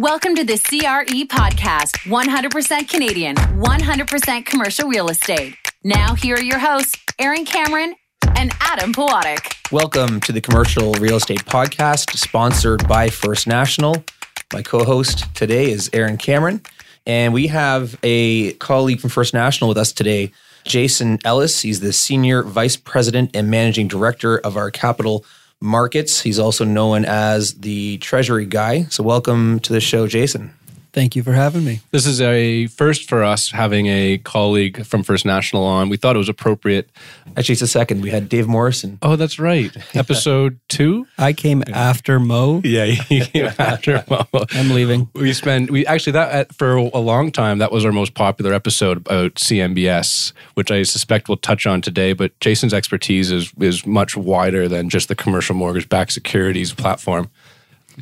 Welcome 0.00 0.36
to 0.36 0.44
the 0.44 0.56
CRE 0.56 1.26
podcast 1.26 1.96
100% 2.06 2.88
Canadian, 2.88 3.34
100% 3.34 4.46
commercial 4.46 4.88
real 4.88 5.08
estate. 5.08 5.56
Now, 5.82 6.14
here 6.14 6.36
are 6.36 6.40
your 6.40 6.60
hosts, 6.60 6.96
Aaron 7.18 7.44
Cameron 7.44 7.96
and 8.36 8.52
Adam 8.60 8.92
Pawatic. 8.92 9.56
Welcome 9.72 10.20
to 10.20 10.30
the 10.30 10.40
Commercial 10.40 10.92
Real 10.94 11.16
Estate 11.16 11.44
Podcast, 11.46 12.16
sponsored 12.16 12.86
by 12.86 13.08
First 13.08 13.48
National. 13.48 14.04
My 14.52 14.62
co 14.62 14.84
host 14.84 15.34
today 15.34 15.72
is 15.72 15.90
Aaron 15.92 16.16
Cameron, 16.16 16.62
and 17.04 17.34
we 17.34 17.48
have 17.48 17.98
a 18.04 18.52
colleague 18.54 19.00
from 19.00 19.10
First 19.10 19.34
National 19.34 19.66
with 19.66 19.78
us 19.78 19.90
today, 19.90 20.30
Jason 20.62 21.18
Ellis. 21.24 21.62
He's 21.62 21.80
the 21.80 21.92
Senior 21.92 22.44
Vice 22.44 22.76
President 22.76 23.32
and 23.34 23.50
Managing 23.50 23.88
Director 23.88 24.38
of 24.38 24.56
our 24.56 24.70
capital 24.70 25.24
markets. 25.60 26.20
He's 26.20 26.38
also 26.38 26.64
known 26.64 27.04
as 27.04 27.54
the 27.54 27.98
Treasury 27.98 28.46
Guy. 28.46 28.84
So, 28.84 29.02
welcome 29.02 29.60
to 29.60 29.72
the 29.72 29.80
show, 29.80 30.06
Jason. 30.06 30.57
Thank 30.92 31.14
you 31.14 31.22
for 31.22 31.32
having 31.32 31.64
me. 31.64 31.80
This 31.90 32.06
is 32.06 32.20
a 32.20 32.66
first 32.68 33.08
for 33.08 33.22
us 33.22 33.50
having 33.50 33.86
a 33.86 34.18
colleague 34.18 34.86
from 34.86 35.02
First 35.02 35.26
National 35.26 35.64
on. 35.64 35.88
We 35.88 35.96
thought 35.96 36.16
it 36.16 36.18
was 36.18 36.28
appropriate. 36.28 36.88
Actually, 37.36 37.54
it's 37.54 37.62
a 37.62 37.66
second. 37.66 38.00
We 38.00 38.10
had 38.10 38.28
Dave 38.28 38.48
Morrison. 38.48 38.98
Oh, 39.02 39.16
that's 39.16 39.38
right. 39.38 39.76
Episode 39.94 40.58
two. 40.68 41.06
I 41.18 41.34
came 41.34 41.62
after 41.72 42.18
Mo. 42.18 42.62
Yeah, 42.64 42.84
you 42.84 43.24
came 43.26 43.50
after 43.58 44.02
Mo. 44.10 44.26
I'm 44.52 44.70
leaving. 44.70 45.08
We 45.14 45.32
spent 45.34 45.70
we 45.70 45.84
actually 45.86 46.12
that 46.12 46.54
for 46.54 46.76
a 46.76 46.98
long 46.98 47.32
time 47.32 47.58
that 47.58 47.70
was 47.70 47.84
our 47.84 47.92
most 47.92 48.14
popular 48.14 48.54
episode 48.54 48.96
about 48.98 49.34
CMBS, 49.34 50.32
which 50.54 50.70
I 50.70 50.82
suspect 50.84 51.28
we'll 51.28 51.36
touch 51.36 51.66
on 51.66 51.82
today. 51.82 52.14
But 52.14 52.38
Jason's 52.40 52.72
expertise 52.72 53.30
is 53.30 53.52
is 53.60 53.86
much 53.86 54.16
wider 54.16 54.68
than 54.68 54.88
just 54.88 55.08
the 55.08 55.14
commercial 55.14 55.54
mortgage 55.54 55.88
backed 55.88 56.12
securities 56.12 56.72
platform. 56.72 57.30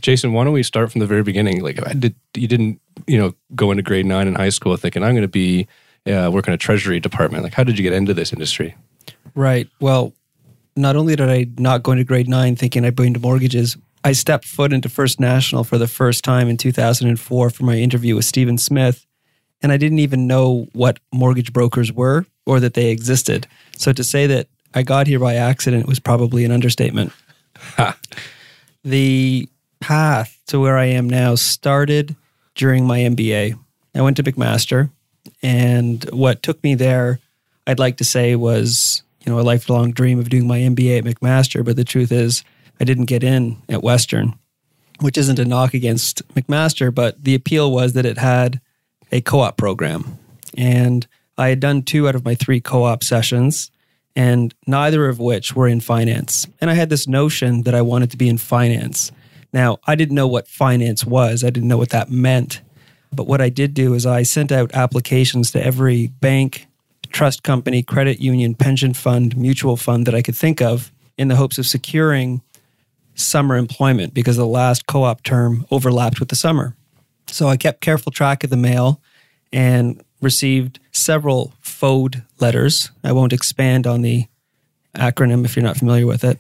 Jason, 0.01 0.33
why 0.33 0.45
don't 0.45 0.53
we 0.53 0.63
start 0.63 0.93
from 0.93 1.01
the 1.01 1.07
very 1.07 1.23
beginning? 1.23 1.63
Like, 1.63 1.77
did 1.99 2.15
you 2.35 2.49
didn't 2.49 2.81
you 3.07 3.19
know 3.19 3.35
go 3.55 3.71
into 3.71 3.83
grade 3.83 4.07
nine 4.07 4.29
in 4.29 4.35
high 4.35 4.51
school 4.51 4.77
thinking 4.77 5.03
I'm 5.03 5.13
going 5.13 5.23
to 5.23 5.29
be 5.29 5.67
uh, 6.07 6.31
working 6.33 6.55
a 6.55 6.57
treasury 6.57 7.01
department? 7.01 7.45
Like, 7.45 7.55
how 7.55 7.65
did 7.65 7.79
you 7.79 7.83
get 7.83 7.93
into 7.93 8.15
this 8.15 8.33
industry? 8.33 8.75
Right. 9.35 9.69
Well, 9.81 10.13
not 10.77 10.97
only 10.97 11.17
did 11.17 11.29
I 11.29 11.47
not 11.59 11.83
go 11.83 11.93
into 11.93 12.05
grade 12.05 12.29
nine 12.29 12.57
thinking 12.57 12.85
I'd 12.85 12.97
be 12.97 13.07
into 13.07 13.21
mortgages, 13.21 13.77
I 14.05 14.13
stepped 14.13 14.45
foot 14.45 14.73
into 14.73 14.89
First 14.89 15.19
National 15.19 15.65
for 15.65 15.79
the 15.79 15.89
first 15.89 16.23
time 16.23 16.49
in 16.49 16.57
2004 16.57 17.51
for 17.51 17.65
my 17.65 17.77
interview 17.77 18.15
with 18.15 18.25
Stephen 18.25 18.59
Smith, 18.59 19.05
and 19.63 19.73
I 19.73 19.77
didn't 19.79 19.99
even 19.99 20.27
know 20.27 20.69
what 20.73 21.01
mortgage 21.13 21.53
brokers 21.53 21.93
were 21.93 22.25
or 22.45 22.61
that 22.61 22.75
they 22.75 22.91
existed. 22.91 23.47
So 23.77 23.93
to 23.93 24.05
say 24.05 24.27
that 24.29 24.49
I 24.75 24.83
got 24.83 25.07
here 25.07 25.19
by 25.19 25.35
accident 25.35 25.87
was 25.87 25.99
probably 25.99 26.45
an 26.45 26.53
understatement. 26.53 27.13
the 28.85 29.49
path 29.81 30.41
to 30.47 30.61
where 30.61 30.79
I 30.79 30.87
am 30.87 31.09
now 31.09 31.35
started 31.35 32.17
during 32.55 32.87
my 32.87 33.01
MBA. 33.01 33.59
I 33.95 34.01
went 34.01 34.17
to 34.17 34.23
McMaster, 34.23 34.91
and 35.43 36.05
what 36.13 36.43
took 36.43 36.63
me 36.63 36.75
there, 36.75 37.21
I'd 37.67 37.79
like 37.79 37.97
to 37.99 38.05
say, 38.05 38.37
was 38.37 39.03
you 39.25 39.33
know 39.33 39.41
a 39.41 39.43
lifelong 39.43 39.93
dream 39.93 40.19
of 40.19 40.29
doing 40.29 40.47
my 40.47 40.59
MBA 40.59 40.99
at 40.99 41.05
McMaster. 41.05 41.65
But 41.65 41.77
the 41.77 41.85
truth 41.85 42.13
is, 42.13 42.45
I 42.81 42.85
didn't 42.85 43.07
get 43.07 43.25
in 43.25 43.57
at 43.69 43.83
Western, 43.83 44.35
which 45.01 45.19
isn't 45.19 45.39
a 45.39 45.45
knock 45.45 45.75
against 45.75 46.27
McMaster, 46.35 46.95
but 46.95 47.23
the 47.23 47.35
appeal 47.35 47.71
was 47.73 47.93
that 47.95 48.07
it 48.07 48.19
had 48.19 48.61
a 49.13 49.21
co-op 49.21 49.57
program, 49.57 50.19
and 50.57 51.07
I 51.39 51.49
had 51.49 51.61
done 51.61 51.83
two 51.83 52.09
out 52.09 52.15
of 52.15 52.25
my 52.25 52.35
three 52.35 52.61
co-op 52.61 53.05
sessions. 53.05 53.71
And 54.19 54.55
neither 54.67 55.11
of 55.11 55.19
which 55.19 55.55
were 55.55 55.69
in 55.69 55.81
finance. 55.81 56.47
And 56.59 56.71
I 56.71 56.73
had 56.73 56.89
this 56.89 57.07
notion 57.07 57.65
that 57.65 57.75
I 57.75 57.83
wanted 57.83 58.11
to 58.13 58.17
be 58.17 58.31
in 58.31 58.39
finance. 58.39 59.13
Now, 59.57 59.79
I 59.87 59.95
didn't 59.95 60.17
know 60.17 60.27
what 60.27 60.49
finance 60.49 61.07
was, 61.07 61.43
I 61.43 61.49
didn't 61.49 61.71
know 61.71 61.79
what 61.79 61.89
that 61.89 62.11
meant. 62.11 62.61
But 63.11 63.27
what 63.27 63.41
I 63.41 63.49
did 63.49 63.73
do 63.73 63.95
is 63.95 64.05
I 64.05 64.23
sent 64.23 64.53
out 64.53 64.75
applications 64.75 65.51
to 65.53 65.65
every 65.65 66.09
bank, 66.09 66.67
trust 67.09 67.43
company, 67.43 67.83
credit 67.83 68.21
union, 68.21 68.55
pension 68.55 68.93
fund, 68.93 69.35
mutual 69.35 69.79
fund 69.79 70.07
that 70.07 70.15
I 70.15 70.21
could 70.21 70.37
think 70.37 70.61
of 70.61 70.93
in 71.17 71.29
the 71.29 71.37
hopes 71.37 71.57
of 71.57 71.67
securing 71.67 72.43
summer 73.15 73.57
employment 73.57 74.13
because 74.13 74.37
the 74.37 74.47
last 74.47 74.87
co 74.87 75.05
op 75.05 75.23
term 75.23 75.65
overlapped 75.71 76.21
with 76.21 76.29
the 76.29 76.37
summer. 76.37 76.77
So 77.27 77.49
I 77.49 77.57
kept 77.57 77.81
careful 77.81 78.13
track 78.13 78.45
of 78.45 78.51
the 78.51 78.59
mail 78.59 79.01
and 79.55 80.03
received 80.21 80.81
several 80.93 81.55
FODE 81.63 82.23
letters. 82.41 82.91
I 83.03 83.13
won't 83.13 83.33
expand 83.33 83.87
on 83.87 84.03
the 84.03 84.27
acronym 84.95 85.47
if 85.47 85.57
you're 85.57 85.63
not 85.63 85.79
familiar 85.79 86.07
with 86.07 86.25
it, 86.25 86.39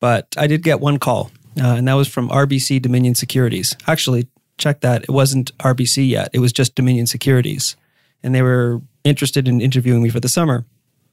but 0.00 0.34
I 0.36 0.48
did 0.48 0.64
get 0.64 0.80
one 0.80 0.98
call 0.98 1.30
uh, 1.60 1.74
and 1.76 1.86
that 1.86 1.94
was 1.94 2.08
from 2.08 2.28
RBC 2.28 2.80
Dominion 2.82 3.14
Securities. 3.14 3.76
Actually, 3.86 4.28
check 4.58 4.80
that. 4.80 5.02
It 5.02 5.10
wasn't 5.10 5.56
RBC 5.58 6.08
yet, 6.08 6.30
it 6.32 6.38
was 6.38 6.52
just 6.52 6.74
Dominion 6.74 7.06
Securities. 7.06 7.76
And 8.22 8.34
they 8.34 8.42
were 8.42 8.82
interested 9.04 9.48
in 9.48 9.60
interviewing 9.60 10.02
me 10.02 10.10
for 10.10 10.20
the 10.20 10.28
summer. 10.28 10.64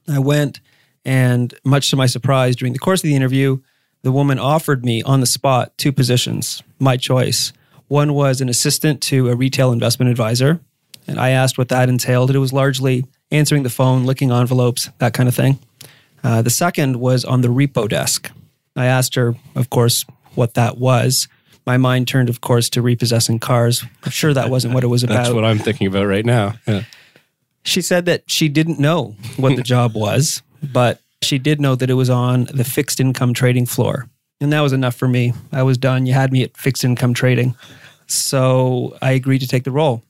I 0.08 0.18
went, 0.18 0.60
and 1.04 1.54
much 1.64 1.90
to 1.90 1.96
my 1.96 2.06
surprise, 2.06 2.56
during 2.56 2.72
the 2.72 2.78
course 2.78 3.00
of 3.00 3.08
the 3.08 3.16
interview, 3.16 3.58
the 4.02 4.12
woman 4.12 4.38
offered 4.38 4.84
me 4.84 5.02
on 5.02 5.20
the 5.20 5.26
spot 5.26 5.76
two 5.78 5.92
positions, 5.92 6.62
my 6.78 6.96
choice. 6.96 7.52
One 7.88 8.12
was 8.12 8.40
an 8.40 8.48
assistant 8.48 9.02
to 9.04 9.30
a 9.30 9.36
retail 9.36 9.72
investment 9.72 10.10
advisor, 10.10 10.60
and 11.06 11.18
I 11.18 11.30
asked 11.30 11.56
what 11.56 11.70
that 11.70 11.88
entailed. 11.88 12.30
It 12.30 12.38
was 12.38 12.52
largely 12.52 13.06
answering 13.30 13.62
the 13.62 13.70
phone, 13.70 14.04
licking 14.04 14.30
envelopes, 14.30 14.90
that 14.98 15.14
kind 15.14 15.28
of 15.28 15.34
thing. 15.34 15.58
Uh, 16.22 16.42
the 16.42 16.50
second 16.50 16.96
was 16.96 17.24
on 17.24 17.40
the 17.40 17.48
repo 17.48 17.88
desk. 17.88 18.30
I 18.76 18.86
asked 18.86 19.14
her, 19.14 19.34
of 19.54 19.70
course, 19.70 20.04
what 20.38 20.54
that 20.54 20.78
was. 20.78 21.28
My 21.66 21.76
mind 21.76 22.08
turned, 22.08 22.30
of 22.30 22.40
course, 22.40 22.70
to 22.70 22.80
repossessing 22.80 23.40
cars. 23.40 23.84
I'm 24.04 24.10
sure 24.10 24.32
that 24.32 24.48
wasn't 24.48 24.72
what 24.72 24.84
it 24.84 24.86
was 24.86 25.02
about. 25.04 25.24
That's 25.24 25.34
what 25.34 25.44
I'm 25.44 25.58
thinking 25.58 25.86
about 25.86 26.06
right 26.06 26.24
now. 26.24 26.54
Yeah. 26.66 26.84
She 27.64 27.82
said 27.82 28.06
that 28.06 28.22
she 28.26 28.48
didn't 28.48 28.78
know 28.78 29.14
what 29.36 29.56
the 29.56 29.62
job 29.62 29.94
was, 29.94 30.42
but 30.62 31.02
she 31.20 31.38
did 31.38 31.60
know 31.60 31.74
that 31.74 31.90
it 31.90 31.94
was 31.94 32.08
on 32.08 32.44
the 32.44 32.64
fixed 32.64 33.00
income 33.00 33.34
trading 33.34 33.66
floor. 33.66 34.08
And 34.40 34.52
that 34.52 34.60
was 34.60 34.72
enough 34.72 34.94
for 34.94 35.08
me. 35.08 35.34
I 35.52 35.64
was 35.64 35.76
done. 35.76 36.06
You 36.06 36.14
had 36.14 36.32
me 36.32 36.42
at 36.44 36.56
fixed 36.56 36.84
income 36.84 37.12
trading. 37.12 37.56
So 38.06 38.96
I 39.02 39.12
agreed 39.12 39.40
to 39.40 39.48
take 39.48 39.64
the 39.64 39.70
role. 39.70 40.02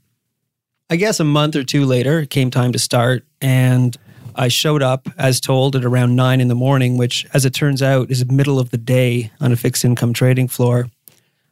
I 0.90 0.96
guess 0.96 1.18
a 1.18 1.24
month 1.24 1.56
or 1.56 1.64
two 1.64 1.84
later, 1.84 2.20
it 2.20 2.30
came 2.30 2.50
time 2.50 2.72
to 2.72 2.78
start. 2.78 3.24
And 3.40 3.96
I 4.38 4.46
showed 4.46 4.84
up 4.84 5.08
as 5.18 5.40
told 5.40 5.74
at 5.74 5.84
around 5.84 6.14
nine 6.14 6.40
in 6.40 6.46
the 6.46 6.54
morning, 6.54 6.96
which, 6.96 7.26
as 7.34 7.44
it 7.44 7.52
turns 7.52 7.82
out, 7.82 8.08
is 8.08 8.24
middle 8.30 8.60
of 8.60 8.70
the 8.70 8.78
day 8.78 9.32
on 9.40 9.50
a 9.50 9.56
fixed 9.56 9.84
income 9.84 10.12
trading 10.12 10.46
floor. 10.46 10.88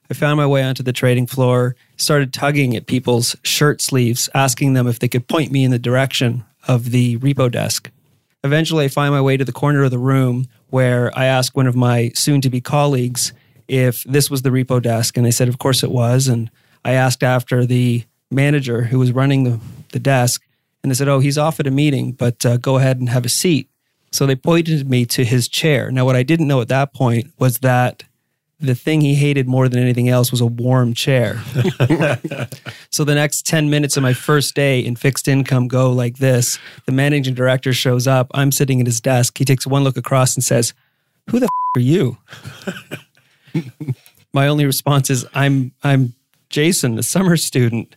I 0.09 0.15
found 0.15 0.37
my 0.37 0.47
way 0.47 0.63
onto 0.63 0.85
the 0.85 0.93
trading 0.93 1.27
floor, 1.27 1.75
started 1.97 2.33
tugging 2.33 2.77
at 2.77 2.87
people's 2.87 3.35
shirt 3.43 3.83
sleeves, 3.83 4.29
asking 4.35 4.75
them 4.75 4.87
if 4.87 5.01
they 5.01 5.09
could 5.09 5.27
point 5.27 5.51
me 5.51 5.65
in 5.65 5.73
the 5.73 5.81
direction 5.81 6.45
of 6.69 6.93
the 6.93 7.19
repo 7.19 7.51
desk. 7.51 7.91
Eventually, 8.45 8.85
I 8.85 8.89
find 8.89 9.13
my 9.13 9.21
way 9.21 9.37
to 9.37 9.45
the 9.45 9.51
corner 9.51 9.83
of 9.83 9.91
the 9.91 9.99
room 9.99 10.47
where 10.71 11.11
I 11.19 11.25
ask 11.25 11.57
one 11.57 11.67
of 11.67 11.75
my 11.75 12.13
soon 12.15 12.41
to 12.43 12.51
be 12.51 12.61
colleagues 12.61 13.33
if 13.67 14.05
this 14.05 14.31
was 14.31 14.43
the 14.43 14.51
repo 14.51 14.81
desk. 14.81 15.17
And 15.17 15.27
they 15.27 15.33
said, 15.33 15.49
of 15.49 15.59
course 15.59 15.83
it 15.83 15.91
was. 15.91 16.29
And 16.29 16.53
I 16.85 16.93
asked 16.93 17.25
after 17.25 17.67
the 17.67 18.05
manager 18.31 18.85
who 18.85 19.01
was 19.01 19.11
running 19.11 19.43
the, 19.43 19.61
the 19.91 19.99
desk. 19.99 20.46
And 20.87 20.93
they 20.93 20.95
said, 20.95 21.09
oh, 21.09 21.19
he's 21.19 21.37
off 21.37 21.59
at 21.59 21.67
a 21.67 21.73
meeting, 21.73 22.13
but 22.13 22.47
uh, 22.47 22.59
go 22.59 22.77
ahead 22.77 23.01
and 23.01 23.09
have 23.09 23.25
a 23.25 23.29
seat. 23.29 23.69
So 24.13 24.25
they 24.25 24.37
pointed 24.37 24.89
me 24.89 25.05
to 25.07 25.25
his 25.25 25.49
chair. 25.49 25.91
Now, 25.91 26.05
what 26.05 26.15
I 26.15 26.23
didn't 26.23 26.47
know 26.47 26.61
at 26.61 26.69
that 26.69 26.95
point 26.95 27.33
was 27.41 27.59
that 27.59 28.05
the 28.61 28.77
thing 28.77 29.01
he 29.01 29.17
hated 29.17 29.49
more 29.49 29.69
than 29.69 29.83
anything 29.83 30.09
else 30.09 30.31
was 30.31 30.41
a 30.41 30.47
warm 30.47 30.95
chair. 30.95 31.43
so 32.91 33.03
the 33.03 33.17
next 33.17 33.47
10 33.47 33.69
minutes 33.69 33.97
of 33.97 34.05
my 34.05 34.13
first 34.13 34.55
day 34.55 34.79
in 34.79 34.95
fixed 34.95 35.27
income 35.27 35.67
go 35.67 35.91
like 35.91 36.19
this. 36.19 36.57
The 36.85 36.93
managing 36.93 37.35
director 37.35 37.73
shows 37.73 38.07
up. 38.07 38.31
I'm 38.33 38.53
sitting 38.53 38.81
at 38.81 38.87
his 38.87 39.01
desk. 39.01 39.37
He 39.39 39.45
takes 39.45 39.67
one 39.67 39.83
look 39.83 39.97
across 39.97 40.37
and 40.37 40.45
says, 40.45 40.73
Who 41.31 41.41
the 41.41 41.47
f- 41.47 41.77
are 41.77 41.81
you? 41.81 42.17
my 44.33 44.47
only 44.47 44.67
response 44.67 45.11
is, 45.11 45.27
I'm, 45.35 45.73
I'm 45.83 46.15
Jason, 46.49 46.97
a 46.97 47.03
summer 47.03 47.37
student. 47.37 47.97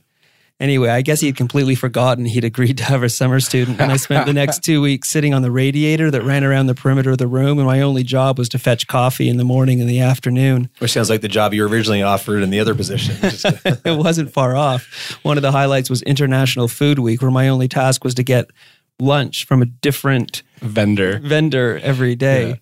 Anyway, 0.59 0.89
I 0.89 1.01
guess 1.01 1.21
he 1.21 1.27
had 1.27 1.37
completely 1.37 1.73
forgotten 1.73 2.25
he'd 2.25 2.43
agreed 2.43 2.77
to 2.79 2.83
have 2.83 3.01
a 3.01 3.07
summer 3.07 3.39
student. 3.39 3.79
And 3.79 3.93
I 3.93 3.95
spent 3.95 4.25
the 4.25 4.33
next 4.33 4.59
two 4.63 4.81
weeks 4.81 5.09
sitting 5.09 5.33
on 5.33 5.41
the 5.41 5.51
radiator 5.51 6.11
that 6.11 6.21
ran 6.23 6.43
around 6.43 6.65
the 6.65 6.75
perimeter 6.75 7.11
of 7.11 7.17
the 7.17 7.27
room. 7.27 7.59
And 7.59 7.65
my 7.65 7.79
only 7.79 8.03
job 8.03 8.37
was 8.37 8.49
to 8.49 8.59
fetch 8.59 8.85
coffee 8.87 9.29
in 9.29 9.37
the 9.37 9.45
morning 9.45 9.79
and 9.79 9.89
the 9.89 10.01
afternoon. 10.01 10.69
Which 10.79 10.91
sounds 10.91 11.09
like 11.09 11.21
the 11.21 11.29
job 11.29 11.53
you 11.53 11.61
were 11.61 11.69
originally 11.69 12.03
offered 12.03 12.43
in 12.43 12.49
the 12.49 12.59
other 12.59 12.75
position. 12.75 13.15
it 13.23 13.97
wasn't 13.97 14.33
far 14.33 14.57
off. 14.57 15.17
One 15.23 15.37
of 15.37 15.43
the 15.43 15.53
highlights 15.53 15.89
was 15.89 16.01
International 16.01 16.67
Food 16.67 16.99
Week, 16.99 17.21
where 17.21 17.31
my 17.31 17.47
only 17.47 17.69
task 17.69 18.03
was 18.03 18.13
to 18.15 18.23
get 18.23 18.51
lunch 18.99 19.45
from 19.45 19.61
a 19.61 19.65
different 19.65 20.43
vendor 20.57 21.19
vendor 21.19 21.79
every 21.81 22.15
day. 22.15 22.49
Yeah. 22.49 22.55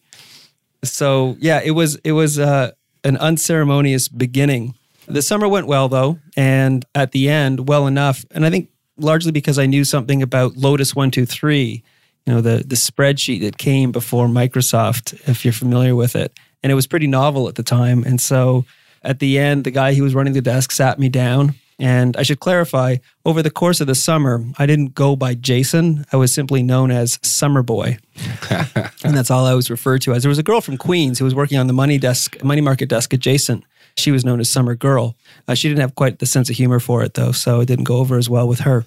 So 0.83 1.35
yeah, 1.39 1.61
it 1.63 1.71
was 1.71 1.95
it 2.03 2.11
was 2.11 2.37
uh, 2.37 2.71
an 3.03 3.17
unceremonious 3.17 4.07
beginning 4.07 4.75
the 5.07 5.21
summer 5.21 5.47
went 5.47 5.67
well 5.67 5.89
though, 5.89 6.19
and 6.35 6.85
at 6.93 7.11
the 7.11 7.29
end, 7.29 7.67
well 7.67 7.87
enough. 7.87 8.25
And 8.31 8.45
I 8.45 8.49
think 8.49 8.69
largely 8.97 9.31
because 9.31 9.57
I 9.57 9.65
knew 9.65 9.83
something 9.83 10.21
about 10.21 10.57
Lotus 10.57 10.95
One 10.95 11.11
Two 11.11 11.25
Three, 11.25 11.83
you 12.25 12.33
know, 12.33 12.41
the 12.41 12.63
the 12.65 12.75
spreadsheet 12.75 13.41
that 13.41 13.57
came 13.57 13.91
before 13.91 14.27
Microsoft, 14.27 15.13
if 15.27 15.43
you're 15.45 15.53
familiar 15.53 15.95
with 15.95 16.15
it, 16.15 16.37
and 16.61 16.71
it 16.71 16.75
was 16.75 16.87
pretty 16.87 17.07
novel 17.07 17.47
at 17.47 17.55
the 17.55 17.63
time. 17.63 18.03
And 18.03 18.19
so 18.19 18.65
At 19.03 19.19
the 19.19 19.39
end, 19.39 19.63
the 19.63 19.71
guy 19.71 19.93
who 19.93 20.03
was 20.03 20.13
running 20.15 20.33
the 20.33 20.41
desk 20.41 20.71
sat 20.71 20.99
me 20.99 21.09
down. 21.09 21.55
And 21.79 22.17
I 22.17 22.23
should 22.23 22.39
clarify 22.39 22.97
over 23.23 23.43
the 23.43 23.51
course 23.51 23.79
of 23.81 23.87
the 23.87 23.93
summer, 23.93 24.43
I 24.57 24.65
didn't 24.65 24.95
go 24.95 25.15
by 25.15 25.35
Jason. 25.35 26.05
I 26.11 26.17
was 26.17 26.33
simply 26.33 26.63
known 26.63 26.89
as 26.89 27.19
Summer 27.21 27.61
Boy. 27.61 27.99
and 28.49 29.15
that's 29.15 29.29
all 29.29 29.45
I 29.45 29.53
was 29.53 29.69
referred 29.69 30.01
to 30.01 30.13
as. 30.13 30.23
There 30.23 30.29
was 30.29 30.39
a 30.39 30.43
girl 30.43 30.59
from 30.59 30.77
Queens 30.77 31.19
who 31.19 31.25
was 31.25 31.35
working 31.35 31.59
on 31.59 31.67
the 31.67 31.73
money 31.73 31.99
desk, 31.99 32.43
money 32.43 32.61
market 32.61 32.89
desk 32.89 33.13
adjacent. 33.13 33.63
She 33.97 34.11
was 34.11 34.23
known 34.23 34.39
as 34.39 34.49
Summer 34.49 34.75
Girl. 34.75 35.15
Uh, 35.47 35.55
she 35.55 35.67
didn't 35.67 35.81
have 35.81 35.95
quite 35.95 36.19
the 36.19 36.25
sense 36.25 36.49
of 36.49 36.55
humor 36.55 36.79
for 36.79 37.03
it, 37.03 37.15
though, 37.15 37.31
so 37.31 37.59
it 37.61 37.65
didn't 37.65 37.85
go 37.85 37.97
over 37.97 38.17
as 38.17 38.29
well 38.29 38.47
with 38.47 38.59
her. 38.61 38.85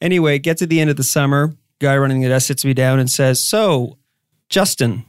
Anyway, 0.00 0.38
get 0.38 0.56
to 0.58 0.66
the 0.66 0.80
end 0.80 0.90
of 0.90 0.96
the 0.96 1.04
summer. 1.04 1.54
Guy 1.78 1.96
running 1.96 2.20
the 2.20 2.28
desk 2.28 2.46
sits 2.48 2.64
me 2.64 2.74
down 2.74 2.98
and 2.98 3.10
says, 3.10 3.42
So, 3.42 3.96
Justin, 4.48 5.04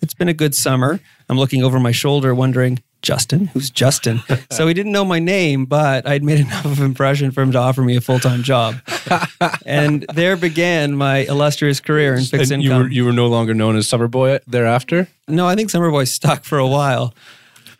it's 0.00 0.14
been 0.14 0.28
a 0.28 0.34
good 0.34 0.54
summer. 0.54 0.98
I'm 1.28 1.36
looking 1.38 1.62
over 1.62 1.78
my 1.78 1.92
shoulder, 1.92 2.34
wondering, 2.34 2.80
Justin? 3.02 3.46
Who's 3.48 3.70
Justin? 3.70 4.22
so 4.50 4.66
he 4.66 4.74
didn't 4.74 4.92
know 4.92 5.04
my 5.04 5.18
name, 5.18 5.66
but 5.66 6.06
I'd 6.06 6.24
made 6.24 6.40
enough 6.40 6.64
of 6.64 6.78
an 6.80 6.86
impression 6.86 7.30
for 7.32 7.42
him 7.42 7.52
to 7.52 7.58
offer 7.58 7.82
me 7.82 7.96
a 7.96 8.00
full 8.00 8.18
time 8.18 8.42
job. 8.42 8.76
and 9.66 10.04
there 10.14 10.36
began 10.36 10.96
my 10.96 11.18
illustrious 11.18 11.80
career 11.80 12.14
in 12.14 12.24
fixed 12.24 12.50
And 12.50 12.62
income. 12.62 12.78
you 12.78 12.84
were 12.84 12.90
you 12.90 13.04
were 13.04 13.12
no 13.12 13.26
longer 13.26 13.52
known 13.54 13.76
as 13.76 13.86
Summer 13.86 14.08
Boy 14.08 14.38
thereafter. 14.46 15.08
no, 15.28 15.46
I 15.46 15.54
think 15.54 15.70
Summer 15.70 15.90
Boy 15.90 16.04
stuck 16.04 16.44
for 16.44 16.58
a 16.58 16.66
while. 16.66 17.14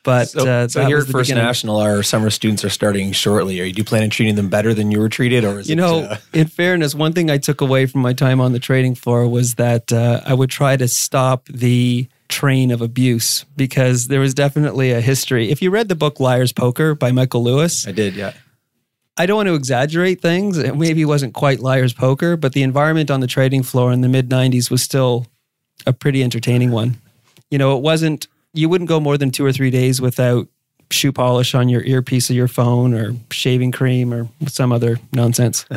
But 0.06 0.29
So, 0.29 0.49
uh, 0.49 0.69
so 0.69 0.87
here 0.87 0.99
at 0.99 1.08
First 1.08 1.29
beginning. 1.29 1.44
National, 1.44 1.79
our 1.79 2.05
summer 2.05 2.31
students 2.31 2.64
are 2.64 2.70
starting 2.70 3.11
shortly. 3.11 3.61
Are 3.61 3.64
you 3.64 3.73
do 3.73 3.81
you 3.81 3.85
plan 3.85 4.05
on 4.05 4.11
treating 4.11 4.37
them 4.37 4.49
better 4.49 4.73
than 4.73 4.93
you 4.93 5.00
were 5.00 5.08
treated, 5.08 5.44
or 5.44 5.58
is 5.58 5.69
You 5.69 5.73
it, 5.73 5.76
know, 5.76 6.03
uh, 6.03 6.17
in 6.32 6.47
fairness, 6.47 6.94
one 6.94 7.12
thing 7.12 7.29
I 7.29 7.38
took 7.38 7.61
away 7.61 7.87
from 7.87 8.03
my 8.03 8.12
time 8.12 8.41
on 8.41 8.53
the 8.53 8.61
trading 8.61 8.94
floor 8.94 9.26
was 9.26 9.56
that 9.56 9.93
uh, 9.93 10.20
I 10.25 10.32
would 10.32 10.49
try 10.49 10.76
to 10.76 10.87
stop 10.87 11.47
the 11.47 12.08
train 12.29 12.70
of 12.70 12.81
abuse 12.81 13.44
because 13.56 14.06
there 14.06 14.20
was 14.20 14.32
definitely 14.32 14.93
a 14.93 15.00
history. 15.00 15.50
If 15.50 15.61
you 15.61 15.70
read 15.70 15.88
the 15.88 15.97
book 15.97 16.20
Liar's 16.20 16.52
Poker 16.52 16.94
by 16.94 17.11
Michael 17.11 17.43
Lewis, 17.43 17.85
I 17.87 17.91
did, 17.91 18.14
yeah. 18.14 18.32
I 19.19 19.26
don't 19.26 19.37
want 19.37 19.49
to 19.49 19.55
exaggerate 19.55 20.20
things. 20.20 20.56
It 20.56 20.76
maybe 20.76 21.05
wasn't 21.05 21.35
quite 21.35 21.59
Liar's 21.59 21.93
Poker, 21.93 22.37
but 22.37 22.52
the 22.52 22.62
environment 22.62 23.11
on 23.11 23.19
the 23.19 23.26
trading 23.26 23.64
floor 23.64 23.91
in 23.91 24.02
the 24.02 24.09
mid 24.09 24.29
90s 24.29 24.70
was 24.70 24.82
still 24.82 25.26
a 25.85 25.93
pretty 25.93 26.23
entertaining 26.23 26.70
one. 26.70 26.99
You 27.50 27.59
know, 27.59 27.76
it 27.76 27.82
wasn't, 27.82 28.29
you 28.56 28.69
wouldn't 28.69 28.88
go 28.88 29.00
more 29.00 29.19
than 29.19 29.31
two 29.31 29.44
or 29.44 29.53
three 29.53 29.70
days 29.70 30.00
without 30.00 30.49
shoe 30.91 31.12
polish 31.12 31.55
on 31.55 31.69
your 31.69 31.82
earpiece 31.82 32.31
of 32.31 32.37
your 32.37 32.49
phone 32.49 32.94
or 32.94 33.14
shaving 33.31 33.73
cream 33.73 34.14
or 34.14 34.29
some 34.47 34.73
other 34.73 34.99
nonsense. 35.12 35.67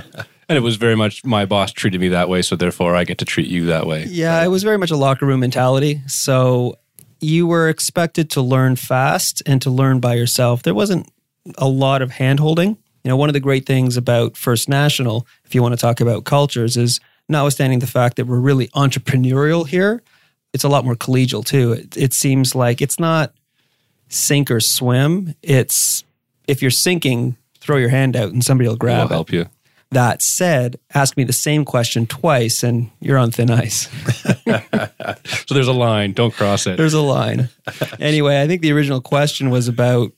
And 0.50 0.58
it 0.58 0.62
was 0.62 0.78
very 0.78 0.96
much 0.96 1.24
my 1.24 1.46
boss 1.46 1.72
treated 1.72 2.02
me 2.02 2.08
that 2.08 2.28
way, 2.28 2.42
so 2.42 2.56
therefore 2.56 2.96
I 2.96 3.04
get 3.04 3.20
to 3.20 3.26
treat 3.26 3.48
you 3.48 3.68
that 3.68 3.86
way. 3.86 4.06
Yeah, 4.06 4.44
it 4.44 4.48
was 4.48 4.64
very 4.64 4.80
much 4.80 4.90
a 4.90 4.96
locker 4.96 5.28
room 5.28 5.42
mentality. 5.42 6.02
So 6.08 6.80
you 7.22 7.46
were 7.46 7.70
expected 7.70 8.31
to 8.31 8.42
learn 8.42 8.76
fast 8.76 9.44
and 9.46 9.62
to 9.62 9.70
learn 9.70 10.00
by 10.00 10.16
yourself. 10.16 10.64
There 10.64 10.74
wasn't 10.74 11.08
a 11.60 11.68
lot 11.68 12.02
of 12.02 12.10
hand 12.10 12.40
holding. 12.40 12.70
You 13.04 13.10
know, 13.10 13.16
one 13.16 13.30
of 13.30 13.34
the 13.34 13.40
great 13.40 13.68
things 13.68 13.96
about 13.96 14.36
First 14.36 14.68
National, 14.68 15.28
if 15.46 15.54
you 15.54 15.62
want 15.62 15.74
to 15.74 15.80
talk 15.80 16.02
about 16.02 16.25
cultures, 16.25 16.78
is 16.78 17.00
notwithstanding 17.28 17.78
the 17.78 17.88
fact 17.88 18.18
that 18.18 18.25
we're 18.25 18.40
really 18.40 18.70
entrepreneurial 18.70 19.68
here, 19.68 20.02
it's 20.54 20.63
a 20.63 20.69
lot 20.69 20.86
more 20.86 20.96
collegial 20.96 21.46
too. 21.46 21.74
It, 21.74 21.98
it 21.98 22.13
seems 22.13 22.56
like 22.56 22.81
it's 22.81 23.00
not 23.00 23.34
sink 24.07 24.50
or 24.51 24.60
swim. 24.60 25.36
It's 25.42 26.04
if 26.48 26.62
you're 26.62 26.72
sinking, 26.72 27.38
throw 27.60 27.78
your 27.78 27.90
hand 27.90 28.16
out 28.16 28.31
and 28.31 28.44
somebody 28.44 28.68
will 28.68 28.74
I'll 28.74 28.78
grab 28.78 29.06
it. 29.06 29.13
help 29.13 29.31
you. 29.31 29.48
That 29.92 30.22
said, 30.22 30.80
ask 30.94 31.18
me 31.18 31.24
the 31.24 31.34
same 31.34 31.66
question 31.66 32.06
twice 32.06 32.62
and 32.63 32.92
you're 33.00 33.18
on 33.18 33.31
thin 33.31 33.51
ice. 33.51 33.90
So 35.48 35.56
there's 35.56 35.68
a 35.68 35.74
line. 35.74 36.13
Don't 36.13 36.34
cross 36.34 36.68
it. 36.68 36.78
There's 36.78 36.94
a 36.94 37.01
line. 37.01 37.50
anyway, 38.00 38.42
I 38.42 38.48
think 38.48 38.62
the 38.62 38.72
original 38.72 39.01
question 39.01 39.50
was 39.50 39.68
about 39.68 40.12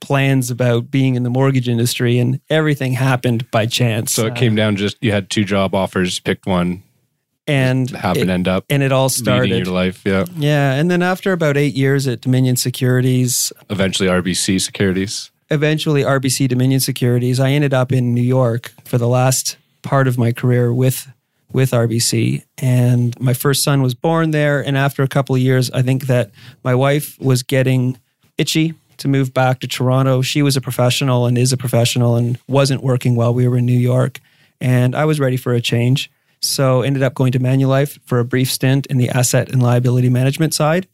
plans 0.00 0.50
about 0.50 0.90
being 0.90 1.14
in 1.14 1.22
the 1.22 1.30
mortgage 1.30 1.68
industry, 1.68 2.18
and 2.18 2.40
everything 2.50 2.92
happened 2.92 3.50
by 3.50 3.64
chance. 3.66 4.12
So 4.12 4.26
it 4.26 4.34
came 4.34 4.54
down 4.54 4.76
just 4.76 4.96
you 5.00 5.12
had 5.12 5.30
two 5.30 5.44
job 5.44 5.74
offers, 5.74 6.20
picked 6.20 6.46
one, 6.46 6.82
and 7.50 7.90
happened 7.90 8.26
to 8.26 8.30
it, 8.30 8.34
end 8.34 8.48
up 8.48 8.64
and 8.70 8.82
it 8.82 8.92
all 8.92 9.08
started. 9.08 9.50
your 9.66 9.74
life. 9.74 10.02
Yeah. 10.04 10.24
Yeah, 10.36 10.74
and 10.74 10.90
then 10.90 11.02
after 11.02 11.32
about 11.32 11.56
eight 11.56 11.74
years 11.74 12.06
at 12.06 12.20
Dominion 12.20 12.56
Securities, 12.56 13.52
Eventually 13.68 14.08
RBC 14.08 14.60
Securities. 14.60 15.30
eventually 15.50 16.02
RBC 16.02 16.48
Dominion 16.48 16.80
Securities, 16.80 17.40
I 17.40 17.50
ended 17.50 17.74
up 17.74 17.92
in 17.92 18.14
New 18.14 18.22
York 18.22 18.72
for 18.84 18.98
the 18.98 19.08
last 19.08 19.56
part 19.82 20.06
of 20.08 20.16
my 20.18 20.32
career 20.32 20.72
with 20.72 21.08
with 21.52 21.72
RBC 21.72 22.44
and 22.58 23.18
my 23.20 23.34
first 23.34 23.64
son 23.64 23.82
was 23.82 23.92
born 23.92 24.30
there 24.30 24.60
and 24.64 24.78
after 24.78 25.02
a 25.02 25.08
couple 25.08 25.34
of 25.34 25.40
years 25.40 25.68
I 25.72 25.82
think 25.82 26.06
that 26.06 26.30
my 26.62 26.76
wife 26.76 27.18
was 27.18 27.42
getting 27.42 27.98
itchy 28.38 28.74
to 28.98 29.08
move 29.08 29.34
back 29.34 29.58
to 29.60 29.66
Toronto. 29.66 30.22
She 30.22 30.42
was 30.42 30.56
a 30.56 30.60
professional 30.60 31.26
and 31.26 31.36
is 31.36 31.52
a 31.52 31.56
professional 31.56 32.14
and 32.14 32.38
wasn't 32.46 32.84
working 32.84 33.16
while 33.16 33.34
we 33.34 33.48
were 33.48 33.56
in 33.56 33.66
New 33.66 33.72
York 33.78 34.20
and 34.60 34.94
I 34.94 35.04
was 35.06 35.18
ready 35.18 35.36
for 35.36 35.52
a 35.52 35.60
change. 35.60 36.08
So 36.40 36.82
ended 36.82 37.02
up 37.02 37.14
going 37.14 37.32
to 37.32 37.38
Manulife 37.38 37.98
for 38.06 38.18
a 38.18 38.24
brief 38.24 38.50
stint 38.50 38.86
in 38.86 38.96
the 38.96 39.08
asset 39.10 39.50
and 39.50 39.62
liability 39.62 40.08
management 40.08 40.54
side 40.54 40.88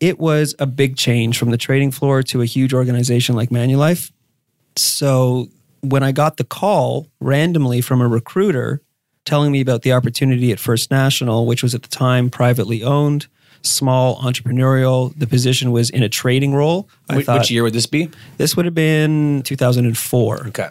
it 0.00 0.18
was 0.18 0.54
a 0.58 0.66
big 0.66 0.96
change 0.96 1.38
from 1.38 1.50
the 1.50 1.56
trading 1.56 1.90
floor 1.90 2.22
to 2.24 2.42
a 2.42 2.44
huge 2.44 2.72
organization 2.72 3.34
like 3.34 3.50
Manulife. 3.50 4.10
So 4.76 5.48
when 5.80 6.02
I 6.02 6.12
got 6.12 6.36
the 6.36 6.44
call 6.44 7.08
randomly 7.20 7.80
from 7.80 8.00
a 8.00 8.08
recruiter 8.08 8.80
telling 9.24 9.52
me 9.52 9.60
about 9.60 9.82
the 9.82 9.92
opportunity 9.92 10.52
at 10.52 10.60
First 10.60 10.90
National, 10.90 11.46
which 11.46 11.62
was 11.62 11.74
at 11.74 11.82
the 11.82 11.88
time 11.88 12.30
privately 12.30 12.82
owned, 12.82 13.26
small, 13.62 14.16
entrepreneurial, 14.22 15.12
the 15.18 15.26
position 15.26 15.72
was 15.72 15.90
in 15.90 16.02
a 16.02 16.08
trading 16.08 16.54
role. 16.54 16.88
I 17.10 17.16
Which, 17.16 17.26
thought 17.26 17.40
which 17.40 17.50
year 17.50 17.62
would 17.64 17.74
this 17.74 17.86
be? 17.86 18.08
this 18.38 18.56
would 18.56 18.64
have 18.64 18.74
been 18.74 19.42
2004. 19.42 20.46
Okay. 20.48 20.68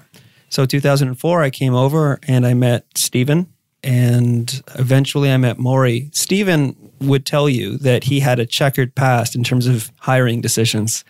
So 0.50 0.66
2004, 0.66 1.44
I 1.44 1.50
came 1.50 1.76
over 1.76 2.20
and 2.28 2.48
I 2.48 2.54
met 2.54 2.86
Stephen, 2.96 3.52
and 3.88 4.62
eventually 4.76 5.32
I 5.32 5.38
met 5.38 5.58
Moray. 5.58 6.10
Stephen 6.12 6.76
would 7.00 7.26
tell 7.26 7.48
you 7.48 7.78
that 7.78 8.04
he 8.04 8.20
had 8.20 8.38
a 8.38 8.46
checkered 8.46 8.94
past 8.96 9.34
in 9.34 9.46
terms 9.46 9.66
of 9.66 9.94
hiring 10.00 10.42
decisions. 10.42 11.06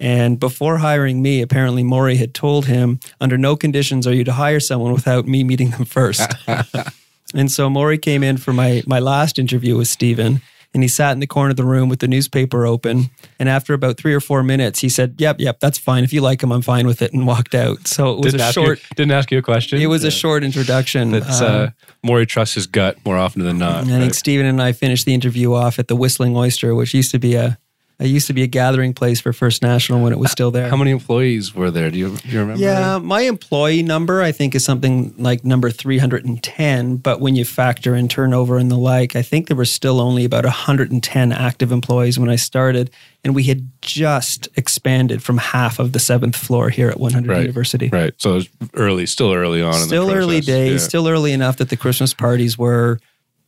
And 0.00 0.40
before 0.40 0.78
hiring 0.78 1.20
me, 1.20 1.42
apparently 1.42 1.82
Moray 1.82 2.14
had 2.14 2.32
told 2.32 2.64
him, 2.64 3.00
under 3.20 3.36
no 3.36 3.54
conditions 3.54 4.06
are 4.06 4.14
you 4.14 4.24
to 4.24 4.32
hire 4.32 4.60
someone 4.60 4.94
without 4.94 5.26
me 5.26 5.44
meeting 5.44 5.70
them 5.70 5.84
first. 5.84 6.32
and 7.34 7.52
so 7.52 7.68
Moray 7.68 7.98
came 7.98 8.22
in 8.22 8.38
for 8.38 8.54
my 8.54 8.82
my 8.86 8.98
last 8.98 9.38
interview 9.38 9.76
with 9.76 9.88
Stephen. 9.88 10.40
And 10.74 10.82
he 10.82 10.88
sat 10.88 11.12
in 11.12 11.20
the 11.20 11.26
corner 11.26 11.50
of 11.50 11.56
the 11.56 11.64
room 11.64 11.90
with 11.90 11.98
the 11.98 12.08
newspaper 12.08 12.64
open. 12.66 13.10
And 13.38 13.46
after 13.48 13.74
about 13.74 13.98
three 13.98 14.14
or 14.14 14.20
four 14.20 14.42
minutes, 14.42 14.80
he 14.80 14.88
said, 14.88 15.16
Yep, 15.18 15.36
yep, 15.38 15.60
that's 15.60 15.76
fine. 15.76 16.02
If 16.02 16.12
you 16.14 16.22
like 16.22 16.42
him, 16.42 16.50
I'm 16.50 16.62
fine 16.62 16.86
with 16.86 17.02
it, 17.02 17.12
and 17.12 17.26
walked 17.26 17.54
out. 17.54 17.86
So 17.86 18.14
it 18.14 18.24
was 18.24 18.32
Didn't 18.32 18.48
a 18.48 18.52
short, 18.52 18.78
you, 18.78 18.84
didn't 18.96 19.12
ask 19.12 19.30
you 19.30 19.38
a 19.38 19.42
question. 19.42 19.80
it 19.82 19.86
was 19.86 20.02
a 20.04 20.10
short 20.10 20.42
introduction. 20.44 21.14
It's 21.14 21.40
Um, 21.42 21.46
uh, 21.54 21.68
Moray 22.02 22.24
trusts 22.24 22.54
his 22.54 22.66
gut 22.66 22.96
more 23.04 23.18
often 23.18 23.42
than 23.44 23.58
not. 23.58 23.84
I 23.84 23.98
think? 23.98 24.14
Stephen 24.14 24.46
and 24.46 24.62
I 24.62 24.72
finished 24.72 25.04
the 25.04 25.12
interview 25.12 25.52
off 25.52 25.78
at 25.78 25.88
the 25.88 25.96
Whistling 25.96 26.34
Oyster, 26.36 26.74
which 26.74 26.94
used 26.94 27.10
to 27.10 27.18
be 27.18 27.34
a, 27.34 27.58
it 28.02 28.08
used 28.08 28.26
to 28.26 28.32
be 28.32 28.42
a 28.42 28.46
gathering 28.46 28.92
place 28.94 29.20
for 29.20 29.32
First 29.32 29.62
National 29.62 30.02
when 30.02 30.12
it 30.12 30.18
was 30.18 30.30
still 30.30 30.50
there. 30.50 30.68
How 30.68 30.76
many 30.76 30.90
employees 30.90 31.54
were 31.54 31.70
there? 31.70 31.90
Do 31.90 31.98
you, 31.98 32.16
do 32.16 32.28
you 32.28 32.40
remember? 32.40 32.62
Yeah, 32.62 32.98
my 32.98 33.22
employee 33.22 33.82
number 33.82 34.20
I 34.22 34.32
think 34.32 34.54
is 34.54 34.64
something 34.64 35.14
like 35.18 35.44
number 35.44 35.70
310, 35.70 36.96
but 36.96 37.20
when 37.20 37.36
you 37.36 37.44
factor 37.44 37.94
in 37.94 38.08
turnover 38.08 38.58
and 38.58 38.70
the 38.70 38.76
like, 38.76 39.16
I 39.16 39.22
think 39.22 39.48
there 39.48 39.56
were 39.56 39.64
still 39.64 40.00
only 40.00 40.24
about 40.24 40.44
110 40.44 41.32
active 41.32 41.72
employees 41.72 42.18
when 42.18 42.28
I 42.28 42.36
started, 42.36 42.90
and 43.24 43.34
we 43.34 43.44
had 43.44 43.68
just 43.80 44.48
expanded 44.56 45.22
from 45.22 45.38
half 45.38 45.78
of 45.78 45.92
the 45.92 45.98
seventh 45.98 46.36
floor 46.36 46.70
here 46.70 46.88
at 46.88 46.98
100 46.98 47.28
Right. 47.30 47.40
University. 47.42 47.88
Right. 47.88 48.12
So 48.18 48.32
it 48.32 48.34
was 48.34 48.48
early, 48.74 49.06
still 49.06 49.32
early 49.32 49.62
on. 49.62 49.74
Still 49.74 50.04
in 50.04 50.08
the 50.08 50.14
early 50.16 50.40
days, 50.40 50.72
Yeah. 50.82 50.88
still 50.88 51.08
early 51.08 51.32
enough 51.32 51.56
that 51.58 51.68
the 51.68 51.76
Christmas 51.76 52.12
parties 52.14 52.58
were 52.58 52.98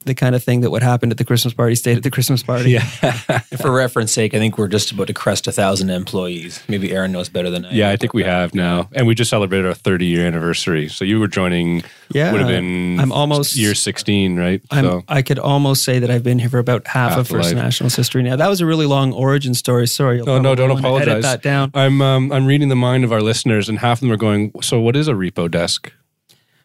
the 0.05 0.15
kind 0.15 0.35
of 0.35 0.43
thing 0.43 0.61
that 0.61 0.71
what 0.71 0.83
happened 0.83 1.13
at 1.13 1.19
the 1.19 1.25
Christmas 1.25 1.55
party 1.55 1.75
stayed 1.75 1.97
at 1.97 2.03
the 2.03 2.11
Christmas 2.11 2.43
party. 2.43 2.71
Yeah. 2.73 2.81
For 3.61 3.71
reference 3.73 4.13
sake, 4.13 4.35
I 4.35 4.39
think 4.39 4.59
we're 4.59 4.69
just 4.69 4.91
about 4.93 5.07
to 5.09 5.15
crest 5.15 5.47
a 5.47 5.53
thousand 5.53 5.91
employees. 5.91 6.63
Maybe 6.69 6.93
Aaron 6.93 7.13
knows 7.13 7.29
better 7.29 7.51
than 7.51 7.65
I. 7.65 7.73
Yeah. 7.73 7.91
I 7.91 7.97
think 7.97 8.15
we 8.15 8.23
have 8.25 8.55
now, 8.55 8.89
and 8.93 9.07
we 9.07 9.15
just 9.15 9.31
celebrated 9.31 9.67
our 9.67 9.75
30 9.75 10.07
year 10.07 10.27
anniversary. 10.27 10.89
So 10.89 11.05
you 11.05 11.21
were 11.21 11.29
joining. 11.29 11.83
Yeah, 12.11 12.33
would 12.33 12.41
have 12.43 12.49
been. 12.51 13.01
I'm 13.01 13.13
almost- 13.13 13.57
year 13.57 13.75
16, 13.75 14.37
right? 14.37 14.61
I'm, 14.71 14.85
so 14.85 15.05
I 15.09 15.23
could 15.23 15.39
almost 15.39 15.85
say 15.85 15.99
that 15.99 16.11
I've 16.11 16.23
been 16.23 16.39
here 16.39 16.51
for 16.51 16.59
about 16.59 16.87
half, 16.87 17.11
Half 17.11 17.19
of 17.21 17.29
First 17.29 17.55
life. 17.55 17.65
National's 17.65 17.97
history 17.97 18.23
now. 18.23 18.37
That 18.37 18.49
was 18.49 18.61
a 18.61 18.67
really 18.67 18.87
long 18.87 19.13
origin 19.13 19.55
story. 19.55 19.87
Sorry. 19.87 20.19
you'll 20.19 20.27
no, 20.27 20.39
no, 20.39 20.55
don't 20.55 20.71
apologize. 20.71 21.09
Edit 21.09 21.23
that 21.23 21.43
down. 21.43 21.71
I'm 21.75 22.03
um, 22.03 22.31
I'm 22.33 22.47
reading 22.47 22.69
the 22.69 22.77
mind 22.77 23.05
of 23.05 23.13
our 23.13 23.21
listeners, 23.23 23.69
and 23.69 23.79
half 23.79 23.99
of 23.99 24.01
them 24.03 24.13
are 24.13 24.17
going. 24.17 24.53
So 24.61 24.81
what 24.81 24.97
is 24.97 25.09
a 25.09 25.13
repo 25.13 25.51
desk? 25.51 25.93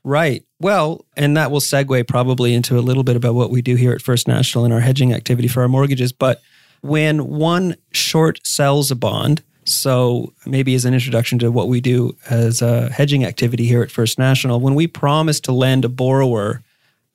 Right. 0.10 0.44
Well, 0.60 1.06
and 1.16 1.38
that 1.38 1.51
will 1.51 1.60
segue 1.60 2.08
probably 2.08 2.56
into 2.56 2.80
a 2.80 2.82
little 2.82 3.04
bit 3.04 3.16
about 3.16 3.36
what 3.36 3.51
we 3.51 3.62
do 3.62 3.75
here 3.75 3.92
at 3.92 4.01
First 4.01 4.28
National 4.28 4.66
in 4.66 4.72
our 4.72 4.80
hedging 4.80 5.13
activity 5.13 5.48
for 5.48 5.62
our 5.62 5.68
mortgages. 5.68 6.12
But 6.12 6.42
when 6.82 7.28
one 7.28 7.75
short 7.92 8.39
sells 8.44 8.89
a 8.89 8.96
bond, 8.96 9.44
so 9.66 10.34
maybe 10.48 10.74
as 10.74 10.84
an 10.84 10.96
introduction 10.96 11.38
to 11.38 11.51
what 11.51 11.68
we 11.68 11.80
do 11.80 12.18
as 12.28 12.63
a 12.63 12.89
hedging 12.89 13.24
activity 13.24 13.68
here 13.68 13.84
at 13.84 13.92
First 13.92 14.18
National, 14.18 14.60
when 14.60 14.74
we 14.74 14.88
promise 14.88 15.39
to 15.42 15.51
lend 15.51 15.86
a 15.86 15.89
borrower 15.89 16.63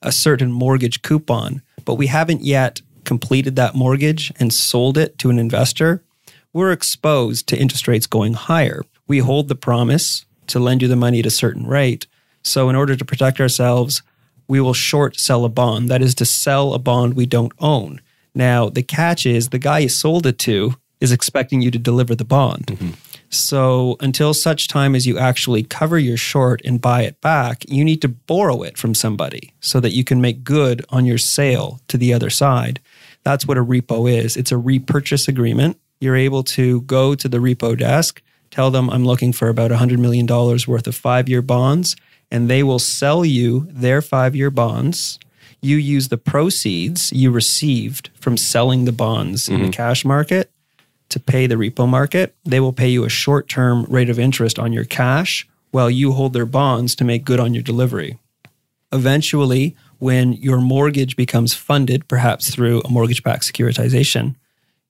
a 0.01 0.13
certain 0.13 0.53
mortgage 0.53 1.01
coupon, 1.01 1.61
but 1.83 1.95
we 1.95 2.07
haven't 2.07 2.45
yet 2.45 2.81
completed 3.03 3.57
that 3.57 3.75
mortgage 3.75 4.31
and 4.39 4.53
sold 4.53 4.97
it 4.97 5.17
to 5.17 5.29
an 5.29 5.37
investor, 5.37 6.01
we're 6.53 6.71
exposed 6.71 7.45
to 7.49 7.57
interest 7.57 7.89
rates 7.89 8.07
going 8.07 8.35
higher. 8.35 8.83
We 9.05 9.19
hold 9.19 9.49
the 9.49 9.55
promise 9.55 10.25
to 10.47 10.59
lend 10.61 10.81
you 10.81 10.87
the 10.87 10.95
money 10.95 11.19
at 11.19 11.25
a 11.25 11.29
certain 11.29 11.67
rate. 11.67 12.07
So, 12.45 12.69
in 12.69 12.75
order 12.75 12.95
to 12.95 13.03
protect 13.03 13.41
ourselves, 13.41 14.03
we 14.47 14.61
will 14.61 14.73
short 14.73 15.19
sell 15.19 15.45
a 15.45 15.49
bond. 15.49 15.89
That 15.89 16.03
is 16.03 16.13
to 16.15 16.25
sell 16.25 16.73
a 16.73 16.79
bond 16.79 17.15
we 17.15 17.25
don't 17.25 17.53
own. 17.59 18.01
Now, 18.35 18.69
the 18.69 18.83
catch 18.83 19.25
is 19.25 19.49
the 19.49 19.57
guy 19.57 19.79
you 19.79 19.89
sold 19.89 20.27
it 20.27 20.37
to 20.39 20.75
is 21.01 21.11
expecting 21.11 21.61
you 21.61 21.71
to 21.71 21.79
deliver 21.79 22.13
the 22.13 22.23
bond. 22.23 22.67
Mm-hmm. 22.67 22.89
So, 23.29 23.97
until 23.99 24.35
such 24.35 24.67
time 24.67 24.93
as 24.93 25.07
you 25.07 25.17
actually 25.17 25.63
cover 25.63 25.97
your 25.97 26.17
short 26.17 26.61
and 26.63 26.79
buy 26.79 27.01
it 27.01 27.19
back, 27.19 27.67
you 27.67 27.83
need 27.83 28.01
to 28.03 28.07
borrow 28.07 28.61
it 28.61 28.77
from 28.77 28.93
somebody 28.93 29.51
so 29.59 29.79
that 29.79 29.93
you 29.93 30.03
can 30.03 30.21
make 30.21 30.43
good 30.43 30.85
on 30.89 31.05
your 31.05 31.17
sale 31.17 31.81
to 31.87 31.97
the 31.97 32.13
other 32.13 32.29
side. 32.29 32.79
That's 33.23 33.47
what 33.47 33.57
a 33.57 33.65
repo 33.65 34.09
is 34.11 34.37
it's 34.37 34.51
a 34.51 34.57
repurchase 34.57 35.27
agreement. 35.27 35.79
You're 35.99 36.15
able 36.15 36.43
to 36.43 36.81
go 36.81 37.15
to 37.15 37.27
the 37.27 37.39
repo 37.39 37.75
desk, 37.75 38.21
tell 38.51 38.69
them 38.69 38.89
I'm 38.91 39.03
looking 39.03 39.33
for 39.33 39.49
about 39.49 39.71
$100 39.71 39.97
million 39.97 40.27
worth 40.27 40.85
of 40.85 40.95
five 40.95 41.27
year 41.27 41.41
bonds, 41.41 41.95
and 42.35 42.49
they 42.49 42.63
will 42.63 42.79
sell 42.79 43.23
you 43.23 43.65
their 43.71 44.01
five 44.01 44.35
year 44.35 44.51
bonds. 44.51 45.19
You 45.61 45.77
use 45.77 46.09
the 46.09 46.17
proceeds 46.17 47.13
you 47.13 47.31
received 47.31 48.09
from 48.19 48.35
selling 48.35 48.83
the 48.83 48.91
bonds 48.91 49.47
in 49.47 49.59
the 49.59 49.61
mm-hmm. 49.63 49.71
cash 49.71 50.03
market 50.03 50.51
to 51.07 51.19
pay 51.21 51.47
the 51.47 51.55
repo 51.55 51.87
market. 51.87 52.35
They 52.43 52.59
will 52.59 52.73
pay 52.73 52.89
you 52.89 53.05
a 53.05 53.09
short 53.09 53.47
term 53.47 53.85
rate 53.85 54.09
of 54.09 54.19
interest 54.19 54.59
on 54.59 54.73
your 54.73 54.83
cash 54.83 55.47
while 55.71 55.89
you 55.89 56.11
hold 56.11 56.33
their 56.33 56.45
bonds 56.45 56.93
to 56.95 57.05
make 57.05 57.23
good 57.23 57.39
on 57.39 57.53
your 57.53 57.63
delivery. 57.63 58.19
Eventually, 58.91 59.77
when 59.99 60.33
your 60.33 60.59
mortgage 60.59 61.15
becomes 61.15 61.53
funded, 61.53 62.05
perhaps 62.09 62.53
through 62.53 62.81
a 62.81 62.89
mortgage 62.89 63.23
backed 63.23 63.43
securitization, 63.43 64.35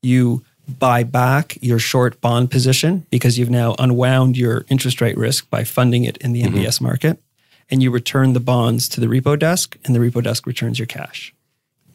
you 0.02 0.44
buy 0.80 1.04
back 1.04 1.60
your 1.62 1.78
short 1.78 2.20
bond 2.22 2.50
position 2.50 3.06
because 3.12 3.38
you've 3.38 3.52
now 3.52 3.76
unwound 3.78 4.36
your 4.36 4.66
interest 4.68 5.00
rate 5.00 5.16
risk 5.16 5.48
by 5.52 5.64
funding 5.64 6.06
it 6.06 6.18
in 6.18 6.34
the 6.34 6.42
mm-hmm. 6.42 6.56
MBS 6.56 6.82
market. 6.82 7.22
And 7.70 7.82
you 7.82 7.92
return 7.92 8.34
the 8.34 8.40
bonds 8.40 8.88
to 8.90 9.02
the 9.02 9.08
repo 9.08 9.38
desk, 9.38 9.78
and 9.86 9.96
the 9.96 10.00
repo 10.00 10.24
desk 10.24 10.46
returns 10.46 10.78
your 10.78 10.86
cash. 10.86 11.34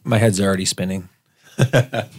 My 0.03 0.17
head's 0.17 0.41
already 0.41 0.65
spinning. 0.65 1.09
but 1.71 2.09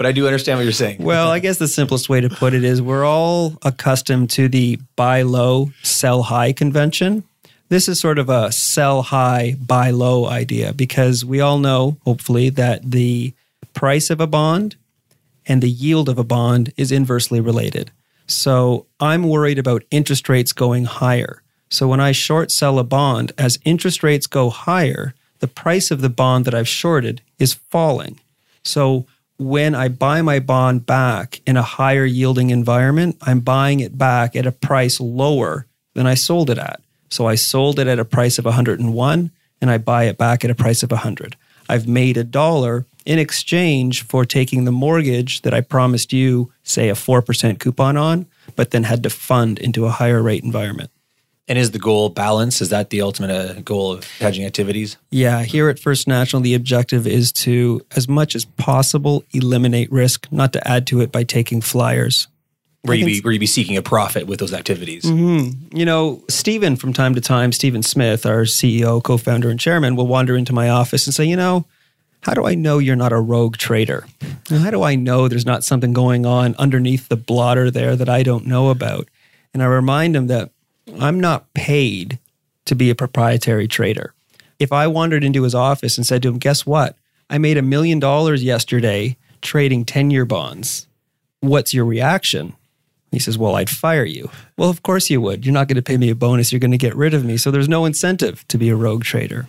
I 0.00 0.12
do 0.12 0.26
understand 0.26 0.58
what 0.58 0.64
you're 0.64 0.72
saying. 0.72 1.02
Well, 1.02 1.30
I 1.30 1.38
guess 1.38 1.58
the 1.58 1.68
simplest 1.68 2.08
way 2.08 2.20
to 2.20 2.28
put 2.28 2.54
it 2.54 2.64
is 2.64 2.82
we're 2.82 3.04
all 3.04 3.58
accustomed 3.62 4.30
to 4.30 4.48
the 4.48 4.78
buy 4.96 5.22
low, 5.22 5.70
sell 5.82 6.22
high 6.22 6.52
convention. 6.52 7.24
This 7.68 7.88
is 7.88 7.98
sort 7.98 8.18
of 8.18 8.28
a 8.28 8.52
sell 8.52 9.02
high, 9.02 9.56
buy 9.58 9.90
low 9.90 10.26
idea 10.26 10.72
because 10.72 11.24
we 11.24 11.40
all 11.40 11.58
know, 11.58 11.96
hopefully, 12.04 12.50
that 12.50 12.90
the 12.90 13.32
price 13.72 14.10
of 14.10 14.20
a 14.20 14.26
bond 14.26 14.76
and 15.46 15.62
the 15.62 15.70
yield 15.70 16.08
of 16.08 16.18
a 16.18 16.24
bond 16.24 16.72
is 16.76 16.92
inversely 16.92 17.40
related. 17.40 17.90
So 18.26 18.86
I'm 19.00 19.24
worried 19.24 19.58
about 19.58 19.84
interest 19.90 20.28
rates 20.28 20.52
going 20.52 20.84
higher. 20.84 21.41
So 21.72 21.88
when 21.88 22.00
I 22.00 22.12
short 22.12 22.50
sell 22.50 22.78
a 22.78 22.84
bond, 22.84 23.32
as 23.38 23.58
interest 23.64 24.02
rates 24.02 24.26
go 24.26 24.50
higher, 24.50 25.14
the 25.38 25.48
price 25.48 25.90
of 25.90 26.02
the 26.02 26.10
bond 26.10 26.44
that 26.44 26.54
I've 26.54 26.68
shorted 26.68 27.22
is 27.38 27.54
falling. 27.54 28.20
So 28.62 29.06
when 29.38 29.74
I 29.74 29.88
buy 29.88 30.20
my 30.20 30.38
bond 30.38 30.84
back 30.84 31.40
in 31.46 31.56
a 31.56 31.62
higher 31.62 32.04
yielding 32.04 32.50
environment, 32.50 33.16
I'm 33.22 33.40
buying 33.40 33.80
it 33.80 33.96
back 33.96 34.36
at 34.36 34.44
a 34.44 34.52
price 34.52 35.00
lower 35.00 35.66
than 35.94 36.06
I 36.06 36.12
sold 36.12 36.50
it 36.50 36.58
at. 36.58 36.82
So 37.08 37.26
I 37.26 37.36
sold 37.36 37.78
it 37.78 37.86
at 37.86 37.98
a 37.98 38.04
price 38.04 38.38
of 38.38 38.44
101 38.44 39.30
and 39.62 39.70
I 39.70 39.78
buy 39.78 40.04
it 40.04 40.18
back 40.18 40.44
at 40.44 40.50
a 40.50 40.54
price 40.54 40.82
of 40.82 40.90
100. 40.90 41.36
I've 41.70 41.88
made 41.88 42.18
a 42.18 42.24
dollar 42.24 42.84
in 43.06 43.18
exchange 43.18 44.02
for 44.02 44.26
taking 44.26 44.66
the 44.66 44.72
mortgage 44.72 45.40
that 45.40 45.54
I 45.54 45.62
promised 45.62 46.12
you, 46.12 46.52
say 46.62 46.90
a 46.90 46.94
4% 46.94 47.58
coupon 47.58 47.96
on, 47.96 48.26
but 48.56 48.72
then 48.72 48.82
had 48.82 49.02
to 49.04 49.10
fund 49.10 49.58
into 49.58 49.86
a 49.86 49.90
higher 49.90 50.22
rate 50.22 50.44
environment. 50.44 50.90
And 51.52 51.58
is 51.58 51.72
the 51.72 51.78
goal 51.78 52.08
balance? 52.08 52.62
Is 52.62 52.70
that 52.70 52.88
the 52.88 53.02
ultimate 53.02 53.30
uh, 53.30 53.60
goal 53.60 53.92
of 53.92 54.10
hedging 54.12 54.46
activities? 54.46 54.96
Yeah, 55.10 55.42
here 55.42 55.68
at 55.68 55.78
First 55.78 56.08
National, 56.08 56.40
the 56.40 56.54
objective 56.54 57.06
is 57.06 57.30
to, 57.44 57.84
as 57.94 58.08
much 58.08 58.34
as 58.34 58.46
possible, 58.46 59.22
eliminate 59.34 59.92
risk, 59.92 60.26
not 60.32 60.54
to 60.54 60.66
add 60.66 60.86
to 60.86 61.02
it 61.02 61.12
by 61.12 61.24
taking 61.24 61.60
flyers. 61.60 62.26
Where 62.80 62.96
you 62.96 63.04
be 63.04 63.20
where 63.20 63.34
you 63.34 63.38
be 63.38 63.44
seeking 63.44 63.76
a 63.76 63.82
profit 63.82 64.26
with 64.26 64.40
those 64.40 64.54
activities? 64.54 65.04
You 65.04 65.84
know, 65.84 66.24
Stephen, 66.30 66.74
from 66.74 66.94
time 66.94 67.14
to 67.16 67.20
time, 67.20 67.52
Stephen 67.52 67.82
Smith, 67.82 68.24
our 68.24 68.44
CEO, 68.44 69.02
co 69.02 69.18
founder, 69.18 69.50
and 69.50 69.60
chairman, 69.60 69.94
will 69.94 70.06
wander 70.06 70.38
into 70.38 70.54
my 70.54 70.70
office 70.70 71.06
and 71.06 71.12
say, 71.12 71.26
You 71.26 71.36
know, 71.36 71.66
how 72.22 72.32
do 72.32 72.46
I 72.46 72.54
know 72.54 72.78
you're 72.78 72.96
not 72.96 73.12
a 73.12 73.20
rogue 73.20 73.58
trader? 73.58 74.06
How 74.48 74.70
do 74.70 74.82
I 74.84 74.94
know 74.94 75.28
there's 75.28 75.44
not 75.44 75.64
something 75.64 75.92
going 75.92 76.24
on 76.24 76.54
underneath 76.58 77.10
the 77.10 77.16
blotter 77.16 77.70
there 77.70 77.94
that 77.94 78.08
I 78.08 78.22
don't 78.22 78.46
know 78.46 78.70
about? 78.70 79.06
And 79.52 79.62
I 79.62 79.66
remind 79.66 80.16
him 80.16 80.28
that 80.28 80.50
I'm 81.00 81.20
not 81.20 81.52
paid 81.54 82.18
to 82.64 82.74
be 82.74 82.90
a 82.90 82.94
proprietary 82.94 83.68
trader. 83.68 84.14
If 84.58 84.72
I 84.72 84.86
wandered 84.86 85.24
into 85.24 85.42
his 85.42 85.54
office 85.54 85.96
and 85.96 86.06
said 86.06 86.22
to 86.22 86.28
him, 86.28 86.38
Guess 86.38 86.66
what? 86.66 86.96
I 87.28 87.38
made 87.38 87.56
a 87.56 87.62
million 87.62 87.98
dollars 87.98 88.44
yesterday 88.44 89.16
trading 89.40 89.84
10 89.84 90.10
year 90.10 90.24
bonds. 90.24 90.86
What's 91.40 91.74
your 91.74 91.84
reaction? 91.84 92.54
He 93.10 93.18
says, 93.18 93.36
Well, 93.36 93.56
I'd 93.56 93.70
fire 93.70 94.04
you. 94.04 94.30
Well, 94.56 94.70
of 94.70 94.82
course 94.82 95.10
you 95.10 95.20
would. 95.20 95.44
You're 95.44 95.52
not 95.52 95.68
going 95.68 95.76
to 95.76 95.82
pay 95.82 95.96
me 95.96 96.10
a 96.10 96.14
bonus. 96.14 96.52
You're 96.52 96.60
going 96.60 96.70
to 96.70 96.78
get 96.78 96.96
rid 96.96 97.14
of 97.14 97.24
me. 97.24 97.36
So 97.36 97.50
there's 97.50 97.68
no 97.68 97.84
incentive 97.84 98.46
to 98.48 98.58
be 98.58 98.68
a 98.68 98.76
rogue 98.76 99.04
trader. 99.04 99.46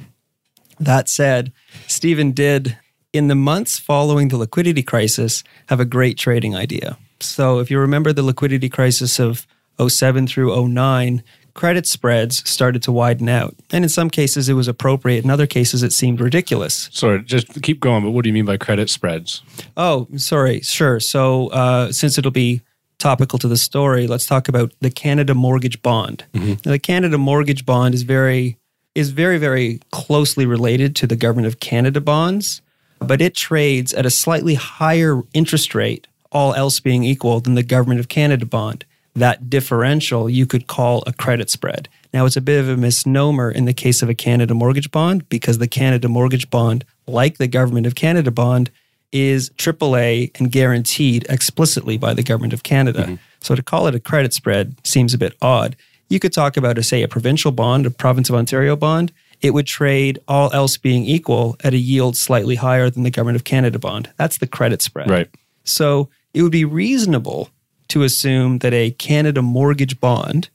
That 0.80 1.08
said, 1.08 1.54
Stephen 1.88 2.32
did, 2.32 2.78
in 3.14 3.28
the 3.28 3.36
months 3.36 3.80
following 3.80 4.28
the 4.28 4.38
liquidity 4.38 4.84
crisis, 4.84 5.44
have 5.68 5.80
a 5.80 5.86
great 5.86 6.18
trading 6.18 6.56
idea. 6.56 6.98
So 7.20 7.60
if 7.60 7.72
you 7.72 7.80
remember 7.80 8.12
the 8.12 8.24
liquidity 8.24 8.70
crisis 8.70 9.20
of 9.20 9.48
07 9.80 10.28
through 10.28 10.68
09, 10.68 11.24
credit 11.54 11.86
spreads 11.86 12.48
started 12.50 12.82
to 12.84 12.92
widen 12.92 13.30
out. 13.30 13.56
And 13.72 13.84
in 13.84 13.90
some 13.90 14.10
cases, 14.10 14.50
it 14.50 14.54
was 14.54 14.68
appropriate. 14.68 15.24
In 15.24 15.30
other 15.30 15.48
cases, 15.48 15.84
it 15.84 15.94
seemed 15.94 16.20
ridiculous. 16.20 16.90
Sorry, 16.92 17.22
just 17.24 17.62
keep 17.62 17.80
going. 17.80 18.04
But 18.04 18.12
what 18.12 18.24
do 18.24 18.30
you 18.30 18.34
mean 18.34 18.46
by 18.46 18.58
credit 18.58 18.90
spreads? 18.90 19.42
Oh, 19.78 20.08
sorry. 20.18 20.62
Sure. 20.62 21.00
So, 21.00 21.48
uh, 21.50 21.92
since 21.92 22.18
it'll 22.18 22.32
be 22.32 22.62
topical 22.98 23.38
to 23.40 23.48
the 23.48 23.58
story, 23.58 24.08
let's 24.08 24.26
talk 24.26 24.48
about 24.48 24.72
the 24.80 24.90
Canada 24.90 25.34
Mortgage 25.34 25.82
Bond. 25.82 26.26
Now, 26.34 26.72
the 26.72 26.80
Canada 26.80 27.18
Mortgage 27.18 27.66
Bond 27.66 27.94
is 27.94 28.04
very 28.04 28.58
is 28.96 29.10
very 29.10 29.40
very 29.40 29.80
closely 29.92 30.46
related 30.46 30.96
to 30.98 31.08
the 31.08 31.16
Government 31.16 31.48
of 31.48 31.60
Canada 31.60 32.00
bonds, 32.00 32.62
but 33.00 33.22
it 33.22 33.34
trades 33.36 33.94
at 33.94 34.06
a 34.06 34.10
slightly 34.10 34.54
higher 34.54 35.22
interest 35.34 35.74
rate, 35.76 36.08
all 36.32 36.54
else 36.54 36.80
being 36.80 37.04
equal, 37.04 37.40
than 37.40 37.56
the 37.56 37.64
Government 37.64 38.00
of 38.00 38.08
Canada 38.08 38.46
bond. 38.46 38.86
That 39.16 39.50
differential 39.50 40.30
you 40.30 40.46
could 40.46 40.68
call 40.68 41.04
a 41.06 41.14
credit 41.14 41.50
spread. 41.50 41.88
Now, 42.14 42.26
it's 42.26 42.38
a 42.38 42.42
bit 42.42 42.60
of 42.60 42.70
a 42.70 42.78
misnomer 42.78 43.52
in 43.52 43.66
the 43.66 43.74
case 43.74 44.02
of 44.02 44.10
a 44.10 44.16
Canada 44.16 44.54
mortgage 44.54 44.92
bond 44.92 45.28
because 45.30 45.58
the 45.58 45.68
Canada 45.68 46.08
mortgage 46.08 46.50
bond, 46.50 46.86
like 47.08 47.38
the 47.38 47.48
Government 47.48 47.86
of 47.88 47.96
Canada 47.96 48.32
bond, 48.32 48.70
is 49.12 49.52
AAA 49.52 50.32
and 50.40 50.52
guaranteed 50.52 51.26
explicitly 51.30 51.98
by 51.98 52.14
the 52.14 52.24
Government 52.24 52.54
of 52.54 52.64
Canada. 52.64 53.04
Mm-hmm. 53.04 53.16
So 53.42 53.56
to 53.56 53.64
call 53.64 53.88
it 53.88 53.96
a 53.96 54.00
credit 54.00 54.34
spread 54.34 54.76
seems 54.86 55.14
a 55.14 55.18
bit 55.18 55.36
odd. 55.42 55.76
You 56.10 56.20
could 56.20 56.34
talk 56.34 56.58
about, 56.58 56.78
a, 56.78 56.84
say, 56.84 57.04
a 57.04 57.08
provincial 57.08 57.52
bond, 57.52 57.86
a 57.86 57.92
province 57.92 58.30
of 58.30 58.36
Ontario 58.36 58.76
bond. 58.76 59.12
It 59.42 59.52
would 59.52 59.68
trade, 59.68 60.20
all 60.28 60.52
else 60.54 60.78
being 60.78 61.06
equal, 61.06 61.58
at 61.64 61.74
a 61.74 61.78
yield 61.78 62.16
slightly 62.16 62.56
higher 62.56 62.90
than 62.90 63.04
the 63.04 63.12
Government 63.12 63.36
of 63.36 63.44
Canada 63.44 63.78
bond. 63.78 64.12
That's 64.18 64.38
the 64.38 64.48
credit 64.48 64.82
spread. 64.82 65.10
Right. 65.10 65.30
So 65.64 66.10
it 66.34 66.42
would 66.42 66.52
be 66.52 66.66
reasonable 66.66 67.50
to 67.94 68.02
assume 68.02 68.58
that 68.60 68.74
a 68.74 68.90
Canada 68.92 69.44
mortgage 69.44 70.00
bond, 70.00 70.50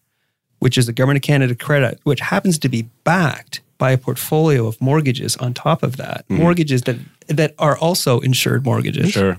which 0.58 0.76
is 0.76 0.86
the 0.86 0.92
Government 0.92 1.18
of 1.18 1.22
Canada 1.22 1.54
credit, 1.54 2.00
which 2.02 2.18
happens 2.18 2.58
to 2.58 2.68
be 2.68 2.82
backed 3.04 3.60
by 3.78 3.92
a 3.92 3.98
portfolio 3.98 4.66
of 4.66 4.80
mortgages 4.80 5.36
on 5.36 5.54
top 5.54 5.84
of 5.84 5.98
that, 5.98 6.24
mm-hmm. 6.24 6.42
mortgages 6.42 6.82
that 6.82 6.96
that 7.28 7.54
are 7.60 7.78
also 7.78 8.18
insured 8.20 8.64
mortgages, 8.64 9.12
Sure. 9.12 9.38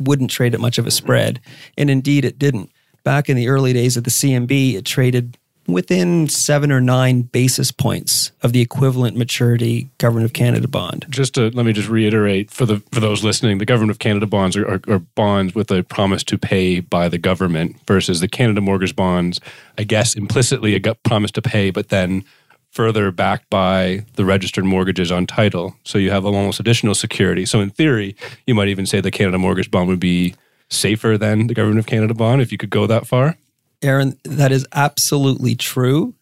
wouldn't 0.00 0.30
trade 0.30 0.52
at 0.52 0.60
much 0.60 0.78
of 0.78 0.86
a 0.86 0.90
spread. 0.90 1.40
And 1.76 1.88
indeed, 1.90 2.24
it 2.24 2.40
didn't. 2.40 2.72
Back 3.04 3.28
in 3.28 3.36
the 3.36 3.48
early 3.48 3.72
days 3.72 3.96
of 3.96 4.02
the 4.02 4.10
CMB, 4.10 4.74
it 4.74 4.84
traded 4.84 5.38
within 5.68 6.28
seven 6.28 6.72
or 6.72 6.80
nine 6.80 7.22
basis 7.22 7.70
points 7.70 8.32
of 8.42 8.52
the 8.52 8.60
equivalent 8.60 9.16
maturity 9.16 9.90
Government 9.98 10.24
of 10.24 10.32
Canada 10.32 10.66
bond. 10.66 11.06
Just 11.10 11.34
to 11.34 11.50
let 11.50 11.64
me 11.66 11.72
just 11.72 11.88
reiterate 11.88 12.50
for 12.50 12.66
the 12.66 12.80
for 12.90 13.00
those 13.00 13.22
listening, 13.22 13.58
the 13.58 13.66
government 13.66 13.90
of 13.90 13.98
Canada 13.98 14.26
bonds 14.26 14.56
are, 14.56 14.66
are, 14.66 14.80
are 14.88 14.98
bonds 14.98 15.54
with 15.54 15.70
a 15.70 15.84
promise 15.84 16.24
to 16.24 16.38
pay 16.38 16.80
by 16.80 17.08
the 17.08 17.18
government 17.18 17.76
versus 17.86 18.20
the 18.20 18.28
Canada 18.28 18.60
mortgage 18.60 18.96
bonds. 18.96 19.40
I 19.76 19.84
guess 19.84 20.14
implicitly 20.14 20.74
a 20.74 20.94
promise 20.94 21.30
to 21.32 21.42
pay, 21.42 21.70
but 21.70 21.90
then 21.90 22.24
further 22.70 23.10
backed 23.10 23.48
by 23.50 24.04
the 24.14 24.24
registered 24.24 24.64
mortgages 24.64 25.10
on 25.12 25.26
title. 25.26 25.76
So 25.84 25.98
you 25.98 26.10
have 26.10 26.24
almost 26.24 26.60
additional 26.60 26.94
security. 26.94 27.46
So 27.46 27.60
in 27.60 27.70
theory, 27.70 28.14
you 28.46 28.54
might 28.54 28.68
even 28.68 28.86
say 28.86 29.00
the 29.00 29.10
Canada 29.10 29.38
mortgage 29.38 29.70
bond 29.70 29.88
would 29.88 30.00
be 30.00 30.34
safer 30.70 31.16
than 31.16 31.46
the 31.46 31.54
government 31.54 31.78
of 31.78 31.86
Canada 31.86 32.14
bond 32.14 32.42
if 32.42 32.52
you 32.52 32.58
could 32.58 32.70
go 32.70 32.86
that 32.86 33.06
far. 33.06 33.36
Aaron, 33.82 34.18
that 34.24 34.52
is 34.52 34.66
absolutely 34.72 35.54
true. 35.54 36.14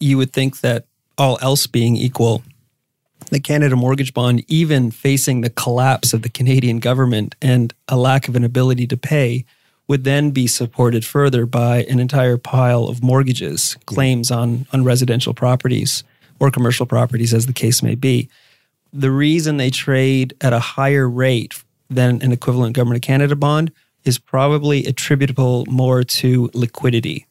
You 0.00 0.16
would 0.18 0.32
think 0.32 0.60
that 0.60 0.86
all 1.18 1.38
else 1.40 1.66
being 1.66 1.96
equal, 1.96 2.42
the 3.30 3.40
Canada 3.40 3.76
mortgage 3.76 4.14
bond, 4.14 4.44
even 4.48 4.90
facing 4.90 5.40
the 5.40 5.50
collapse 5.50 6.12
of 6.12 6.22
the 6.22 6.28
Canadian 6.28 6.78
government 6.78 7.34
and 7.40 7.72
a 7.88 7.96
lack 7.96 8.28
of 8.28 8.36
an 8.36 8.44
ability 8.44 8.86
to 8.88 8.96
pay, 8.96 9.44
would 9.86 10.04
then 10.04 10.30
be 10.30 10.46
supported 10.46 11.04
further 11.04 11.44
by 11.44 11.84
an 11.84 12.00
entire 12.00 12.38
pile 12.38 12.84
of 12.84 13.02
mortgages, 13.02 13.76
claims 13.86 14.30
on, 14.30 14.66
on 14.72 14.82
residential 14.82 15.34
properties 15.34 16.04
or 16.40 16.50
commercial 16.50 16.86
properties, 16.86 17.34
as 17.34 17.46
the 17.46 17.52
case 17.52 17.82
may 17.82 17.94
be. 17.94 18.28
The 18.92 19.10
reason 19.10 19.56
they 19.56 19.70
trade 19.70 20.34
at 20.40 20.52
a 20.52 20.58
higher 20.58 21.08
rate 21.08 21.62
than 21.90 22.22
an 22.22 22.32
equivalent 22.32 22.74
Government 22.74 23.04
of 23.04 23.06
Canada 23.06 23.36
bond 23.36 23.72
is 24.04 24.18
probably 24.18 24.84
attributable 24.86 25.64
more 25.66 26.04
to 26.04 26.50
liquidity. 26.54 27.26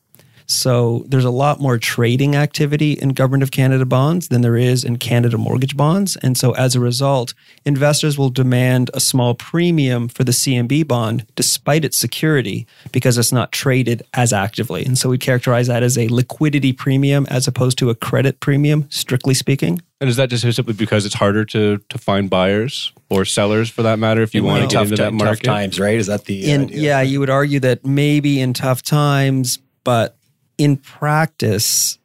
So 0.46 1.06
there's 1.08 1.26
a 1.26 1.32
lot 1.32 1.60
more 1.60 1.78
trading 1.78 2.36
activity 2.36 2.94
in 2.94 3.10
Government 3.10 3.44
of 3.44 3.52
Canada 3.52 3.86
bonds 3.86 4.28
than 4.28 4.42
there 4.42 4.58
is 4.58 4.84
in 4.84 4.98
Canada 4.98 5.38
mortgage 5.38 5.76
bonds. 5.78 6.18
And 6.18 6.38
so 6.38 6.52
as 6.56 6.76
a 6.76 6.80
result, 6.80 7.34
investors 7.66 8.18
will 8.18 8.30
demand 8.30 8.92
a 8.94 9.00
small 9.00 9.36
premium 9.36 10.08
for 10.08 10.24
the 10.24 10.32
CMB 10.32 10.88
bond 10.88 11.26
despite 11.36 11.86
its 11.86 11.98
security 11.98 12.68
because 12.92 13.18
it's 13.18 13.32
not 13.32 13.52
traded 13.52 14.04
as 14.14 14.34
actively. 14.34 14.86
And 14.86 14.98
so 14.98 15.10
we 15.10 15.18
characterize 15.18 15.68
that 15.68 15.84
as 15.84 15.98
a 15.98 16.08
liquidity 16.10 16.74
premium 16.74 17.26
as 17.30 17.48
opposed 17.48 17.78
to 17.80 17.90
a 17.90 17.96
credit 17.96 18.40
premium, 18.40 18.88
strictly 18.90 19.34
speaking. 19.34 19.82
And 20.04 20.10
is 20.10 20.18
that 20.18 20.30
just 20.30 20.44
simply 20.54 20.74
because 20.74 21.06
it's 21.06 21.16
harder 21.16 21.46
to 21.46 21.78
to 21.78 21.98
find 21.98 22.30
buyers 22.30 22.92
or 23.10 23.24
sellers 23.24 23.70
for 23.70 23.84
that 23.84 24.00
matter 24.00 24.22
if 24.22 24.36
you 24.36 24.44
want 24.44 24.64
to 24.64 24.68
get 24.68 24.74
tough, 24.74 24.92
into 24.92 25.02
that 25.02 25.14
market? 25.14 25.46
tough 25.46 25.56
times, 25.56 25.80
right? 25.80 25.96
Is 25.96 26.08
that 26.08 26.26
the 26.26 26.52
in 26.52 26.64
idea? 26.64 26.78
yeah, 26.82 27.02
you 27.02 27.22
would 27.22 27.30
argue 27.30 27.62
that 27.62 27.86
maybe 27.86 28.42
in 28.42 28.52
tough 28.52 28.82
times, 28.82 29.60
but 29.86 30.18
in 30.58 30.76
practice, 30.76 32.00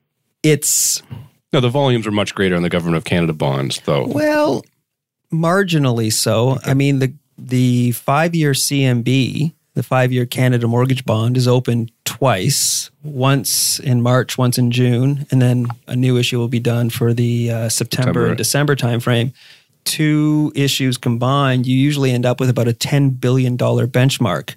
it's 0.44 1.02
No, 1.52 1.58
the 1.58 1.70
volumes 1.70 2.06
are 2.06 2.12
much 2.12 2.36
greater 2.36 2.54
on 2.54 2.62
the 2.62 2.68
Government 2.68 2.98
of 2.98 3.02
Canada 3.04 3.32
bonds, 3.32 3.80
though. 3.84 4.06
well, 4.06 4.62
marginally 5.32 6.12
so. 6.12 6.58
I 6.64 6.74
mean 6.74 7.00
the 7.00 7.12
the 7.36 7.90
five 7.90 8.32
year 8.32 8.52
CMB, 8.52 9.52
the 9.74 9.82
five 9.82 10.12
year 10.12 10.24
Canada 10.24 10.68
mortgage 10.68 11.04
bond, 11.04 11.36
is 11.36 11.48
open 11.48 11.90
twice. 12.18 12.90
Once 13.02 13.78
in 13.78 14.02
March, 14.02 14.36
once 14.36 14.58
in 14.58 14.70
June, 14.70 15.26
and 15.30 15.40
then 15.40 15.66
a 15.86 15.96
new 15.96 16.16
issue 16.16 16.38
will 16.38 16.48
be 16.48 16.60
done 16.60 16.90
for 16.90 17.14
the 17.14 17.50
uh, 17.50 17.68
September, 17.68 18.04
September. 18.06 18.26
and 18.28 18.36
December 18.36 18.76
timeframe. 18.76 19.32
Two 19.84 20.52
issues 20.54 20.98
combined, 20.98 21.66
you 21.66 21.76
usually 21.76 22.10
end 22.10 22.26
up 22.26 22.40
with 22.40 22.50
about 22.50 22.68
a 22.68 22.72
ten 22.74 23.10
billion 23.10 23.56
dollar 23.56 23.86
benchmark. 23.86 24.54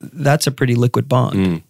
That's 0.00 0.46
a 0.46 0.52
pretty 0.52 0.74
liquid 0.74 1.08
bond. 1.08 1.62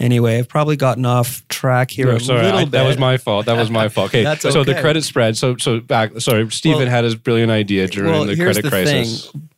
Anyway, 0.00 0.38
I've 0.38 0.48
probably 0.48 0.76
gotten 0.76 1.04
off 1.06 1.46
track 1.48 1.90
here 1.90 2.06
No, 2.06 2.16
a 2.16 2.20
sorry, 2.20 2.42
little 2.42 2.58
I- 2.60 2.64
bit. 2.64 2.70
that 2.72 2.86
was 2.86 2.98
my 2.98 3.16
fault. 3.16 3.46
That 3.46 3.56
was 3.56 3.70
my 3.70 3.88
fault. 3.94 4.10
Okay, 4.10 4.22
That's 4.24 4.42
so 4.42 4.62
the 4.62 4.74
credit 4.80 5.02
spread. 5.04 5.36
So 5.36 5.56
so 5.56 5.80
back. 5.80 6.20
Sorry, 6.20 6.48
Stephen 6.50 6.80
Well- 6.80 6.88
had 6.88 7.04
his 7.04 7.14
brilliant 7.14 7.50
idea 7.50 7.86
during 7.88 8.10
well, 8.12 8.24
the 8.24 8.34
here's 8.34 8.56
credit 8.56 8.62
the 8.64 8.70
crisis. 8.70 9.30
Thing. 9.30 9.48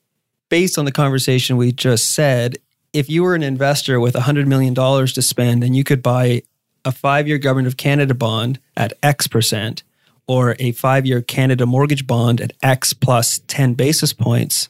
Based 0.48 0.78
on 0.78 0.84
the 0.84 0.92
conversation 0.92 1.56
we 1.56 1.72
just 1.72 2.12
said, 2.12 2.58
if 2.92 3.08
you 3.08 3.22
were 3.22 3.34
an 3.34 3.42
investor 3.42 4.00
with 4.00 4.14
$100 4.14 4.46
million 4.46 4.74
to 4.74 5.22
spend 5.22 5.62
and 5.62 5.76
you 5.76 5.84
could 5.84 6.02
buy 6.02 6.42
a 6.84 6.92
five 6.92 7.28
year 7.28 7.38
Government 7.38 7.68
of 7.68 7.76
Canada 7.76 8.14
bond 8.14 8.58
at 8.76 8.92
X 9.02 9.26
percent 9.26 9.82
or 10.26 10.56
a 10.58 10.72
five 10.72 11.06
year 11.06 11.20
Canada 11.22 11.66
mortgage 11.66 12.06
bond 12.06 12.40
at 12.40 12.52
X 12.62 12.92
plus 12.92 13.40
10 13.46 13.74
basis 13.74 14.12
points, 14.12 14.68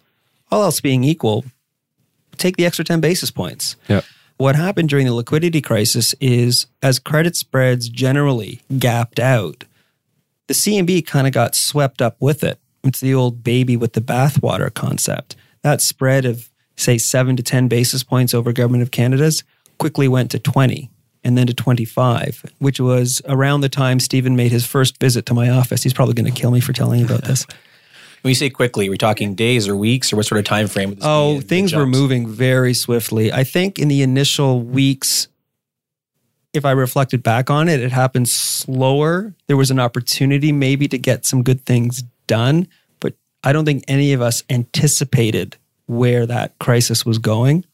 all 0.50 0.62
else 0.62 0.80
being 0.80 1.04
equal, 1.04 1.44
take 2.36 2.56
the 2.56 2.66
extra 2.66 2.84
10 2.84 3.00
basis 3.00 3.30
points. 3.30 3.76
Yeah. 3.88 4.00
What 4.36 4.56
happened 4.56 4.88
during 4.88 5.06
the 5.06 5.14
liquidity 5.14 5.60
crisis 5.60 6.14
is 6.20 6.66
as 6.82 6.98
credit 6.98 7.36
spreads 7.36 7.88
generally 7.88 8.62
gapped 8.78 9.20
out, 9.20 9.64
the 10.46 10.54
CMB 10.54 11.06
kind 11.06 11.26
of 11.26 11.32
got 11.32 11.54
swept 11.54 12.00
up 12.00 12.16
with 12.20 12.42
it. 12.42 12.58
It's 12.82 13.00
the 13.00 13.14
old 13.14 13.44
baby 13.44 13.76
with 13.76 13.92
the 13.92 14.00
bathwater 14.00 14.72
concept. 14.72 15.36
That 15.62 15.82
spread 15.82 16.24
of, 16.24 16.49
say, 16.80 16.98
seven 16.98 17.36
to 17.36 17.42
10 17.42 17.68
basis 17.68 18.02
points 18.02 18.34
over 18.34 18.52
Government 18.52 18.82
of 18.82 18.90
Canada's 18.90 19.44
quickly 19.78 20.08
went 20.08 20.30
to 20.32 20.38
20 20.38 20.90
and 21.22 21.36
then 21.36 21.46
to 21.46 21.54
25, 21.54 22.52
which 22.58 22.80
was 22.80 23.20
around 23.26 23.60
the 23.60 23.68
time 23.68 24.00
Stephen 24.00 24.36
made 24.36 24.52
his 24.52 24.66
first 24.66 24.98
visit 25.00 25.26
to 25.26 25.34
my 25.34 25.50
office. 25.50 25.82
He's 25.82 25.92
probably 25.92 26.14
going 26.14 26.32
to 26.32 26.40
kill 26.40 26.50
me 26.50 26.60
for 26.60 26.72
telling 26.72 27.00
you 27.00 27.06
about 27.06 27.24
this. 27.24 27.46
When 28.22 28.30
you 28.30 28.34
say 28.34 28.50
quickly, 28.50 28.86
are 28.88 28.90
we 28.90 28.98
talking 28.98 29.34
days 29.34 29.66
or 29.66 29.74
weeks, 29.74 30.12
or 30.12 30.16
what 30.16 30.26
sort 30.26 30.40
of 30.40 30.44
time 30.44 30.68
frame? 30.68 30.98
Oh, 31.00 31.40
things 31.40 31.72
were 31.72 31.86
moving 31.86 32.28
very 32.28 32.74
swiftly. 32.74 33.32
I 33.32 33.44
think 33.44 33.78
in 33.78 33.88
the 33.88 34.02
initial 34.02 34.60
weeks, 34.60 35.28
if 36.52 36.66
I 36.66 36.72
reflected 36.72 37.22
back 37.22 37.48
on 37.48 37.66
it, 37.68 37.80
it 37.80 37.92
happened 37.92 38.28
slower. 38.28 39.34
There 39.46 39.56
was 39.56 39.70
an 39.70 39.80
opportunity 39.80 40.52
maybe 40.52 40.86
to 40.88 40.98
get 40.98 41.24
some 41.24 41.42
good 41.42 41.64
things 41.64 42.02
done, 42.26 42.68
but 43.00 43.14
I 43.42 43.54
don't 43.54 43.64
think 43.64 43.84
any 43.88 44.12
of 44.12 44.20
us 44.20 44.42
anticipated 44.50 45.56
where 45.90 46.24
that 46.26 46.56
crisis 46.58 47.04
was 47.04 47.18
going. 47.18 47.64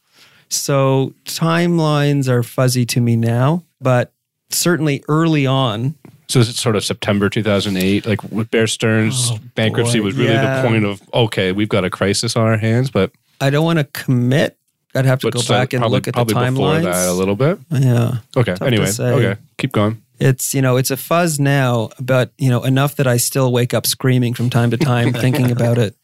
So 0.49 1.13
timelines 1.25 2.29
are 2.29 2.43
fuzzy 2.43 2.87
to 2.87 3.01
me 3.01 3.17
now, 3.17 3.65
but 3.81 4.13
certainly 4.51 5.05
early 5.09 5.47
on, 5.47 5.95
So 6.29 6.41
is 6.41 6.49
it 6.49 6.57
sort 6.57 6.77
of 6.77 6.85
September 6.85 7.29
2008? 7.29 8.07
Like 8.07 8.23
with 8.25 8.51
Bear 8.51 8.67
Stearns 8.67 9.31
Oh, 9.33 9.39
bankruptcy 9.55 9.99
boy, 9.99 10.05
was 10.07 10.17
really 10.17 10.33
yeah. 10.33 10.63
the 10.63 10.69
point 10.69 10.85
of 10.85 11.03
okay, 11.13 11.53
we've 11.53 11.69
got 11.69 11.85
a 11.85 11.91
crisis 11.91 12.37
on 12.37 12.47
our 12.47 12.57
hands, 12.57 12.91
but 12.91 13.11
I 13.41 13.51
don't 13.51 13.65
want 13.65 13.79
to 13.79 13.85
commit. 13.85 14.57
I'd 14.95 15.05
have 15.05 15.21
to 15.21 15.31
go 15.31 15.41
so 15.41 15.53
back 15.53 15.75
and 15.75 15.81
probably, 15.83 15.97
look 15.97 16.09
at 16.09 16.15
the 16.15 16.25
probably 16.25 16.61
timelines. 16.63 16.85
that 16.85 17.09
a 17.09 17.13
little 17.13 17.37
bit. 17.37 17.59
yeah. 17.71 18.19
Okay. 18.35 18.55
to 18.55 18.65
anyway, 18.65 18.91
okay, 18.99 19.37
keep 19.59 19.73
going. 19.73 20.01
it's 20.19 20.55
you 20.55 20.63
know 20.63 20.79
it's 20.79 20.91
a 20.91 20.97
fuzz 20.97 21.39
now 21.39 21.91
but 22.01 22.33
you 22.39 22.49
know 22.49 22.65
enough 22.65 22.97
that 22.97 23.07
i 23.07 23.19
still 23.19 23.53
wake 23.53 23.75
up 23.75 23.87
screaming 23.87 24.33
from 24.33 24.49
time 24.49 24.71
to 24.71 24.79
time 24.79 25.13
thinking 25.25 25.51
about 25.51 25.77
it 25.77 25.95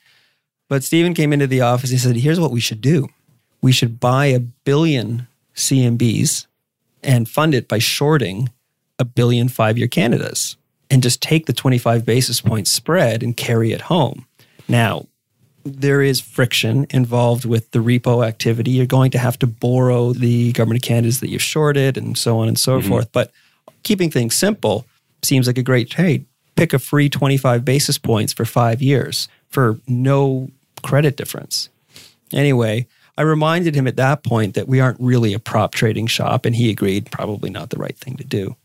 but 0.73 0.83
stephen 0.83 1.13
came 1.13 1.35
into 1.35 1.47
the 1.47 1.61
office 1.61 1.91
he 1.91 1.99
said 1.99 2.17
here's 2.17 2.41
what 2.41 2.51
we 2.51 2.61
should 2.61 2.81
do 2.81 3.07
we 3.61 3.73
should 3.73 4.01
buy 4.01 4.25
a 4.25 4.41
billion 4.41 5.29
cmbs 5.55 6.47
and 7.03 7.29
fund 7.29 7.55
it 7.55 7.69
by 7.69 7.79
shorting 7.79 8.49
a 8.99 9.05
billion 9.05 9.49
five 9.51 9.77
year 9.77 9.87
canadas 9.87 10.57
and 10.91 11.03
just 11.03 11.21
take 11.21 11.45
the 11.45 11.53
25 11.53 12.07
basis 12.07 12.41
point 12.41 12.67
spread 12.67 13.23
and 13.23 13.37
carry 13.37 13.73
it 13.73 13.83
home 13.83 14.25
now 14.67 15.07
there 15.65 16.01
is 16.01 16.21
friction 16.21 16.87
involved 16.91 17.45
with 17.45 17.71
the 17.71 17.79
repo 17.79 18.27
activity. 18.27 18.73
You're 18.73 18.87
going 18.87 19.11
to 19.13 19.19
have 19.19 19.39
to 19.41 19.47
borrow 19.47 20.13
the 20.13 20.53
government 20.53 20.83
of 20.83 20.89
Canada's 20.89 21.21
that 21.21 21.31
you've 21.31 21.43
shorted 21.43 21.97
and 21.97 22.17
so 22.19 22.39
on 22.39 22.49
and 22.49 22.59
so 22.59 22.79
mm-hmm. 22.79 22.89
forth. 22.89 23.13
But 23.13 23.31
keeping 23.83 24.11
things 24.11 24.35
simple 24.35 24.87
seems 25.23 25.47
like 25.47 25.59
a 25.59 25.63
great 25.63 25.89
trade. 25.89 26.27
Pick 26.57 26.73
a 26.73 26.79
free 26.79 27.09
25 27.09 27.65
basis 27.65 27.99
points 27.99 28.33
for 28.33 28.45
five 28.45 28.83
years 28.83 29.29
for 29.49 29.79
no 29.87 30.51
credit 30.83 31.17
difference. 31.17 31.69
Anyway, 32.33 32.87
I 33.17 33.23
reminded 33.23 33.75
him 33.75 33.87
at 33.87 33.97
that 33.97 34.23
point 34.23 34.55
that 34.55 34.69
we 34.69 34.81
aren't 34.81 35.01
really 35.01 35.35
a 35.35 35.39
prop 35.39 35.75
trading 35.75 36.07
shop, 36.07 36.47
and 36.47 36.57
he 36.57 36.71
agreed 36.71 37.11
probably 37.11 37.51
not 37.51 37.71
the 37.71 37.79
right 37.79 37.97
thing 37.97 38.17
to 38.17 38.25
do 38.25 38.57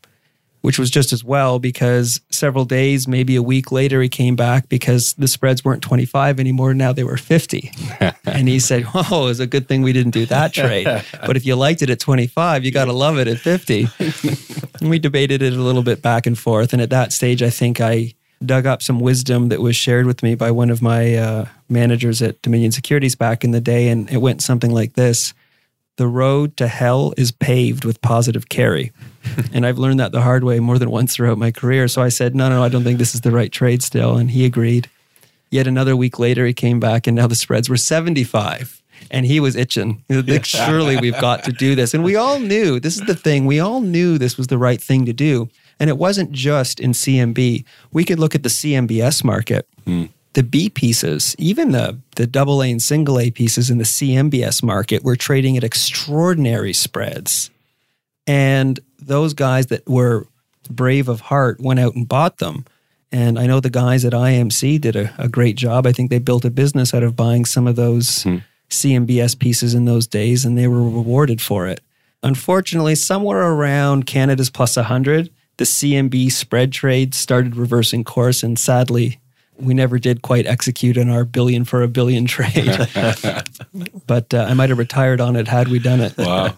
which 0.60 0.78
was 0.78 0.90
just 0.90 1.12
as 1.12 1.22
well 1.22 1.58
because 1.58 2.20
several 2.30 2.64
days, 2.64 3.06
maybe 3.06 3.36
a 3.36 3.42
week 3.42 3.70
later, 3.70 4.02
he 4.02 4.08
came 4.08 4.36
back 4.36 4.68
because 4.68 5.14
the 5.14 5.28
spreads 5.28 5.64
weren't 5.64 5.82
25 5.82 6.40
anymore. 6.40 6.74
Now 6.74 6.92
they 6.92 7.04
were 7.04 7.16
50. 7.16 7.70
and 8.26 8.48
he 8.48 8.58
said, 8.58 8.84
Oh, 8.94 9.28
it's 9.28 9.40
a 9.40 9.46
good 9.46 9.68
thing 9.68 9.82
we 9.82 9.92
didn't 9.92 10.12
do 10.12 10.26
that 10.26 10.52
trade. 10.52 10.86
But 11.24 11.36
if 11.36 11.46
you 11.46 11.54
liked 11.54 11.82
it 11.82 11.90
at 11.90 12.00
25, 12.00 12.64
you 12.64 12.72
got 12.72 12.86
to 12.86 12.92
love 12.92 13.18
it 13.18 13.28
at 13.28 13.38
50. 13.38 13.88
and 14.80 14.90
we 14.90 14.98
debated 14.98 15.42
it 15.42 15.52
a 15.52 15.62
little 15.62 15.82
bit 15.82 16.02
back 16.02 16.26
and 16.26 16.38
forth. 16.38 16.72
And 16.72 16.82
at 16.82 16.90
that 16.90 17.12
stage, 17.12 17.42
I 17.42 17.50
think 17.50 17.80
I 17.80 18.14
dug 18.44 18.66
up 18.66 18.82
some 18.82 19.00
wisdom 19.00 19.48
that 19.48 19.60
was 19.60 19.76
shared 19.76 20.06
with 20.06 20.22
me 20.22 20.34
by 20.34 20.50
one 20.50 20.70
of 20.70 20.82
my 20.82 21.14
uh, 21.14 21.46
managers 21.68 22.22
at 22.22 22.40
Dominion 22.42 22.72
Securities 22.72 23.14
back 23.14 23.44
in 23.44 23.50
the 23.50 23.60
day. 23.60 23.88
And 23.88 24.10
it 24.10 24.18
went 24.18 24.42
something 24.42 24.70
like 24.70 24.94
this 24.94 25.34
The 25.96 26.08
road 26.08 26.56
to 26.56 26.68
hell 26.68 27.12
is 27.16 27.32
paved 27.32 27.84
with 27.84 28.00
positive 28.00 28.48
carry 28.48 28.92
and 29.52 29.66
I've 29.66 29.78
learned 29.78 30.00
that 30.00 30.12
the 30.12 30.22
hard 30.22 30.44
way 30.44 30.60
more 30.60 30.78
than 30.78 30.90
once 30.90 31.14
throughout 31.14 31.38
my 31.38 31.50
career. 31.50 31.88
So 31.88 32.02
I 32.02 32.08
said, 32.08 32.34
no, 32.34 32.48
no, 32.48 32.62
I 32.62 32.68
don't 32.68 32.84
think 32.84 32.98
this 32.98 33.14
is 33.14 33.22
the 33.22 33.30
right 33.30 33.50
trade 33.50 33.82
still. 33.82 34.16
And 34.16 34.30
he 34.30 34.44
agreed. 34.44 34.88
Yet 35.50 35.66
another 35.66 35.96
week 35.96 36.18
later, 36.18 36.46
he 36.46 36.52
came 36.52 36.78
back 36.78 37.06
and 37.06 37.16
now 37.16 37.26
the 37.26 37.34
spreads 37.34 37.68
were 37.68 37.76
75. 37.76 38.82
And 39.10 39.24
he 39.24 39.40
was 39.40 39.54
itching. 39.56 40.04
He 40.08 40.16
was 40.16 40.28
like, 40.28 40.44
Surely 40.44 40.96
we've 40.98 41.18
got 41.20 41.44
to 41.44 41.52
do 41.52 41.74
this. 41.74 41.94
And 41.94 42.02
we 42.02 42.16
all 42.16 42.40
knew 42.40 42.80
this 42.80 42.96
is 42.96 43.06
the 43.06 43.14
thing. 43.14 43.46
We 43.46 43.60
all 43.60 43.80
knew 43.80 44.18
this 44.18 44.36
was 44.36 44.48
the 44.48 44.58
right 44.58 44.80
thing 44.80 45.06
to 45.06 45.12
do. 45.12 45.48
And 45.78 45.88
it 45.88 45.96
wasn't 45.96 46.32
just 46.32 46.80
in 46.80 46.90
CMB. 46.90 47.64
We 47.92 48.04
could 48.04 48.18
look 48.18 48.34
at 48.34 48.42
the 48.42 48.48
CMBS 48.48 49.22
market. 49.22 49.68
Hmm. 49.84 50.06
The 50.38 50.44
B 50.44 50.70
pieces, 50.70 51.34
even 51.36 51.72
the, 51.72 51.98
the 52.14 52.24
double 52.24 52.62
A 52.62 52.70
and 52.70 52.80
single 52.80 53.18
A 53.18 53.28
pieces 53.28 53.70
in 53.70 53.78
the 53.78 53.84
CMBS 53.84 54.62
market, 54.62 55.02
were 55.02 55.16
trading 55.16 55.56
at 55.56 55.64
extraordinary 55.64 56.72
spreads. 56.72 57.50
And 58.24 58.78
those 59.00 59.34
guys 59.34 59.66
that 59.66 59.84
were 59.88 60.28
brave 60.70 61.08
of 61.08 61.22
heart 61.22 61.60
went 61.60 61.80
out 61.80 61.96
and 61.96 62.06
bought 62.06 62.38
them. 62.38 62.66
And 63.10 63.36
I 63.36 63.48
know 63.48 63.58
the 63.58 63.68
guys 63.68 64.04
at 64.04 64.12
IMC 64.12 64.80
did 64.80 64.94
a, 64.94 65.12
a 65.18 65.28
great 65.28 65.56
job. 65.56 65.88
I 65.88 65.92
think 65.92 66.08
they 66.08 66.20
built 66.20 66.44
a 66.44 66.52
business 66.52 66.94
out 66.94 67.02
of 67.02 67.16
buying 67.16 67.44
some 67.44 67.66
of 67.66 67.74
those 67.74 68.22
hmm. 68.22 68.36
CMBS 68.70 69.36
pieces 69.36 69.74
in 69.74 69.86
those 69.86 70.06
days, 70.06 70.44
and 70.44 70.56
they 70.56 70.68
were 70.68 70.84
rewarded 70.84 71.40
for 71.40 71.66
it. 71.66 71.80
Unfortunately, 72.22 72.94
somewhere 72.94 73.42
around 73.42 74.06
Canada's 74.06 74.50
plus 74.50 74.76
100, 74.76 75.30
the 75.56 75.64
CMB 75.64 76.30
spread 76.30 76.70
trade 76.70 77.12
started 77.12 77.56
reversing 77.56 78.04
course, 78.04 78.44
and 78.44 78.56
sadly, 78.56 79.18
we 79.58 79.74
never 79.74 79.98
did 79.98 80.22
quite 80.22 80.46
execute 80.46 80.96
on 80.96 81.10
our 81.10 81.24
billion 81.24 81.64
for 81.64 81.82
a 81.82 81.88
billion 81.88 82.26
trade. 82.26 82.88
but 84.06 84.32
uh, 84.32 84.46
I 84.48 84.54
might 84.54 84.68
have 84.68 84.78
retired 84.78 85.20
on 85.20 85.36
it 85.36 85.48
had 85.48 85.68
we 85.68 85.78
done 85.78 86.00
it. 86.00 86.16
Wow. 86.16 86.54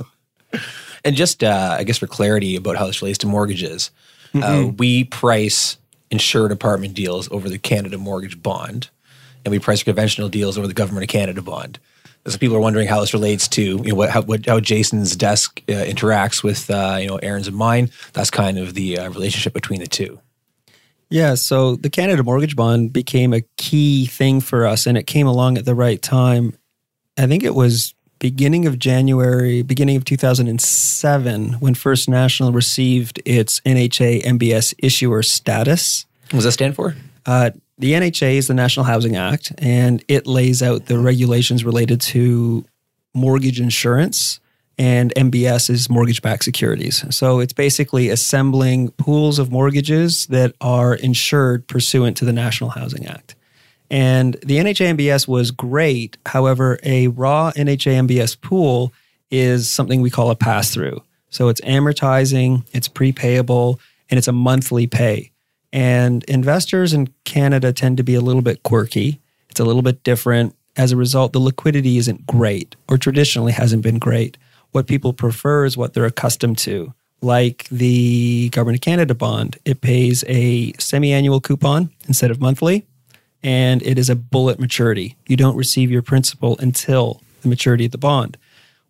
And 1.02 1.16
just, 1.16 1.42
uh, 1.42 1.76
I 1.78 1.84
guess, 1.84 1.96
for 1.96 2.06
clarity 2.06 2.56
about 2.56 2.76
how 2.76 2.86
this 2.86 3.00
relates 3.00 3.16
to 3.18 3.26
mortgages, 3.26 3.90
uh, 4.34 4.70
we 4.76 5.04
price 5.04 5.78
insured 6.10 6.52
apartment 6.52 6.94
deals 6.94 7.30
over 7.30 7.48
the 7.48 7.58
Canada 7.58 7.96
Mortgage 7.96 8.42
Bond, 8.42 8.90
and 9.44 9.50
we 9.50 9.58
price 9.58 9.82
conventional 9.82 10.28
deals 10.28 10.58
over 10.58 10.66
the 10.66 10.74
Government 10.74 11.04
of 11.04 11.08
Canada 11.08 11.40
bond. 11.40 11.78
So 12.26 12.36
people 12.36 12.56
are 12.56 12.60
wondering 12.60 12.86
how 12.86 13.00
this 13.00 13.14
relates 13.14 13.48
to 13.48 13.62
you 13.62 13.78
know 13.78 13.94
what 13.94 14.10
how, 14.10 14.20
what, 14.22 14.44
how 14.44 14.60
Jason's 14.60 15.16
desk 15.16 15.62
uh, 15.68 15.72
interacts 15.72 16.42
with 16.42 16.70
uh, 16.70 16.98
you 17.00 17.08
know 17.08 17.16
Aaron's 17.16 17.48
and 17.48 17.56
mine. 17.56 17.90
That's 18.12 18.30
kind 18.30 18.58
of 18.58 18.74
the 18.74 18.98
uh, 18.98 19.08
relationship 19.08 19.54
between 19.54 19.80
the 19.80 19.86
two. 19.86 20.20
Yeah, 21.10 21.34
so 21.34 21.74
the 21.74 21.90
Canada 21.90 22.22
Mortgage 22.22 22.54
Bond 22.54 22.92
became 22.92 23.32
a 23.32 23.42
key 23.56 24.06
thing 24.06 24.40
for 24.40 24.64
us, 24.64 24.86
and 24.86 24.96
it 24.96 25.06
came 25.08 25.26
along 25.26 25.58
at 25.58 25.64
the 25.64 25.74
right 25.74 26.00
time. 26.00 26.56
I 27.18 27.26
think 27.26 27.42
it 27.42 27.54
was 27.54 27.94
beginning 28.20 28.66
of 28.66 28.78
January, 28.78 29.62
beginning 29.62 29.96
of 29.96 30.04
2007, 30.04 31.54
when 31.54 31.74
First 31.74 32.08
National 32.08 32.52
received 32.52 33.20
its 33.24 33.60
NHA 33.60 34.22
MBS 34.22 34.74
issuer 34.78 35.22
status. 35.24 36.06
What 36.26 36.38
does 36.38 36.44
that 36.44 36.52
stand 36.52 36.76
for? 36.76 36.94
Uh, 37.26 37.50
the 37.78 37.94
NHA 37.94 38.34
is 38.34 38.46
the 38.46 38.54
National 38.54 38.84
Housing 38.84 39.16
Act, 39.16 39.52
and 39.58 40.04
it 40.06 40.26
lays 40.26 40.62
out 40.62 40.86
the 40.86 40.98
regulations 40.98 41.64
related 41.64 42.00
to 42.02 42.64
mortgage 43.14 43.60
insurance, 43.60 44.38
and 44.80 45.12
MBS 45.14 45.68
is 45.68 45.90
mortgage 45.90 46.22
backed 46.22 46.42
securities. 46.42 47.04
So 47.14 47.38
it's 47.38 47.52
basically 47.52 48.08
assembling 48.08 48.88
pools 48.92 49.38
of 49.38 49.52
mortgages 49.52 50.26
that 50.28 50.54
are 50.58 50.94
insured 50.94 51.68
pursuant 51.68 52.16
to 52.16 52.24
the 52.24 52.32
National 52.32 52.70
Housing 52.70 53.04
Act. 53.06 53.34
And 53.90 54.38
the 54.42 54.56
NHA 54.56 54.96
MBS 54.96 55.28
was 55.28 55.50
great. 55.50 56.16
However, 56.24 56.78
a 56.82 57.08
raw 57.08 57.52
NHA 57.54 58.08
MBS 58.08 58.40
pool 58.40 58.90
is 59.30 59.68
something 59.68 60.00
we 60.00 60.08
call 60.08 60.30
a 60.30 60.34
pass 60.34 60.72
through. 60.72 61.02
So 61.28 61.48
it's 61.48 61.60
amortizing, 61.60 62.66
it's 62.72 62.88
prepayable, 62.88 63.78
and 64.08 64.16
it's 64.16 64.28
a 64.28 64.32
monthly 64.32 64.86
pay. 64.86 65.30
And 65.74 66.24
investors 66.24 66.94
in 66.94 67.12
Canada 67.26 67.74
tend 67.74 67.98
to 67.98 68.02
be 68.02 68.14
a 68.14 68.22
little 68.22 68.40
bit 68.40 68.62
quirky. 68.62 69.20
It's 69.50 69.60
a 69.60 69.64
little 69.64 69.82
bit 69.82 70.02
different. 70.04 70.56
As 70.74 70.90
a 70.90 70.96
result, 70.96 71.34
the 71.34 71.38
liquidity 71.38 71.98
isn't 71.98 72.26
great 72.26 72.76
or 72.88 72.96
traditionally 72.96 73.52
hasn't 73.52 73.82
been 73.82 73.98
great. 73.98 74.38
What 74.72 74.86
people 74.86 75.12
prefer 75.12 75.64
is 75.64 75.76
what 75.76 75.94
they're 75.94 76.04
accustomed 76.04 76.58
to, 76.58 76.94
like 77.20 77.66
the 77.70 78.48
Government 78.50 78.78
of 78.78 78.82
Canada 78.82 79.14
bond. 79.14 79.58
It 79.64 79.80
pays 79.80 80.24
a 80.28 80.72
semi 80.74 81.12
annual 81.12 81.40
coupon 81.40 81.90
instead 82.06 82.30
of 82.30 82.40
monthly, 82.40 82.86
and 83.42 83.82
it 83.82 83.98
is 83.98 84.08
a 84.08 84.16
bullet 84.16 84.60
maturity. 84.60 85.16
You 85.26 85.36
don't 85.36 85.56
receive 85.56 85.90
your 85.90 86.02
principal 86.02 86.56
until 86.58 87.20
the 87.42 87.48
maturity 87.48 87.86
of 87.86 87.92
the 87.92 87.98
bond. 87.98 88.36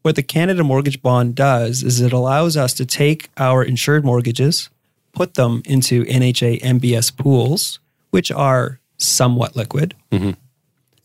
What 0.03 0.17
the 0.17 0.23
Canada 0.23 0.65
Mortgage 0.65 1.03
Bond 1.03 1.35
does 1.35 1.83
is 1.83 2.01
it 2.01 2.13
allows 2.13 2.57
us 2.57 2.73
to 2.75 2.87
take 2.87 3.31
our 3.37 3.63
insured 3.63 4.05
mortgages, 4.05 4.71
put 5.13 5.35
them 5.35 5.63
into 5.67 6.05
NHA 6.07 6.63
MBS 6.63 7.15
pools, 7.17 7.81
which 8.11 8.33
are 8.33 8.81
somewhat 8.97 9.57
liquid. 9.57 9.95
Mm-hmm. 10.11 10.31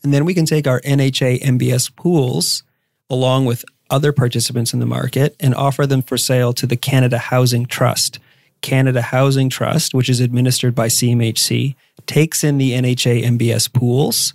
And 0.02 0.14
then 0.14 0.24
we 0.24 0.34
can 0.34 0.46
take 0.46 0.66
our 0.66 0.80
NHA 0.80 1.42
MBS 1.42 1.94
pools 1.94 2.62
along 3.10 3.44
with 3.44 3.64
other 3.90 4.12
participants 4.12 4.72
in 4.72 4.80
the 4.80 4.86
market 4.86 5.36
and 5.40 5.54
offer 5.54 5.86
them 5.86 6.02
for 6.02 6.16
sale 6.16 6.52
to 6.54 6.66
the 6.66 6.76
Canada 6.76 7.18
Housing 7.18 7.66
Trust. 7.66 8.18
Canada 8.62 9.02
Housing 9.02 9.48
Trust, 9.48 9.94
which 9.94 10.08
is 10.08 10.20
administered 10.20 10.74
by 10.74 10.88
CMHC, 10.88 11.74
takes 12.06 12.42
in 12.42 12.58
the 12.58 12.72
NHA 12.72 13.24
MBS 13.24 13.72
pools 13.72 14.34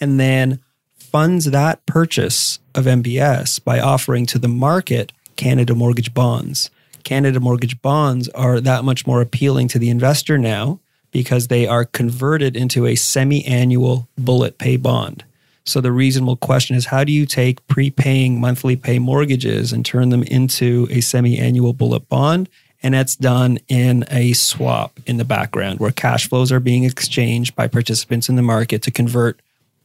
and 0.00 0.18
then 0.18 0.60
funds 0.96 1.46
that 1.46 1.84
purchase 1.86 2.58
of 2.74 2.84
MBS 2.84 3.62
by 3.62 3.80
offering 3.80 4.26
to 4.26 4.38
the 4.38 4.48
market 4.48 5.12
Canada 5.36 5.74
mortgage 5.74 6.12
bonds. 6.12 6.70
Canada 7.04 7.40
mortgage 7.40 7.80
bonds 7.80 8.28
are 8.30 8.60
that 8.60 8.84
much 8.84 9.06
more 9.06 9.20
appealing 9.20 9.68
to 9.68 9.78
the 9.78 9.88
investor 9.88 10.36
now 10.36 10.80
because 11.10 11.48
they 11.48 11.66
are 11.66 11.84
converted 11.84 12.56
into 12.56 12.86
a 12.86 12.94
semi 12.94 13.44
annual 13.46 14.08
bullet 14.18 14.58
pay 14.58 14.76
bond. 14.76 15.24
So 15.68 15.82
the 15.82 15.92
reasonable 15.92 16.36
question 16.36 16.76
is 16.76 16.86
how 16.86 17.04
do 17.04 17.12
you 17.12 17.26
take 17.26 17.64
prepaying 17.66 18.40
monthly 18.40 18.74
pay 18.74 18.98
mortgages 18.98 19.70
and 19.70 19.84
turn 19.84 20.08
them 20.08 20.22
into 20.22 20.88
a 20.90 21.02
semi 21.02 21.38
annual 21.38 21.74
bullet 21.74 22.08
bond? 22.08 22.48
And 22.82 22.94
that's 22.94 23.16
done 23.16 23.58
in 23.68 24.06
a 24.10 24.32
swap 24.32 24.98
in 25.04 25.18
the 25.18 25.26
background 25.26 25.78
where 25.78 25.90
cash 25.90 26.26
flows 26.28 26.50
are 26.52 26.60
being 26.60 26.84
exchanged 26.84 27.54
by 27.54 27.68
participants 27.68 28.30
in 28.30 28.36
the 28.36 28.42
market 28.42 28.80
to 28.82 28.90
convert 28.90 29.40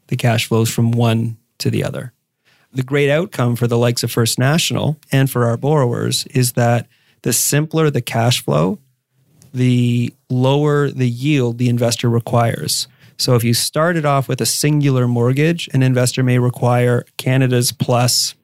the 0.07 0.15
cash 0.15 0.45
flows 0.47 0.69
from 0.69 0.91
one 0.91 1.35
to 1.57 1.69
the 1.69 1.83
other. 1.83 2.13
The 2.71 2.83
great 2.83 3.09
outcome 3.09 3.57
for 3.57 3.67
the 3.67 3.77
likes 3.77 4.03
of 4.03 4.11
First 4.11 4.39
National 4.39 4.97
and 5.11 5.29
for 5.29 5.45
our 5.45 5.57
borrowers 5.57 6.25
is 6.27 6.53
that 6.53 6.87
the 7.23 7.33
simpler 7.33 7.89
the 7.89 8.01
cash 8.01 8.41
flow, 8.41 8.79
the 9.53 10.13
lower 10.29 10.89
the 10.89 11.09
yield 11.09 11.57
the 11.57 11.67
investor 11.67 12.09
requires. 12.09 12.87
So 13.17 13.35
if 13.35 13.43
you 13.43 13.53
started 13.53 14.05
off 14.05 14.27
with 14.27 14.41
a 14.41 14.45
singular 14.45 15.07
mortgage, 15.07 15.69
an 15.73 15.83
investor 15.83 16.23
may 16.23 16.39
require 16.39 17.05
Canada's 17.17 17.71
plus 17.71 18.35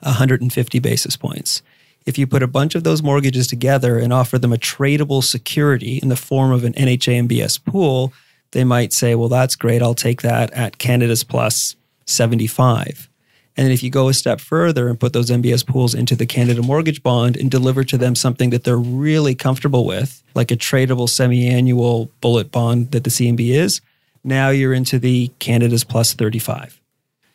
150 0.00 0.78
basis 0.78 1.16
points. 1.16 1.62
If 2.06 2.16
you 2.16 2.26
put 2.26 2.42
a 2.42 2.46
bunch 2.46 2.74
of 2.74 2.84
those 2.84 3.02
mortgages 3.02 3.46
together 3.46 3.98
and 3.98 4.12
offer 4.12 4.38
them 4.38 4.52
a 4.52 4.58
tradable 4.58 5.22
security 5.22 5.98
in 5.98 6.08
the 6.08 6.16
form 6.16 6.52
of 6.52 6.64
an 6.64 6.72
NHA 6.74 7.28
MBS 7.28 7.62
pool, 7.64 8.12
they 8.52 8.64
might 8.64 8.92
say, 8.92 9.14
well, 9.14 9.28
that's 9.28 9.56
great. 9.56 9.82
I'll 9.82 9.94
take 9.94 10.22
that 10.22 10.50
at 10.52 10.78
Canada's 10.78 11.24
plus 11.24 11.76
75. 12.06 13.08
And 13.56 13.66
then 13.66 13.72
if 13.72 13.82
you 13.82 13.90
go 13.90 14.08
a 14.08 14.14
step 14.14 14.40
further 14.40 14.88
and 14.88 15.00
put 15.00 15.12
those 15.12 15.30
MBS 15.30 15.66
pools 15.66 15.92
into 15.92 16.14
the 16.14 16.26
Canada 16.26 16.62
mortgage 16.62 17.02
bond 17.02 17.36
and 17.36 17.50
deliver 17.50 17.82
to 17.84 17.98
them 17.98 18.14
something 18.14 18.50
that 18.50 18.62
they're 18.62 18.78
really 18.78 19.34
comfortable 19.34 19.84
with, 19.84 20.22
like 20.34 20.52
a 20.52 20.56
tradable 20.56 21.08
semi 21.08 21.48
annual 21.48 22.10
bullet 22.20 22.52
bond 22.52 22.92
that 22.92 23.02
the 23.02 23.10
CMB 23.10 23.50
is, 23.50 23.80
now 24.28 24.50
you're 24.50 24.72
into 24.74 24.98
the 24.98 25.30
Canada's 25.38 25.84
plus 25.84 26.14
35. 26.14 26.80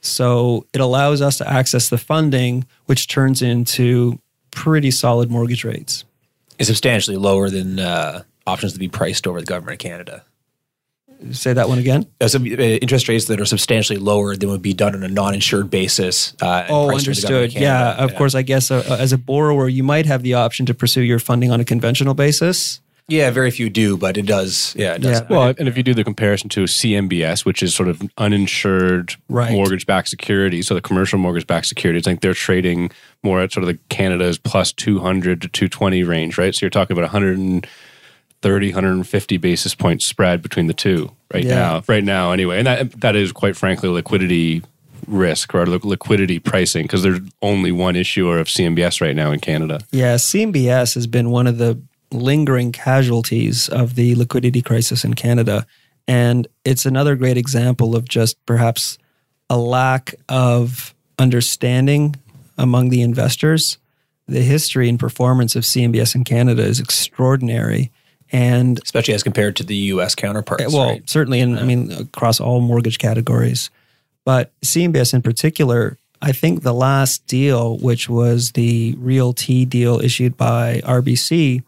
So 0.02 0.66
it 0.74 0.82
allows 0.82 1.22
us 1.22 1.38
to 1.38 1.50
access 1.50 1.90
the 1.90 1.98
funding, 1.98 2.66
which 2.86 3.08
turns 3.08 3.42
into 3.42 4.20
pretty 4.52 4.92
solid 4.92 5.32
mortgage 5.32 5.64
rates. 5.64 6.06
Is 6.60 6.68
substantially 6.68 7.18
lower 7.18 7.50
than 7.50 7.80
uh, 7.80 8.24
options 8.46 8.74
to 8.74 8.80
be 8.80 8.88
priced 8.90 9.26
over 9.28 9.40
the 9.40 9.46
Government 9.46 9.76
of 9.76 9.80
Canada. 9.80 10.24
Say 11.32 11.54
that 11.54 11.70
one 11.70 11.78
again. 11.80 12.06
Uh, 12.20 12.28
so, 12.28 12.38
uh, 12.38 12.44
interest 12.44 13.08
rates 13.08 13.26
that 13.26 13.40
are 13.40 13.46
substantially 13.46 13.98
lower 13.98 14.36
than 14.36 14.50
would 14.50 14.62
be 14.62 14.74
done 14.74 14.94
on 14.94 15.04
a 15.04 15.08
non-insured 15.08 15.70
basis. 15.70 16.34
Uh, 16.42 16.66
Oh, 16.68 16.88
priced 16.88 17.08
over 17.08 17.16
the 17.16 17.22
Government 17.22 17.44
understood. 17.44 17.62
Yeah, 17.62 17.94
of 17.96 18.16
course. 18.16 18.36
I 18.36 18.42
guess 18.42 18.70
uh, 18.72 18.98
as 19.00 19.14
a 19.14 19.18
borrower, 19.18 19.70
you 19.70 19.84
might 19.84 20.06
have 20.06 20.22
the 20.22 20.34
option 20.34 20.66
to 20.66 20.74
pursue 20.74 21.02
your 21.02 21.20
funding 21.20 21.50
on 21.50 21.62
a 21.62 21.66
conventional 21.66 22.14
basis. 22.14 22.82
Yeah, 23.10 23.30
very 23.32 23.52
few 23.52 23.70
do, 23.70 23.98
but 23.98 24.18
it 24.18 24.26
does. 24.26 24.74
Yeah, 24.78 24.94
it 24.94 25.02
does. 25.02 25.20
Yeah. 25.22 25.28
Well, 25.30 25.54
and 25.60 25.68
if 25.68 25.76
you 25.76 25.84
do 25.84 25.94
the 25.94 26.04
comparison 26.06 26.48
to 26.50 26.62
CMBS, 26.64 27.44
which 27.46 27.62
is 27.62 27.76
sort 27.76 27.90
of 27.90 28.02
uninsured 28.18 29.16
Right. 29.28 29.52
mortgage-backed 29.52 30.08
securities, 30.08 30.68
so 30.68 30.74
the 30.74 30.82
commercial 30.82 31.20
mortgage-backed 31.20 31.66
securities, 31.66 32.08
I 32.08 32.12
think 32.12 32.22
they're 32.22 32.34
trading 32.34 32.92
more 33.22 33.42
at 33.42 33.52
sort 33.52 33.64
of 33.64 33.68
the 33.68 33.80
Canada's 33.90 34.38
plus 34.38 34.72
200 34.72 35.42
to 35.42 35.48
220 35.50 36.04
range, 36.04 36.38
right? 36.38 36.56
So 36.56 36.66
you're 36.66 36.70
talking 36.70 36.94
about 36.98 37.04
130, 38.42 38.68
150 38.70 39.38
basis 39.38 39.76
point 39.76 40.02
spread 40.02 40.42
between 40.42 40.68
the 40.68 40.74
two 40.74 41.12
right 41.34 41.44
Yeah. 41.44 41.56
now. 41.56 41.84
Right 41.88 42.04
now, 42.04 42.32
anyway, 42.32 42.58
and 42.60 42.68
that 42.68 43.02
that 43.02 43.16
is 43.16 43.32
quite 43.32 43.56
frankly 43.58 43.90
liquidity 43.90 44.62
risk 45.08 45.54
or 45.54 45.66
liquidity 45.66 46.40
pricing 46.40 46.84
because 46.84 47.04
there's 47.04 47.20
only 47.42 47.72
one 47.74 47.96
issuer 47.98 48.40
of 48.40 48.48
CMBS 48.48 49.02
right 49.02 49.16
now 49.16 49.32
in 49.32 49.40
Canada. 49.42 49.82
Yeah, 49.92 50.16
CMBS 50.16 50.94
has 50.96 51.08
been 51.08 51.30
one 51.30 51.46
of 51.48 51.58
the 51.58 51.78
lingering 52.14 52.72
casualties 52.72 53.70
of 53.70 53.96
the 53.96 54.16
liquidity 54.16 54.62
crisis 54.62 55.04
in 55.04 55.14
Canada. 55.14 55.66
And 56.08 56.48
it's 56.66 56.86
another 56.86 57.16
great 57.16 57.38
example 57.38 57.96
of 57.96 58.08
just 58.08 58.44
perhaps 58.46 58.98
a 59.50 59.58
lack 59.58 60.16
of 60.30 60.94
understanding 61.20 62.16
among 62.58 62.90
the 62.90 63.02
investors. 63.02 63.78
The 64.28 64.42
history 64.42 64.90
and 64.90 65.00
performance 65.00 65.56
of 65.56 65.64
CMBS 65.64 66.16
in 66.16 66.24
Canada 66.24 66.64
is 66.64 66.80
extraordinary. 66.80 67.92
And 68.32 68.80
especially 68.84 69.14
as 69.14 69.24
compared 69.24 69.56
to 69.58 69.64
the 69.64 69.76
U.S. 69.76 70.16
counterparts. 70.16 70.64
Eh, 70.64 70.68
well, 70.72 70.90
right? 70.90 71.10
certainly, 71.10 71.40
in, 71.40 71.58
I 71.58 71.64
mean, 71.64 71.92
across 71.92 72.40
all 72.40 72.62
mortgage 72.62 72.98
categories. 72.98 73.70
But 74.26 74.52
CMBS 74.62 75.14
in 75.14 75.22
particular, 75.22 75.98
I 76.22 76.32
think 76.32 76.64
the 76.64 76.74
last 76.74 77.28
deal, 77.28 77.78
which 77.78 78.10
was 78.10 78.54
the 78.54 78.96
Real 78.98 79.34
T 79.34 79.66
deal 79.66 80.00
issued 80.00 80.38
by 80.38 80.82
RBC, 80.86 81.64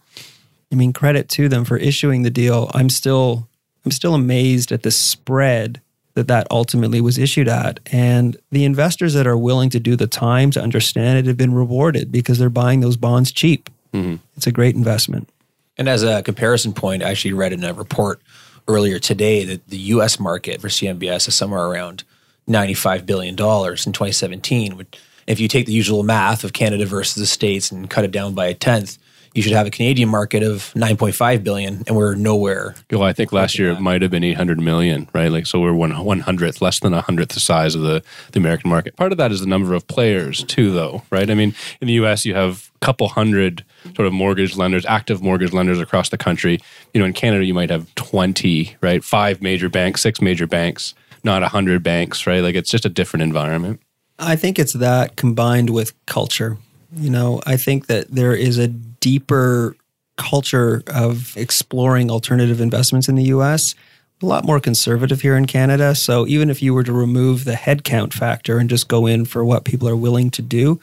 I 0.76 0.78
mean, 0.78 0.92
credit 0.92 1.30
to 1.30 1.48
them 1.48 1.64
for 1.64 1.78
issuing 1.78 2.24
the 2.24 2.30
deal. 2.30 2.70
I'm 2.74 2.90
still, 2.90 3.48
I'm 3.86 3.92
still 3.92 4.14
amazed 4.14 4.74
at 4.74 4.84
the 4.84 4.92
spread 4.92 5.80
that 6.16 6.28
that 6.28 6.48
ultimately 6.52 7.00
was 7.00 7.18
issued 7.18 7.48
at, 7.48 7.80
and 7.94 8.36
the 8.52 8.66
investors 8.66 9.14
that 9.14 9.26
are 9.26 9.38
willing 9.38 9.70
to 9.70 9.80
do 9.80 9.96
the 9.96 10.06
time 10.06 10.52
to 10.52 10.62
understand 10.62 11.18
it 11.18 11.28
have 11.28 11.38
been 11.38 11.54
rewarded 11.54 12.12
because 12.12 12.40
they're 12.40 12.50
buying 12.50 12.82
those 12.82 12.98
bonds 12.98 13.32
cheap. 13.32 13.70
Mm-hmm. 13.94 14.16
It's 14.36 14.48
a 14.48 14.52
great 14.52 14.76
investment. 14.76 15.30
And 15.78 15.88
as 15.88 16.04
a 16.04 16.22
comparison 16.24 16.74
point, 16.74 17.04
I 17.04 17.12
actually 17.12 17.34
read 17.34 17.54
in 17.54 17.64
a 17.64 17.74
report 17.74 18.22
earlier 18.68 19.00
today 19.00 19.46
that 19.46 19.70
the 19.70 19.78
US 19.78 20.20
market 20.20 20.60
for 20.60 20.68
CMBS 20.68 21.30
is 21.30 21.36
somewhere 21.36 21.66
around 21.66 22.04
$95 22.50 23.06
billion 23.06 23.34
in 23.34 23.36
2017. 23.38 24.86
If 25.26 25.40
you 25.40 25.48
take 25.48 25.68
the 25.68 25.74
usual 25.74 26.04
math 26.04 26.44
of 26.44 26.52
Canada 26.52 26.86
versus 26.86 27.16
the 27.16 27.26
States 27.26 27.72
and 27.72 27.90
cut 27.90 28.04
it 28.04 28.12
down 28.12 28.34
by 28.34 28.48
a 28.48 28.54
tenth, 28.54 28.98
you 29.36 29.42
should 29.42 29.52
have 29.52 29.68
a 29.68 29.72
Canadian 29.72 30.08
market 30.08 30.44
of 30.44 30.74
9.5 30.76 31.44
billion, 31.44 31.84
and 31.86 31.96
we're 31.96 32.16
nowhere. 32.16 32.74
Well, 32.90 33.04
I 33.04 33.12
think 33.12 33.34
last 33.34 33.60
year 33.60 33.72
it 33.72 33.82
might 33.82 34.02
have 34.02 34.10
been 34.10 34.24
800 34.24 34.60
million, 34.60 35.10
right? 35.14 35.30
Like, 35.30 35.46
so 35.46 35.60
we're 35.60 35.74
one 35.74 35.92
one 36.06 36.22
hundredth, 36.22 36.62
less 36.62 36.80
than 36.80 36.94
a 36.94 37.02
hundredth 37.02 37.34
the 37.34 37.42
size 37.42 37.76
of 37.76 37.82
the 37.82 38.02
the 38.32 38.40
American 38.40 38.70
market. 38.70 38.96
Part 38.96 39.12
of 39.12 39.18
that 39.18 39.32
is 39.32 39.42
the 39.42 39.46
number 39.46 39.74
of 39.74 39.88
players, 39.88 40.44
too, 40.46 40.72
though, 40.72 41.04
right? 41.10 41.30
I 41.30 41.34
mean, 41.34 41.54
in 41.82 41.88
the 41.88 41.94
U.S., 41.94 42.26
you 42.26 42.34
have 42.34 42.72
a 42.82 42.86
couple 42.86 43.10
hundred 43.10 43.66
sort 43.96 44.08
of 44.08 44.14
mortgage 44.14 44.56
lenders, 44.56 44.86
active 44.86 45.22
mortgage 45.22 45.52
lenders 45.52 45.82
across 45.82 46.10
the 46.10 46.18
country. 46.18 46.62
You 46.94 47.02
know, 47.02 47.06
in 47.06 47.14
Canada, 47.14 47.44
you 47.44 47.54
might 47.54 47.70
have 47.70 47.94
20, 47.96 48.78
right? 48.80 49.04
Five 49.04 49.42
major 49.42 49.68
banks, 49.68 50.02
six 50.02 50.22
major 50.22 50.48
banks, 50.48 50.96
not 51.26 51.44
a 51.44 51.50
hundred 51.50 51.84
banks, 51.84 52.26
right? 52.26 52.40
Like, 52.40 52.56
it's 52.56 52.72
just 52.72 52.86
a 52.86 52.90
different 52.90 53.24
environment. 53.24 53.82
I 54.18 54.38
think 54.38 54.58
it's 54.58 54.74
that 54.74 55.18
combined 55.18 55.72
with 55.72 55.94
culture. 56.06 56.58
You 56.96 57.10
know, 57.10 57.42
I 57.46 57.58
think 57.58 57.88
that 57.88 58.10
there 58.10 58.34
is 58.34 58.58
a 58.58 58.70
deeper 59.06 59.76
culture 60.18 60.82
of 60.88 61.38
exploring 61.38 62.10
alternative 62.10 62.60
investments 62.60 63.08
in 63.08 63.14
the 63.14 63.26
US, 63.26 63.76
a 64.24 64.26
lot 64.26 64.46
more 64.46 64.60
conservative 64.60 65.22
here 65.22 65.38
in 65.38 65.46
Canada. 65.46 65.94
So 65.94 66.26
even 66.26 66.50
if 66.50 66.64
you 66.64 66.74
were 66.74 66.84
to 66.84 66.92
remove 66.92 67.46
the 67.46 67.54
headcount 67.54 68.14
factor 68.14 68.58
and 68.58 68.68
just 68.68 68.88
go 68.88 69.06
in 69.06 69.26
for 69.26 69.46
what 69.46 69.64
people 69.64 69.88
are 69.88 69.96
willing 69.96 70.32
to 70.32 70.42
do, 70.42 70.80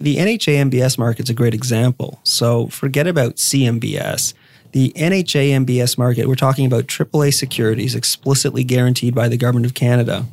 the 0.00 0.16
NHA 0.16 0.70
MBS 0.70 0.96
market's 0.96 1.28
a 1.28 1.34
great 1.34 1.52
example. 1.52 2.18
So 2.22 2.68
forget 2.68 3.06
about 3.06 3.36
CMBS. 3.36 4.32
The 4.72 4.94
NHA 4.96 5.66
MBS 5.66 5.98
market, 5.98 6.28
we're 6.28 6.34
talking 6.34 6.64
about 6.64 6.86
AAA 6.86 7.34
securities 7.34 7.94
explicitly 7.94 8.64
guaranteed 8.64 9.14
by 9.14 9.28
the 9.28 9.36
Government 9.36 9.66
of 9.66 9.74
Canada. 9.74 10.24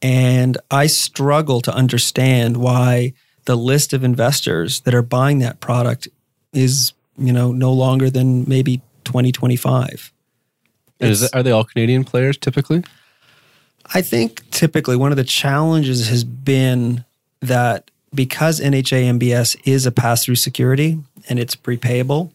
And 0.00 0.58
I 0.70 0.86
struggle 0.86 1.60
to 1.62 1.74
understand 1.74 2.56
why 2.56 3.14
the 3.46 3.56
list 3.56 3.92
of 3.92 4.04
investors 4.04 4.82
that 4.82 4.94
are 4.94 5.02
buying 5.02 5.40
that 5.40 5.58
product 5.58 6.06
is 6.52 6.92
you 7.18 7.32
know 7.32 7.52
no 7.52 7.72
longer 7.72 8.10
than 8.10 8.48
maybe 8.48 8.80
2025 9.04 10.12
is 11.00 11.28
are 11.32 11.42
they 11.42 11.50
all 11.50 11.64
canadian 11.64 12.04
players 12.04 12.36
typically? 12.36 12.84
I 13.94 14.00
think 14.00 14.48
typically 14.50 14.96
one 14.96 15.10
of 15.10 15.16
the 15.16 15.24
challenges 15.24 16.08
has 16.08 16.24
been 16.24 17.04
that 17.40 17.90
because 18.14 18.60
nha 18.60 19.18
mbs 19.18 19.56
is 19.64 19.86
a 19.86 19.92
pass-through 19.92 20.36
security 20.36 20.98
and 21.28 21.38
it's 21.38 21.56
prepayable 21.56 22.30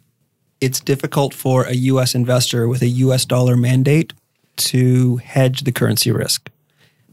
it's 0.60 0.80
difficult 0.80 1.34
for 1.34 1.66
a 1.68 1.74
us 1.76 2.16
investor 2.16 2.68
with 2.68 2.82
a 2.82 2.88
us 2.88 3.26
dollar 3.26 3.56
mandate 3.56 4.14
to 4.58 5.18
hedge 5.18 5.62
the 5.62 5.72
currency 5.72 6.12
risk 6.12 6.50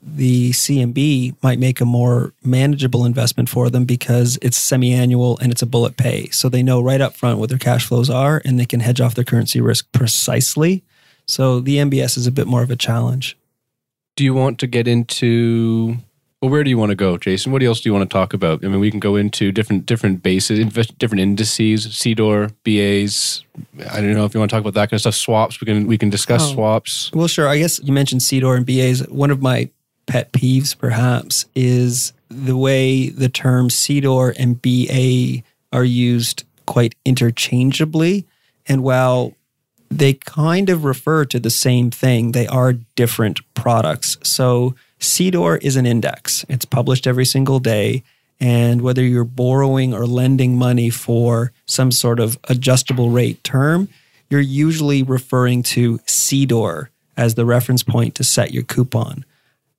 the 0.06 0.50
CMB 0.50 1.36
might 1.42 1.58
make 1.58 1.80
a 1.80 1.84
more 1.84 2.34
manageable 2.42 3.04
investment 3.04 3.48
for 3.48 3.70
them 3.70 3.84
because 3.84 4.38
it's 4.42 4.56
semi-annual 4.56 5.38
and 5.38 5.50
it's 5.50 5.62
a 5.62 5.66
bullet 5.66 5.96
pay. 5.96 6.28
So 6.30 6.48
they 6.48 6.62
know 6.62 6.80
right 6.80 7.00
up 7.00 7.16
front 7.16 7.38
what 7.38 7.48
their 7.48 7.58
cash 7.58 7.86
flows 7.86 8.10
are 8.10 8.42
and 8.44 8.58
they 8.58 8.66
can 8.66 8.80
hedge 8.80 9.00
off 9.00 9.14
their 9.14 9.24
currency 9.24 9.60
risk 9.60 9.90
precisely. 9.92 10.84
So 11.26 11.60
the 11.60 11.78
MBS 11.78 12.18
is 12.18 12.26
a 12.26 12.32
bit 12.32 12.46
more 12.46 12.62
of 12.62 12.70
a 12.70 12.76
challenge. 12.76 13.38
Do 14.16 14.24
you 14.24 14.34
want 14.34 14.58
to 14.60 14.66
get 14.66 14.86
into 14.86 15.96
well, 16.44 16.50
where 16.50 16.62
do 16.62 16.68
you 16.68 16.76
want 16.76 16.90
to 16.90 16.94
go, 16.94 17.16
Jason? 17.16 17.52
What 17.52 17.62
else 17.62 17.80
do 17.80 17.88
you 17.88 17.94
want 17.94 18.10
to 18.10 18.12
talk 18.12 18.34
about? 18.34 18.62
I 18.62 18.68
mean, 18.68 18.78
we 18.78 18.90
can 18.90 19.00
go 19.00 19.16
into 19.16 19.50
different 19.50 19.86
different 19.86 20.22
bases, 20.22 20.58
different 20.98 21.22
indices, 21.22 21.86
CDOR, 21.86 22.52
BAs. 22.64 23.42
I 23.90 24.02
don't 24.02 24.12
know 24.12 24.26
if 24.26 24.34
you 24.34 24.40
want 24.40 24.50
to 24.50 24.54
talk 24.54 24.60
about 24.60 24.74
that 24.74 24.90
kind 24.90 24.98
of 24.98 25.00
stuff. 25.00 25.14
Swaps. 25.14 25.62
We 25.62 25.64
can 25.64 25.86
we 25.86 25.96
can 25.96 26.10
discuss 26.10 26.42
oh. 26.42 26.52
swaps. 26.52 27.10
Well, 27.14 27.28
sure. 27.28 27.48
I 27.48 27.56
guess 27.56 27.80
you 27.82 27.94
mentioned 27.94 28.20
CDOR 28.20 28.58
and 28.58 28.66
BAs. 28.66 29.08
One 29.08 29.30
of 29.30 29.40
my 29.40 29.70
pet 30.06 30.32
peeves, 30.32 30.76
perhaps, 30.76 31.46
is 31.54 32.12
the 32.28 32.56
way 32.56 33.08
the 33.08 33.28
terms 33.28 33.74
CDOR 33.74 34.34
and 34.38 34.60
BA 34.60 35.42
are 35.72 35.84
used 35.84 36.44
quite 36.66 36.94
interchangeably. 37.04 38.26
And 38.66 38.82
while 38.82 39.34
they 39.90 40.14
kind 40.14 40.70
of 40.70 40.84
refer 40.84 41.24
to 41.26 41.38
the 41.38 41.50
same 41.50 41.90
thing, 41.90 42.32
they 42.32 42.46
are 42.46 42.72
different 42.72 43.40
products. 43.54 44.16
So 44.22 44.74
CDOR 45.00 45.62
is 45.62 45.76
an 45.76 45.86
index, 45.86 46.44
it's 46.48 46.64
published 46.64 47.06
every 47.06 47.26
single 47.26 47.60
day. 47.60 48.02
And 48.40 48.82
whether 48.82 49.02
you're 49.02 49.24
borrowing 49.24 49.94
or 49.94 50.06
lending 50.06 50.58
money 50.58 50.90
for 50.90 51.52
some 51.66 51.92
sort 51.92 52.18
of 52.18 52.38
adjustable 52.48 53.10
rate 53.10 53.42
term, 53.44 53.88
you're 54.28 54.40
usually 54.40 55.02
referring 55.02 55.62
to 55.62 55.98
CDOR 55.98 56.88
as 57.16 57.36
the 57.36 57.44
reference 57.44 57.82
point 57.84 58.16
to 58.16 58.24
set 58.24 58.52
your 58.52 58.64
coupon. 58.64 59.24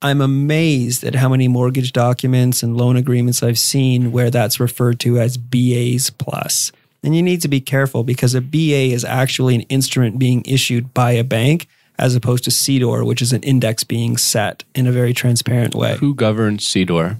I'm 0.06 0.22
amazed 0.22 1.04
at 1.04 1.16
how 1.16 1.30
many 1.30 1.48
mortgage 1.48 1.92
documents 1.92 2.62
and 2.62 2.78
loan 2.78 2.96
agreements 2.96 3.42
I've 3.42 3.58
seen 3.58 4.12
where 4.12 4.30
that's 4.30 4.60
referred 4.60 5.00
to 5.00 5.20
as 5.20 5.36
BAs 5.36 6.12
plus. 6.12 6.72
And 7.02 7.16
you 7.16 7.24
need 7.24 7.42
to 7.42 7.48
be 7.48 7.60
careful 7.60 8.04
because 8.04 8.36
a 8.36 8.42
BA 8.42 8.94
is 8.94 9.04
actually 9.04 9.56
an 9.56 9.62
instrument 9.62 10.20
being 10.20 10.44
issued 10.46 10.94
by 10.94 11.14
a 11.14 11.24
bank 11.24 11.68
as 11.98 12.16
opposed 12.16 12.44
to 12.44 12.52
CDOR, 12.52 13.04
which 13.04 13.20
is 13.20 13.34
an 13.34 13.42
index 13.42 13.84
being 13.84 14.16
set 14.16 14.64
in 14.76 14.86
a 14.86 14.92
very 14.92 15.12
transparent 15.12 15.74
way. 15.74 15.98
Who 15.98 16.14
governs 16.14 16.68
CDOR? 16.68 17.18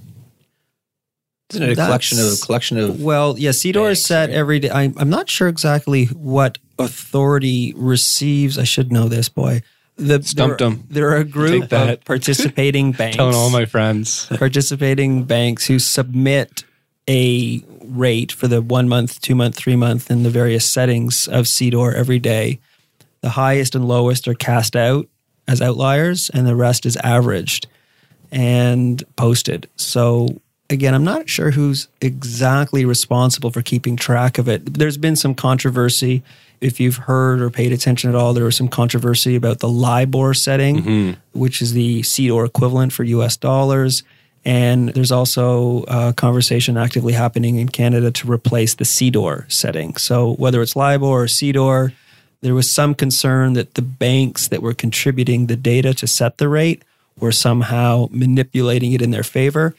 Isn't 1.50 1.62
it 1.64 1.72
a 1.72 1.74
That's, 1.74 1.88
collection 1.88 2.20
of 2.20 2.26
a 2.26 2.36
collection 2.36 2.78
of? 2.78 3.02
Well, 3.02 3.36
yeah, 3.36 3.50
CDOR 3.50 3.90
is 3.90 4.04
set 4.04 4.28
right? 4.28 4.38
every 4.38 4.60
day. 4.60 4.70
I, 4.70 4.92
I'm 4.96 5.10
not 5.10 5.28
sure 5.28 5.48
exactly 5.48 6.04
what 6.06 6.58
authority 6.78 7.74
receives. 7.76 8.58
I 8.58 8.64
should 8.64 8.92
know 8.92 9.08
this, 9.08 9.28
boy 9.28 9.62
the, 9.96 10.22
Stumped 10.22 10.58
there, 10.58 10.70
them. 10.70 10.84
There 10.88 11.10
are 11.10 11.16
a 11.16 11.24
group 11.24 11.72
of 11.72 12.04
participating 12.04 12.92
banks. 12.92 13.16
Telling 13.16 13.34
all 13.34 13.50
my 13.50 13.64
friends. 13.64 14.26
participating 14.36 15.24
banks 15.24 15.66
who 15.66 15.78
submit 15.78 16.64
a 17.08 17.62
rate 17.82 18.32
for 18.32 18.48
the 18.48 18.60
one 18.60 18.88
month, 18.88 19.20
two 19.20 19.34
month, 19.34 19.56
three 19.56 19.76
month, 19.76 20.10
and 20.10 20.24
the 20.24 20.30
various 20.30 20.68
settings 20.68 21.28
of 21.28 21.46
CDOR 21.46 21.94
every 21.94 22.18
day. 22.18 22.58
The 23.20 23.30
highest 23.30 23.74
and 23.74 23.88
lowest 23.88 24.28
are 24.28 24.34
cast 24.34 24.76
out 24.76 25.08
as 25.48 25.62
outliers, 25.62 26.30
and 26.30 26.46
the 26.46 26.56
rest 26.56 26.84
is 26.84 26.96
averaged 26.96 27.66
and 28.30 29.02
posted. 29.16 29.68
So 29.76 30.40
again, 30.70 30.94
I'm 30.94 31.04
not 31.04 31.28
sure 31.28 31.50
who's 31.50 31.88
exactly 32.00 32.84
responsible 32.84 33.50
for 33.50 33.62
keeping 33.62 33.96
track 33.96 34.38
of 34.38 34.48
it. 34.48 34.74
There's 34.74 34.96
been 34.96 35.16
some 35.16 35.34
controversy 35.34 36.22
if 36.60 36.80
you've 36.80 36.96
heard 36.96 37.40
or 37.40 37.50
paid 37.50 37.72
attention 37.72 38.10
at 38.10 38.16
all, 38.16 38.32
there 38.32 38.44
was 38.44 38.56
some 38.56 38.68
controversy 38.68 39.36
about 39.36 39.60
the 39.60 39.68
LIBOR 39.68 40.34
setting, 40.34 40.82
mm-hmm. 40.82 41.38
which 41.38 41.60
is 41.60 41.72
the 41.72 42.00
CDOR 42.02 42.46
equivalent 42.46 42.92
for 42.92 43.04
US 43.04 43.36
dollars. 43.36 44.02
And 44.44 44.90
there's 44.90 45.12
also 45.12 45.84
a 45.88 46.12
conversation 46.12 46.76
actively 46.76 47.12
happening 47.12 47.56
in 47.56 47.68
Canada 47.68 48.10
to 48.12 48.30
replace 48.30 48.74
the 48.74 48.84
CDOR 48.84 49.50
setting. 49.50 49.96
So 49.96 50.34
whether 50.34 50.62
it's 50.62 50.76
LIBOR 50.76 51.06
or 51.06 51.26
CDOR, 51.26 51.92
there 52.42 52.54
was 52.54 52.70
some 52.70 52.94
concern 52.94 53.54
that 53.54 53.74
the 53.74 53.82
banks 53.82 54.48
that 54.48 54.62
were 54.62 54.74
contributing 54.74 55.46
the 55.46 55.56
data 55.56 55.94
to 55.94 56.06
set 56.06 56.38
the 56.38 56.48
rate 56.48 56.82
were 57.18 57.32
somehow 57.32 58.08
manipulating 58.10 58.92
it 58.92 59.02
in 59.02 59.10
their 59.10 59.24
favor. 59.24 59.74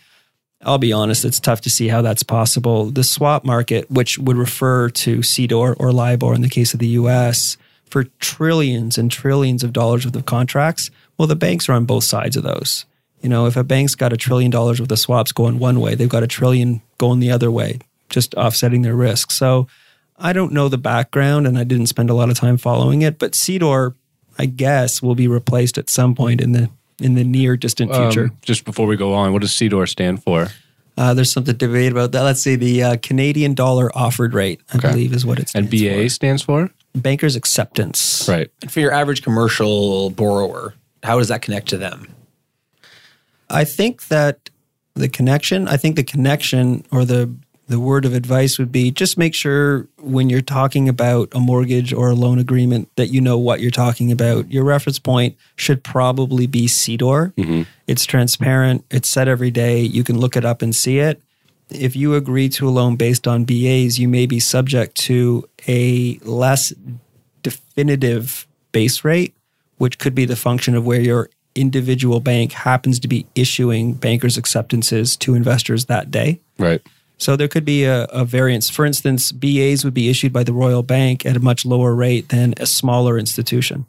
I'll 0.63 0.77
be 0.77 0.91
honest, 0.91 1.23
it's 1.23 1.39
tough 1.39 1.61
to 1.61 1.69
see 1.69 1.87
how 1.87 2.01
that's 2.01 2.23
possible. 2.23 2.85
The 2.85 3.03
swap 3.03 3.45
market, 3.45 3.89
which 3.91 4.17
would 4.17 4.37
refer 4.37 4.89
to 4.89 5.17
CDOR 5.19 5.75
or 5.79 5.91
LIBOR 5.91 6.33
in 6.33 6.41
the 6.41 6.49
case 6.49 6.73
of 6.73 6.79
the 6.79 6.87
US, 6.87 7.57
for 7.85 8.05
trillions 8.19 8.97
and 8.97 9.09
trillions 9.09 9.63
of 9.63 9.71
dollars 9.71 10.05
worth 10.05 10.15
of 10.15 10.25
contracts, 10.25 10.89
well, 11.17 11.27
the 11.27 11.35
banks 11.35 11.69
are 11.69 11.73
on 11.73 11.85
both 11.85 12.03
sides 12.03 12.35
of 12.35 12.43
those. 12.43 12.85
You 13.21 13.29
know, 13.29 13.45
if 13.45 13.55
a 13.55 13.63
bank's 13.63 13.95
got 13.95 14.13
a 14.13 14.17
trillion 14.17 14.51
dollars 14.51 14.79
worth 14.79 14.91
of 14.91 14.99
swaps 14.99 15.31
going 15.31 15.59
one 15.59 15.79
way, 15.79 15.95
they've 15.95 16.09
got 16.09 16.23
a 16.23 16.27
trillion 16.27 16.81
going 16.97 17.19
the 17.19 17.31
other 17.31 17.49
way, 17.49 17.79
just 18.09 18.33
offsetting 18.35 18.81
their 18.81 18.95
risk. 18.95 19.31
So 19.31 19.67
I 20.17 20.33
don't 20.33 20.53
know 20.53 20.69
the 20.69 20.77
background 20.77 21.47
and 21.47 21.57
I 21.57 21.63
didn't 21.63 21.87
spend 21.87 22.09
a 22.09 22.13
lot 22.13 22.29
of 22.29 22.37
time 22.37 22.57
following 22.57 23.03
it, 23.03 23.19
but 23.19 23.33
CDOR, 23.33 23.95
I 24.37 24.45
guess, 24.45 25.01
will 25.01 25.15
be 25.15 25.27
replaced 25.27 25.77
at 25.77 25.89
some 25.89 26.15
point 26.15 26.41
in 26.41 26.51
the 26.51 26.69
in 27.01 27.15
the 27.15 27.23
near 27.23 27.57
distant 27.57 27.91
um, 27.91 28.03
future. 28.03 28.25
Um, 28.25 28.37
just 28.41 28.65
before 28.65 28.87
we 28.87 28.95
go 28.97 29.13
on, 29.13 29.33
what 29.33 29.41
does 29.41 29.51
CDOR 29.51 29.87
stand 29.87 30.23
for? 30.23 30.47
Uh, 30.97 31.13
there's 31.13 31.31
something 31.31 31.53
to 31.53 31.67
debate 31.67 31.91
about 31.91 32.11
that. 32.11 32.23
Let's 32.23 32.41
see, 32.41 32.55
the 32.55 32.83
uh, 32.83 32.97
Canadian 33.01 33.53
dollar 33.53 33.95
offered 33.95 34.33
rate, 34.33 34.61
I 34.73 34.77
okay. 34.77 34.89
believe, 34.89 35.13
is 35.13 35.25
what 35.25 35.39
it's. 35.39 35.51
stands 35.51 35.71
and 35.71 35.81
BA 35.81 36.03
for. 36.03 36.09
stands 36.09 36.41
for 36.41 36.71
Bankers 36.95 37.35
Acceptance. 37.35 38.27
Right. 38.27 38.49
And 38.61 38.71
for 38.71 38.79
your 38.79 38.91
average 38.91 39.21
commercial 39.21 40.09
borrower, 40.09 40.73
how 41.03 41.19
does 41.19 41.27
that 41.27 41.43
connect 41.43 41.69
to 41.69 41.77
them? 41.77 42.11
I 43.49 43.63
think 43.63 44.07
that 44.07 44.49
the 44.95 45.07
connection, 45.07 45.67
I 45.67 45.77
think 45.77 45.95
the 45.95 46.03
connection 46.03 46.83
or 46.91 47.05
the 47.05 47.31
the 47.67 47.79
word 47.79 48.05
of 48.05 48.13
advice 48.13 48.57
would 48.57 48.71
be 48.71 48.91
just 48.91 49.17
make 49.17 49.33
sure 49.33 49.87
when 49.97 50.29
you're 50.29 50.41
talking 50.41 50.87
about 50.87 51.29
a 51.33 51.39
mortgage 51.39 51.93
or 51.93 52.09
a 52.09 52.15
loan 52.15 52.39
agreement 52.39 52.89
that 52.95 53.07
you 53.07 53.21
know 53.21 53.37
what 53.37 53.59
you're 53.59 53.71
talking 53.71 54.11
about. 54.11 54.51
Your 54.51 54.63
reference 54.63 54.99
point 54.99 55.35
should 55.55 55.83
probably 55.83 56.47
be 56.47 56.67
CDOR. 56.67 57.33
Mm-hmm. 57.33 57.63
It's 57.87 58.05
transparent, 58.05 58.85
it's 58.89 59.09
set 59.09 59.27
every 59.27 59.51
day. 59.51 59.81
You 59.81 60.03
can 60.03 60.19
look 60.19 60.35
it 60.35 60.45
up 60.45 60.61
and 60.61 60.75
see 60.75 60.99
it. 60.99 61.21
If 61.69 61.95
you 61.95 62.15
agree 62.15 62.47
to 62.49 62.67
a 62.67 62.71
loan 62.71 62.95
based 62.95 63.27
on 63.27 63.43
BAs, 63.43 63.99
you 63.99 64.07
may 64.07 64.25
be 64.25 64.39
subject 64.39 64.95
to 64.95 65.47
a 65.67 66.17
less 66.23 66.73
definitive 67.43 68.47
base 68.71 69.03
rate 69.03 69.33
which 69.77 69.99
could 69.99 70.15
be 70.15 70.25
the 70.25 70.35
function 70.35 70.75
of 70.75 70.85
where 70.85 70.99
your 70.99 71.29
individual 71.55 72.19
bank 72.19 72.51
happens 72.51 72.99
to 72.99 73.07
be 73.07 73.25
issuing 73.35 73.93
bankers' 73.93 74.37
acceptances 74.37 75.15
to 75.17 75.33
investors 75.33 75.85
that 75.85 76.11
day. 76.11 76.39
Right. 76.59 76.81
So 77.17 77.35
there 77.35 77.47
could 77.47 77.65
be 77.65 77.83
a, 77.83 78.03
a, 78.05 78.23
variance. 78.25 78.69
For 78.69 78.85
instance, 78.85 79.31
BAs 79.31 79.83
would 79.83 79.93
be 79.93 80.09
issued 80.09 80.31
by 80.31 80.43
the 80.43 80.53
Royal 80.53 80.83
Bank 80.83 81.25
at 81.25 81.35
a 81.35 81.39
much 81.39 81.65
lower 81.65 81.95
rate 81.95 82.29
than 82.29 82.53
a 82.57 82.65
smaller 82.67 83.17
institution. 83.17 83.87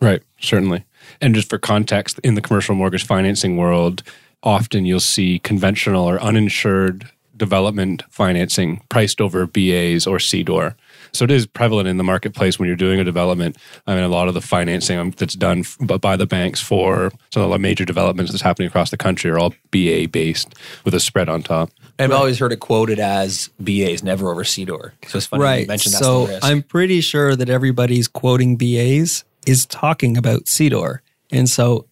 Right, 0.00 0.22
certainly. 0.40 0.84
And 1.20 1.34
just 1.34 1.48
for 1.48 1.58
context, 1.58 2.18
in 2.22 2.34
the 2.34 2.42
commercial 2.42 2.74
mortgage 2.74 3.06
financing 3.06 3.56
world, 3.56 4.02
often 4.42 4.84
you'll 4.84 5.00
see 5.00 5.38
conventional 5.38 6.04
or 6.04 6.20
uninsured 6.20 7.10
development 7.36 8.02
financing 8.08 8.82
priced 8.88 9.20
over 9.20 9.46
BAs 9.46 10.06
or 10.06 10.18
CDOR. 10.18 10.74
So 11.12 11.24
it 11.24 11.30
is 11.30 11.46
prevalent 11.46 11.88
in 11.88 11.96
the 11.96 12.04
marketplace 12.04 12.58
when 12.58 12.66
you're 12.66 12.76
doing 12.76 13.00
a 13.00 13.04
development. 13.04 13.56
I 13.86 13.94
mean, 13.94 14.04
a 14.04 14.08
lot 14.08 14.28
of 14.28 14.34
the 14.34 14.40
financing 14.40 14.98
um, 14.98 15.10
that's 15.12 15.34
done 15.34 15.64
by 15.80 16.16
the 16.16 16.26
banks 16.26 16.60
for 16.60 17.10
some 17.32 17.42
of 17.42 17.50
the 17.50 17.58
major 17.58 17.84
developments 17.84 18.32
that's 18.32 18.42
happening 18.42 18.68
across 18.68 18.90
the 18.90 18.96
country 18.96 19.30
are 19.30 19.38
all 19.38 19.54
BA 19.70 20.08
based 20.10 20.54
with 20.84 20.94
a 20.94 21.00
spread 21.00 21.28
on 21.28 21.42
top. 21.42 21.70
I've 21.98 22.10
right. 22.10 22.16
always 22.16 22.38
heard 22.38 22.52
it 22.52 22.60
quoted 22.60 22.98
as 22.98 23.48
BAs, 23.58 24.02
never 24.02 24.30
over 24.30 24.44
CDOR. 24.44 24.92
So 25.06 25.18
it's 25.18 25.26
funny 25.26 25.42
right. 25.42 25.60
you 25.62 25.66
mentioned 25.66 25.94
that. 25.94 26.02
So 26.02 26.38
I'm 26.42 26.62
pretty 26.62 27.00
sure 27.00 27.34
that 27.34 27.48
everybody's 27.48 28.06
quoting 28.06 28.56
BAs 28.56 29.24
is 29.46 29.64
talking 29.66 30.16
about 30.16 30.44
CDOR. 30.44 30.98
And 31.30 31.48
so 31.48 31.86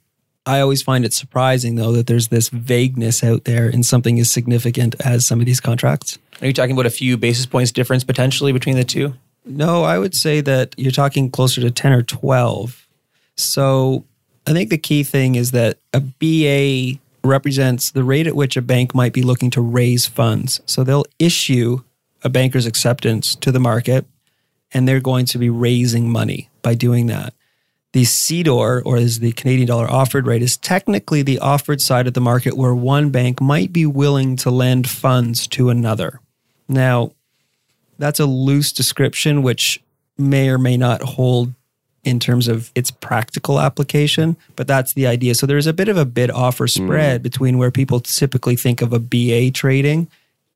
I 0.47 0.61
always 0.61 0.83
find 0.83 1.05
it 1.05 1.15
surprising, 1.15 1.77
though, 1.77 1.93
that 1.93 2.07
there's 2.07 2.29
this 2.29 2.51
vagueness 2.51 3.25
out 3.25 3.45
there 3.45 3.69
in 3.69 3.83
something 3.83 4.21
as 4.21 4.31
significant 4.31 4.95
as 5.01 5.25
some 5.25 5.41
of 5.41 5.47
these 5.47 5.61
contracts. 5.61 6.19
Are 6.41 6.47
you 6.47 6.53
talking 6.53 6.73
about 6.73 6.87
a 6.87 6.91
few 6.91 7.17
basis 7.17 7.47
points 7.47 7.73
difference 7.73 8.05
potentially 8.05 8.53
between 8.53 8.77
the 8.77 8.85
two? 8.85 9.15
No, 9.47 9.85
I 9.85 9.99
would 9.99 10.15
say 10.15 10.41
that 10.43 10.75
you're 10.77 10.93
talking 10.93 11.31
closer 11.31 11.61
to 11.61 11.71
10 11.71 11.93
or 11.93 12.03
12. 12.03 12.87
So 13.37 14.05
I 14.47 14.53
think 14.53 14.71
the 14.71 14.79
key 14.79 15.03
thing 15.03 15.35
is 15.35 15.53
that 15.53 15.79
a 15.93 16.01
BA 16.01 17.01
represents 17.25 17.91
the 17.91 18.05
rate 18.05 18.27
at 18.27 18.37
which 18.37 18.57
a 18.57 18.63
bank 18.63 18.95
might 18.95 19.13
be 19.13 19.23
looking 19.23 19.51
to 19.51 19.61
raise 19.61 20.07
funds. 20.07 20.61
So 20.67 20.85
they'll 20.85 21.07
issue 21.19 21.83
a 22.23 22.29
banker's 22.29 22.67
acceptance 22.67 23.35
to 23.37 23.51
the 23.51 23.61
market 23.61 24.07
and 24.73 24.89
they're 24.89 25.01
going 25.01 25.27
to 25.27 25.39
be 25.39 25.51
raising 25.51 26.11
money 26.11 26.51
by 26.63 26.75
doing 26.75 27.07
that. 27.07 27.35
The 27.93 28.03
CDOR, 28.03 28.83
or 28.85 28.97
is 28.97 29.21
the 29.21 29.31
Canadian 29.33 29.69
dollar 29.69 29.89
offered 29.89 30.27
rate, 30.27 30.43
is 30.43 30.57
technically 30.57 31.23
the 31.23 31.39
offered 31.39 31.81
side 31.81 32.09
of 32.09 32.15
the 32.15 32.21
market 32.21 32.57
where 32.57 32.75
one 32.75 33.11
bank 33.11 33.41
might 33.41 33.73
be 33.73 33.87
willing 33.87 34.35
to 34.39 34.51
lend 34.51 34.91
funds 34.91 35.47
to 35.49 35.71
another. 35.71 36.21
Now, 36.69 37.13
that's 37.97 38.19
a 38.19 38.27
loose 38.27 38.73
description, 38.73 39.43
which 39.45 39.81
may 40.19 40.49
or 40.49 40.59
may 40.59 40.77
not 40.77 41.03
hold 41.03 41.53
in 42.05 42.21
terms 42.21 42.49
of 42.49 42.71
its 42.75 42.91
practical 42.91 43.61
application, 43.61 44.37
but 44.57 44.67
that's 44.67 44.93
the 44.93 45.07
idea. 45.07 45.35
So 45.35 45.47
there's 45.47 45.67
a 45.67 45.73
bit 45.73 45.89
of 45.89 45.97
a 45.97 46.05
bid 46.05 46.31
offer 46.31 46.67
spread 46.67 47.21
mm. 47.21 47.25
between 47.25 47.59
where 47.59 47.71
people 47.71 48.01
typically 48.01 48.57
think 48.57 48.83
of 48.83 48.93
a 48.93 48.99
BA 48.99 49.51
trading. 49.51 50.09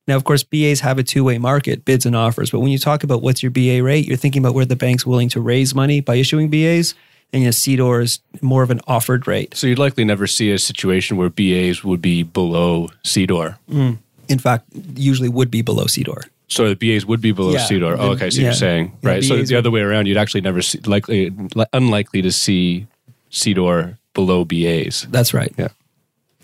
Now, 0.06 0.16
of 0.16 0.24
course, 0.24 0.42
BAs 0.42 0.80
have 0.80 0.98
a 0.98 1.02
two 1.02 1.24
way 1.24 1.38
market, 1.38 1.84
bids 1.84 2.06
and 2.06 2.16
offers. 2.16 2.50
But 2.50 2.60
when 2.60 2.70
you 2.70 2.78
talk 2.78 3.04
about 3.04 3.22
what's 3.22 3.42
your 3.42 3.50
BA 3.50 3.82
rate, 3.82 4.06
you're 4.06 4.16
thinking 4.16 4.40
about 4.40 4.54
where 4.54 4.64
the 4.64 4.76
bank's 4.76 5.04
willing 5.04 5.28
to 5.30 5.40
raise 5.40 5.74
money 5.74 6.00
by 6.00 6.14
issuing 6.14 6.48
BAs. 6.48 6.94
And 7.32 7.42
you 7.42 7.48
know, 7.48 7.52
CDOR 7.52 8.02
is 8.02 8.20
more 8.40 8.62
of 8.62 8.70
an 8.70 8.80
offered 8.86 9.26
rate. 9.26 9.54
So 9.54 9.66
you'd 9.66 9.78
likely 9.78 10.04
never 10.04 10.26
see 10.26 10.50
a 10.50 10.58
situation 10.58 11.18
where 11.18 11.28
BAs 11.28 11.84
would 11.84 12.00
be 12.00 12.22
below 12.22 12.88
CDOR. 13.04 13.58
Mm. 13.70 13.98
In 14.28 14.38
fact, 14.38 14.64
usually 14.94 15.28
would 15.28 15.50
be 15.50 15.60
below 15.60 15.84
CDOR. 15.84 16.22
So 16.48 16.72
the 16.72 16.74
BAs 16.74 17.04
would 17.04 17.20
be 17.20 17.32
below 17.32 17.52
yeah, 17.52 17.60
CDOR. 17.60 17.96
Oh, 17.98 18.10
okay. 18.12 18.30
So 18.30 18.40
yeah. 18.40 18.46
you're 18.46 18.54
saying 18.54 18.96
yeah, 19.02 19.10
right. 19.10 19.20
BAs 19.20 19.28
so 19.28 19.42
the 19.42 19.56
other 19.56 19.70
way 19.70 19.80
around, 19.80 20.06
you'd 20.06 20.16
actually 20.16 20.40
never 20.40 20.62
see 20.62 20.78
likely 20.80 21.30
unlikely 21.72 22.22
to 22.22 22.32
see 22.32 22.86
CDOR 23.30 23.98
below 24.14 24.44
BAs. 24.44 25.06
That's 25.10 25.34
right. 25.34 25.52
Yeah. 25.58 25.68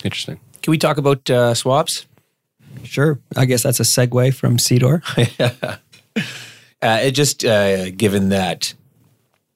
Interesting. 0.05 0.39
Can 0.63 0.71
we 0.71 0.79
talk 0.79 0.99
about 0.99 1.29
uh, 1.31 1.55
swaps? 1.55 2.07
Sure. 2.85 3.19
I 3.37 3.47
guess 3.47 3.63
that's 3.63 3.81
a 3.81 3.85
segue 3.85 4.35
from 4.35 4.59
CDOR. 4.59 5.03
uh, 6.83 6.99
it 7.03 7.13
just 7.13 7.45
uh, 7.45 7.91
given 7.91 8.29
that 8.29 8.75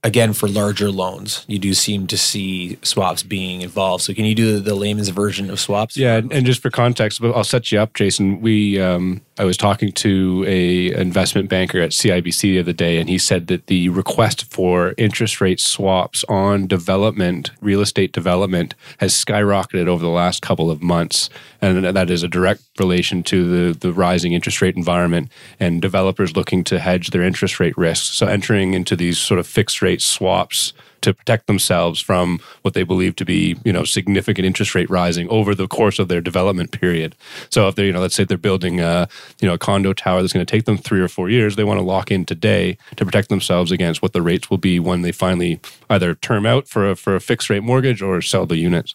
again 0.05 0.33
for 0.33 0.49
larger 0.49 0.91
loans. 0.91 1.45
You 1.49 1.59
do 1.59 1.75
seem 1.75 2.07
to 2.07 2.17
see 2.17 2.79
swaps 2.83 3.23
being 3.23 3.63
involved. 3.63 4.05
So 4.05 4.15
can 4.15 4.25
you 4.25 4.35
do 4.35 4.61
the 4.61 4.75
layman's 4.75 5.09
version 5.09 5.51
of 5.51 5.59
swaps? 5.59 5.97
Yeah 5.97 6.19
and 6.31 6.47
just 6.47 6.63
for 6.63 6.71
context 6.71 7.23
i'll 7.23 7.45
set 7.45 7.73
you 7.73 7.81
up 7.81 7.95
jason. 7.95 8.41
We 8.41 8.81
um, 8.81 9.21
I 9.39 9.45
was 9.45 9.57
talking 9.57 9.93
to 9.93 10.45
a 10.49 10.93
investment 11.01 11.49
banker 11.49 11.81
at 11.81 11.91
CIBC 11.91 12.41
the 12.41 12.59
other 12.59 12.73
day, 12.73 12.99
and 12.99 13.09
he 13.09 13.19
said 13.19 13.47
that 13.47 13.69
the 13.69 13.89
request 13.89 14.53
for 14.53 14.95
interest 14.99 15.41
rate 15.41 15.61
swaps 15.61 16.25
on 16.29 16.67
development, 16.67 17.53
real 17.61 17.81
estate 17.81 18.13
development, 18.13 18.75
has 18.99 19.15
skyrocketed 19.15 19.87
over 19.87 20.03
the 20.03 20.11
last 20.11 20.43
couple 20.43 20.73
of 20.73 20.83
months, 20.83 21.31
and 21.61 21.85
that 21.85 22.11
is 22.11 22.25
a 22.25 22.29
direct 22.29 22.63
relation 22.81 23.23
to 23.25 23.73
the 23.73 23.79
the 23.79 23.93
rising 23.93 24.33
interest 24.33 24.61
rate 24.61 24.77
environment 24.77 25.31
and 25.61 25.81
developers 25.81 26.37
looking 26.37 26.65
to 26.65 26.81
hedge 26.81 27.11
their 27.11 27.23
interest 27.23 27.61
rate 27.61 27.77
risks. 27.79 28.17
So 28.17 28.27
entering 28.27 28.75
into 28.75 28.97
these 28.97 29.19
sort 29.19 29.39
of 29.39 29.47
fixed 29.47 29.83
rate 29.83 29.88
swaps 29.97 30.73
to 31.01 31.15
protect 31.15 31.47
themselves 31.47 32.01
from 32.01 32.41
what 32.63 32.75
they 32.75 32.83
believe 32.83 33.17
to 33.17 33.25
be, 33.25 33.57
you 33.65 33.73
know, 33.73 33.85
significant 33.85 34.45
interest 34.45 34.75
rate 34.75 34.91
rising 34.91 35.29
over 35.29 35.55
the 35.55 35.69
course 35.69 35.99
of 35.99 36.09
their 36.09 36.21
development 36.21 36.73
period. 36.73 37.15
So 37.51 37.69
if 37.69 37.75
they're, 37.75 37.87
you 37.87 37.93
know, 37.93 38.01
let's 38.01 38.15
say 38.15 38.25
they're 38.25 38.37
building 38.37 38.81
a, 38.81 39.09
you 39.41 39.49
know, 39.49 39.55
a 39.55 39.59
condo 39.59 39.93
tower 39.93 40.21
that's 40.21 40.33
going 40.33 40.45
to 40.45 40.51
take 40.51 40.65
them 40.65 40.77
three 40.77 41.01
or 41.01 41.09
four 41.09 41.31
years, 41.31 41.57
they 41.57 41.65
want 41.65 41.79
to 41.79 41.85
lock 41.85 42.11
in 42.11 42.25
today 42.25 42.79
to 42.97 43.05
protect 43.05 43.29
themselves 43.29 43.71
against 43.71 44.03
what 44.03 44.13
the 44.13 44.23
rates 44.23 44.51
will 44.51 44.59
be 44.59 44.81
when 44.81 45.03
they 45.03 45.13
finally 45.13 45.61
either 45.89 46.15
term 46.17 46.47
out 46.47 46.67
for 46.67 46.91
a, 46.91 46.97
for 46.97 47.15
a 47.15 47.21
fixed 47.21 47.49
rate 47.49 47.63
mortgage 47.63 48.03
or 48.03 48.21
sell 48.21 48.47
the 48.47 48.57
units. 48.57 48.95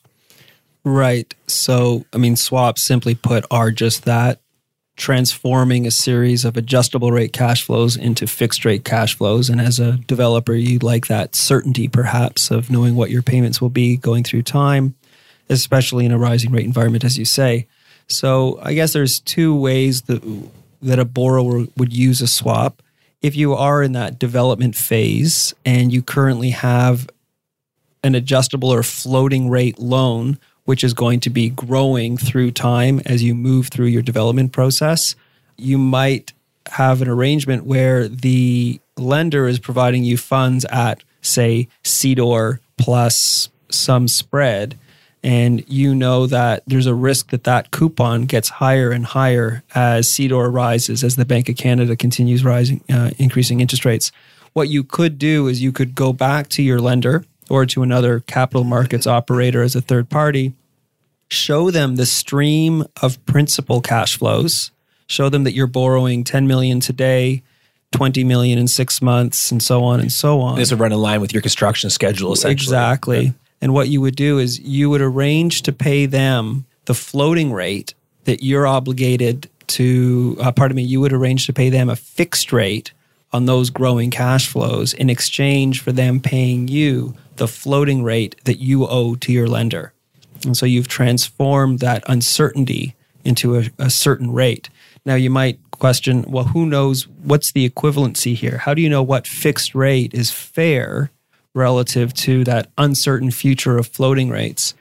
Right. 0.84 1.34
So, 1.48 2.06
I 2.14 2.18
mean, 2.18 2.36
swaps 2.36 2.86
simply 2.86 3.16
put 3.16 3.46
are 3.50 3.72
just 3.72 4.04
that 4.04 4.42
transforming 4.96 5.88
a 5.88 5.92
series 5.92 6.46
of 6.46 6.56
adjustable 6.56 7.12
rate 7.12 7.34
cash 7.34 7.64
flows 7.64 7.98
into 7.98 8.28
fixed 8.28 8.64
rate 8.64 8.86
cash 8.86 9.18
flows. 9.18 9.50
And 9.50 9.60
as 9.60 9.80
a 9.80 9.94
developer, 9.94 10.54
you'd 10.54 10.84
like 10.84 11.08
that 11.08 11.36
certainty 11.36 11.88
perhaps 11.88 12.52
of 12.52 12.70
knowing 12.70 12.96
what 12.96 13.10
your 13.10 13.24
payments 13.24 13.60
will 13.60 13.72
be 13.72 13.98
going 13.98 14.24
through 14.24 14.44
time, 14.44 14.96
especially 15.50 16.06
in 16.06 16.12
a 16.12 16.18
rising 16.20 16.52
rate 16.52 16.66
environment, 16.66 17.04
as 17.04 17.18
you 17.18 17.26
say. 17.26 17.68
So 18.08 18.60
I 18.62 18.74
guess 18.74 18.94
there's 18.94 19.20
two 19.20 19.56
ways 19.56 20.04
that, 20.04 20.22
that 20.82 21.00
a 21.00 21.06
borrower 21.06 21.66
would 21.76 21.94
use 21.94 22.22
a 22.22 22.28
swap. 22.28 22.82
If 23.22 23.36
you 23.36 23.54
are 23.54 23.82
in 23.82 23.94
that 23.94 24.20
development 24.20 24.76
phase 24.76 25.54
and 25.66 25.92
you 25.92 26.04
currently 26.04 26.52
have 26.52 27.10
an 28.04 28.16
adjustable 28.16 28.72
or 28.72 28.84
floating 28.84 29.50
rate 29.50 29.80
loan 29.80 30.38
which 30.66 30.84
is 30.84 30.94
going 30.94 31.20
to 31.22 31.30
be 31.30 31.50
growing 31.50 32.18
through 32.18 32.52
time 32.52 33.02
as 33.06 33.24
you 33.24 33.36
move 33.36 33.68
through 33.68 33.88
your 33.88 34.02
development 34.02 34.52
process. 34.52 35.16
You 35.58 35.78
might 35.78 36.34
have 36.68 37.02
an 37.02 37.10
arrangement 37.10 37.66
where 37.66 38.08
the 38.08 38.80
lender 38.98 39.48
is 39.48 39.60
providing 39.60 40.04
you 40.04 40.18
funds 40.18 40.66
at, 40.66 41.04
say, 41.22 41.68
CDOR 41.84 42.60
plus 42.78 43.50
some 43.70 44.08
spread. 44.08 44.78
And 45.26 45.64
you 45.70 45.96
know 45.96 46.28
that 46.28 46.64
there's 46.68 46.86
a 46.86 46.94
risk 46.94 47.30
that 47.30 47.46
that 47.46 47.72
coupon 47.72 48.26
gets 48.26 48.50
higher 48.50 48.92
and 48.92 49.06
higher 49.06 49.64
as 49.74 50.08
CDOR 50.08 50.54
rises, 50.54 51.04
as 51.04 51.16
the 51.16 51.26
Bank 51.26 51.48
of 51.48 51.56
Canada 51.56 51.96
continues 51.96 52.44
rising, 52.44 52.82
uh, 52.90 53.12
increasing 53.18 53.62
interest 53.62 53.86
rates. 53.86 54.12
What 54.52 54.70
you 54.70 54.84
could 54.84 55.18
do 55.18 55.48
is 55.48 55.62
you 55.62 55.72
could 55.72 55.96
go 55.96 56.12
back 56.14 56.50
to 56.50 56.62
your 56.62 56.80
lender 56.80 57.24
or 57.50 57.66
to 57.66 57.84
another 57.84 58.20
capital 58.22 58.64
markets 58.64 59.08
operator 59.08 59.62
as 59.62 59.76
a 59.76 59.82
third 59.82 60.10
party, 60.10 60.54
show 61.30 61.72
them 61.72 61.96
the 61.96 62.06
stream 62.06 62.84
of 63.02 63.24
principal 63.26 63.82
cash 63.82 64.18
flows, 64.18 64.72
show 65.08 65.30
them 65.30 65.44
that 65.44 65.54
you're 65.54 65.68
borrowing 65.68 66.24
10 66.24 66.48
million 66.48 66.80
today, 66.80 67.44
20 67.92 68.24
million 68.24 68.58
in 68.58 68.68
six 68.68 69.02
months, 69.02 69.52
and 69.52 69.62
so 69.62 69.84
on 69.84 70.00
and 70.00 70.12
so 70.12 70.42
on. 70.42 70.58
This 70.58 70.72
would 70.72 70.80
run 70.80 70.92
in 70.92 71.00
line 71.00 71.22
with 71.22 71.34
your 71.34 71.42
construction 71.42 71.90
schedule, 71.90 72.34
essentially. 72.34 72.54
Exactly. 72.54 73.26
Yeah. 73.26 73.32
And 73.62 73.74
what 73.74 73.88
you 73.88 74.02
would 74.02 74.16
do 74.16 74.40
is 74.40 74.60
you 74.60 74.90
would 74.90 75.02
arrange 75.02 75.62
to 75.64 75.72
pay 75.72 76.06
them 76.06 76.66
the 76.86 76.94
floating 76.94 77.54
rate 77.54 77.94
that 78.26 78.44
you're 78.44 78.68
obligated 78.68 79.50
to, 79.68 80.38
uh, 80.42 80.52
pardon 80.52 80.76
me, 80.76 80.84
you 80.84 81.00
would 81.00 81.14
arrange 81.14 81.46
to 81.46 81.54
pay 81.54 81.70
them 81.70 81.90
a 81.90 81.96
fixed 81.96 82.52
rate 82.52 82.92
on 83.34 83.46
those 83.46 83.70
growing 83.70 84.12
cash 84.12 84.48
flows 84.48 84.94
in 84.94 85.10
exchange 85.10 85.82
for 85.82 85.92
them 85.92 86.20
paying 86.20 86.68
you 86.68 87.16
the 87.38 87.48
floating 87.48 88.04
rate 88.04 88.36
that 88.46 88.60
you 88.60 88.88
owe 88.88 89.16
to 89.16 89.32
your 89.32 89.48
lender. 89.48 89.92
And 90.46 90.56
so 90.56 90.66
you've 90.66 90.88
transformed 90.88 91.80
that 91.80 92.04
uncertainty 92.08 92.96
into 93.26 93.58
a, 93.58 93.64
a 93.80 93.90
certain 93.90 94.32
rate. 94.32 94.70
Now 95.06 95.16
you 95.16 95.30
might 95.30 95.60
question, 95.72 96.24
well, 96.28 96.46
who 96.46 96.66
knows 96.66 97.08
what's 97.08 97.52
the 97.52 97.70
equivalency 97.70 98.36
here? 98.36 98.60
How 98.60 98.74
do 98.74 98.82
you 98.82 98.90
know 98.90 99.04
what 99.04 99.28
fixed 99.28 99.76
rate 99.76 100.14
is 100.14 100.32
fair 100.32 101.12
relative 101.54 102.14
to 102.14 102.44
that 102.46 102.70
uncertain 102.78 103.32
future 103.32 103.78
of 103.78 103.88
floating 103.88 104.30
rates? 104.30 104.76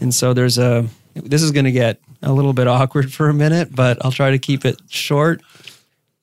And 0.00 0.14
so 0.14 0.32
there's 0.32 0.58
a, 0.58 0.86
this 1.14 1.42
is 1.42 1.52
going 1.52 1.64
to 1.64 1.72
get 1.72 2.00
a 2.22 2.32
little 2.32 2.52
bit 2.52 2.66
awkward 2.66 3.12
for 3.18 3.28
a 3.28 3.34
minute, 3.34 3.74
but 3.74 4.04
I'll 4.04 4.12
try 4.12 4.30
to 4.30 4.38
keep 4.38 4.64
it 4.64 4.80
short. 4.88 5.42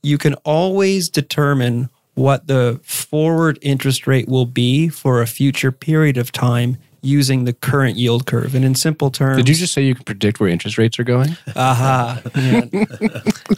You 0.05 0.17
can 0.19 0.35
always 0.45 1.09
determine 1.09 1.89
what 2.13 2.47
the 2.47 2.79
forward 2.83 3.57
interest 3.61 4.05
rate 4.05 4.29
will 4.29 4.45
be 4.45 4.87
for 4.87 5.21
a 5.21 5.27
future 5.27 5.71
period 5.71 6.17
of 6.17 6.31
time 6.31 6.77
using 7.01 7.45
the 7.45 7.53
current 7.53 7.97
yield 7.97 8.25
curve. 8.25 8.55
And 8.55 8.63
in 8.63 8.73
simple 8.75 9.09
terms, 9.11 9.37
Did 9.37 9.49
you 9.49 9.55
just 9.55 9.73
say 9.73 9.83
you 9.83 9.95
can 9.95 10.03
predict 10.05 10.39
where 10.39 10.49
interest 10.49 10.77
rates 10.77 10.97
are 10.99 11.03
going? 11.03 11.35
aha? 11.55 12.21
Yeah. 12.35 12.65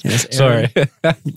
Yes, 0.03 0.35
Sorry. 0.35 0.73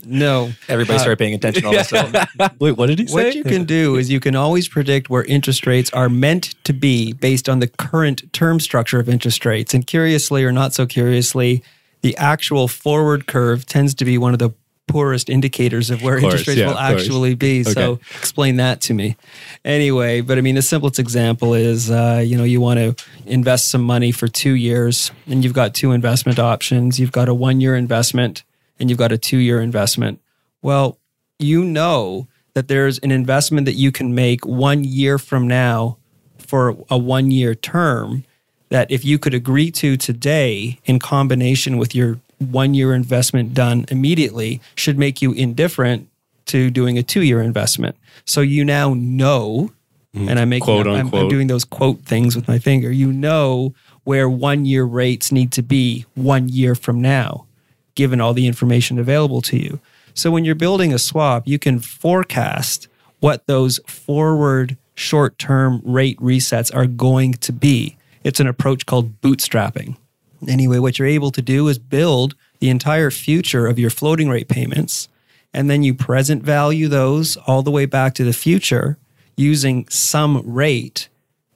No. 0.05 0.51
Everybody 0.67 0.99
started 0.99 1.19
paying 1.19 1.33
attention 1.33 1.65
all 1.65 1.75
of 1.75 1.81
a 1.81 1.83
sudden. 1.83 2.27
Wait, 2.59 2.77
what 2.77 2.87
did 2.87 2.99
he 2.99 3.07
say? 3.07 3.13
What 3.13 3.35
you 3.35 3.43
can 3.43 3.65
do 3.65 3.95
is 3.97 4.09
you 4.09 4.19
can 4.19 4.35
always 4.35 4.67
predict 4.67 5.09
where 5.09 5.23
interest 5.25 5.67
rates 5.67 5.89
are 5.91 6.09
meant 6.09 6.55
to 6.63 6.73
be 6.73 7.13
based 7.13 7.47
on 7.49 7.59
the 7.59 7.67
current 7.67 8.31
term 8.33 8.59
structure 8.59 8.99
of 8.99 9.07
interest 9.09 9.45
rates. 9.45 9.73
And 9.73 9.85
curiously 9.85 10.43
or 10.43 10.51
not 10.51 10.73
so 10.73 10.85
curiously, 10.85 11.63
the 12.01 12.15
actual 12.17 12.67
forward 12.67 13.27
curve 13.27 13.65
tends 13.65 13.93
to 13.95 14.05
be 14.05 14.17
one 14.17 14.33
of 14.33 14.39
the 14.39 14.51
poorest 14.87 15.29
indicators 15.29 15.89
of 15.89 16.01
where 16.01 16.15
Of 16.15 16.21
course, 16.21 16.33
interest 16.33 16.47
rates 16.47 16.59
yeah, 16.59 16.67
will 16.67 16.77
actually 16.77 17.35
be. 17.35 17.63
So 17.63 17.99
explain 18.17 18.57
that 18.57 18.81
to 18.81 18.93
me. 18.93 19.15
Anyway, 19.63 20.21
but 20.21 20.37
I 20.37 20.41
mean, 20.41 20.55
the 20.55 20.61
simplest 20.61 20.99
example 20.99 21.53
is, 21.53 21.89
uh, 21.89 22.21
you 22.25 22.37
know, 22.37 22.43
you 22.43 22.59
want 22.59 22.79
to 22.79 23.05
invest 23.25 23.69
some 23.69 23.81
money 23.81 24.11
for 24.11 24.27
two 24.27 24.53
years 24.53 25.11
and 25.27 25.43
you've 25.43 25.53
got 25.53 25.73
two 25.73 25.91
investment 25.91 26.39
options. 26.39 26.99
You've 26.99 27.11
got 27.11 27.29
a 27.29 27.33
one 27.33 27.61
year 27.61 27.75
investment 27.75 28.43
and 28.79 28.89
you've 28.89 28.99
got 28.99 29.11
a 29.11 29.17
two 29.17 29.37
year 29.37 29.61
investment. 29.61 30.19
Well, 30.61 30.97
you 31.39 31.63
know 31.63 32.27
that 32.53 32.67
there's 32.67 32.99
an 32.99 33.11
investment 33.11 33.65
that 33.65 33.73
you 33.73 33.91
can 33.91 34.13
make 34.13 34.45
one 34.45 34.83
year 34.83 35.17
from 35.17 35.47
now 35.47 35.97
for 36.37 36.75
a 36.89 36.97
one 36.97 37.31
year 37.31 37.55
term 37.55 38.25
that 38.69 38.89
if 38.91 39.05
you 39.05 39.19
could 39.19 39.33
agree 39.33 39.71
to 39.71 39.97
today 39.97 40.79
in 40.85 40.99
combination 40.99 41.77
with 41.77 41.93
your 41.93 42.19
one 42.41 42.73
year 42.73 42.93
investment 42.93 43.53
done 43.53 43.85
immediately 43.89 44.61
should 44.75 44.97
make 44.97 45.21
you 45.21 45.31
indifferent 45.31 46.09
to 46.47 46.69
doing 46.69 46.97
a 46.97 47.03
two 47.03 47.21
year 47.21 47.41
investment. 47.41 47.95
So 48.25 48.41
you 48.41 48.65
now 48.65 48.93
know, 48.93 49.71
mm. 50.15 50.29
and 50.29 50.39
I'm 50.39 50.49
making 50.49 50.65
Quote, 50.65 50.87
I'm- 50.87 51.13
I'm, 51.13 51.29
doing 51.29 51.47
those 51.47 51.63
quote 51.63 52.03
things 52.03 52.35
with 52.35 52.47
my 52.47 52.59
finger. 52.59 52.91
You 52.91 53.11
know 53.13 53.73
where 54.03 54.29
one 54.29 54.65
year 54.65 54.83
rates 54.83 55.31
need 55.31 55.51
to 55.53 55.61
be 55.61 56.05
one 56.15 56.49
year 56.49 56.75
from 56.75 57.01
now, 57.01 57.45
given 57.95 58.19
all 58.19 58.33
the 58.33 58.47
information 58.47 58.97
available 58.97 59.41
to 59.43 59.57
you. 59.57 59.79
So 60.13 60.31
when 60.31 60.43
you're 60.43 60.55
building 60.55 60.93
a 60.93 60.99
swap, 60.99 61.47
you 61.47 61.59
can 61.59 61.79
forecast 61.79 62.87
what 63.19 63.45
those 63.45 63.79
forward 63.85 64.77
short 64.95 65.37
term 65.37 65.81
rate 65.85 66.19
resets 66.19 66.73
are 66.75 66.87
going 66.87 67.33
to 67.33 67.53
be. 67.53 67.97
It's 68.23 68.39
an 68.39 68.47
approach 68.47 68.85
called 68.85 69.21
bootstrapping. 69.21 69.95
Anyway, 70.47 70.79
what 70.79 70.97
you're 70.99 71.07
able 71.07 71.31
to 71.31 71.41
do 71.41 71.67
is 71.67 71.77
build 71.79 72.35
the 72.59 72.69
entire 72.69 73.11
future 73.11 73.67
of 73.67 73.77
your 73.79 73.89
floating 73.89 74.29
rate 74.29 74.47
payments, 74.47 75.07
and 75.53 75.69
then 75.69 75.83
you 75.83 75.93
present 75.93 76.43
value 76.43 76.87
those 76.87 77.37
all 77.37 77.61
the 77.61 77.71
way 77.71 77.85
back 77.85 78.13
to 78.15 78.23
the 78.23 78.33
future 78.33 78.97
using 79.37 79.87
some 79.89 80.41
rate 80.45 81.09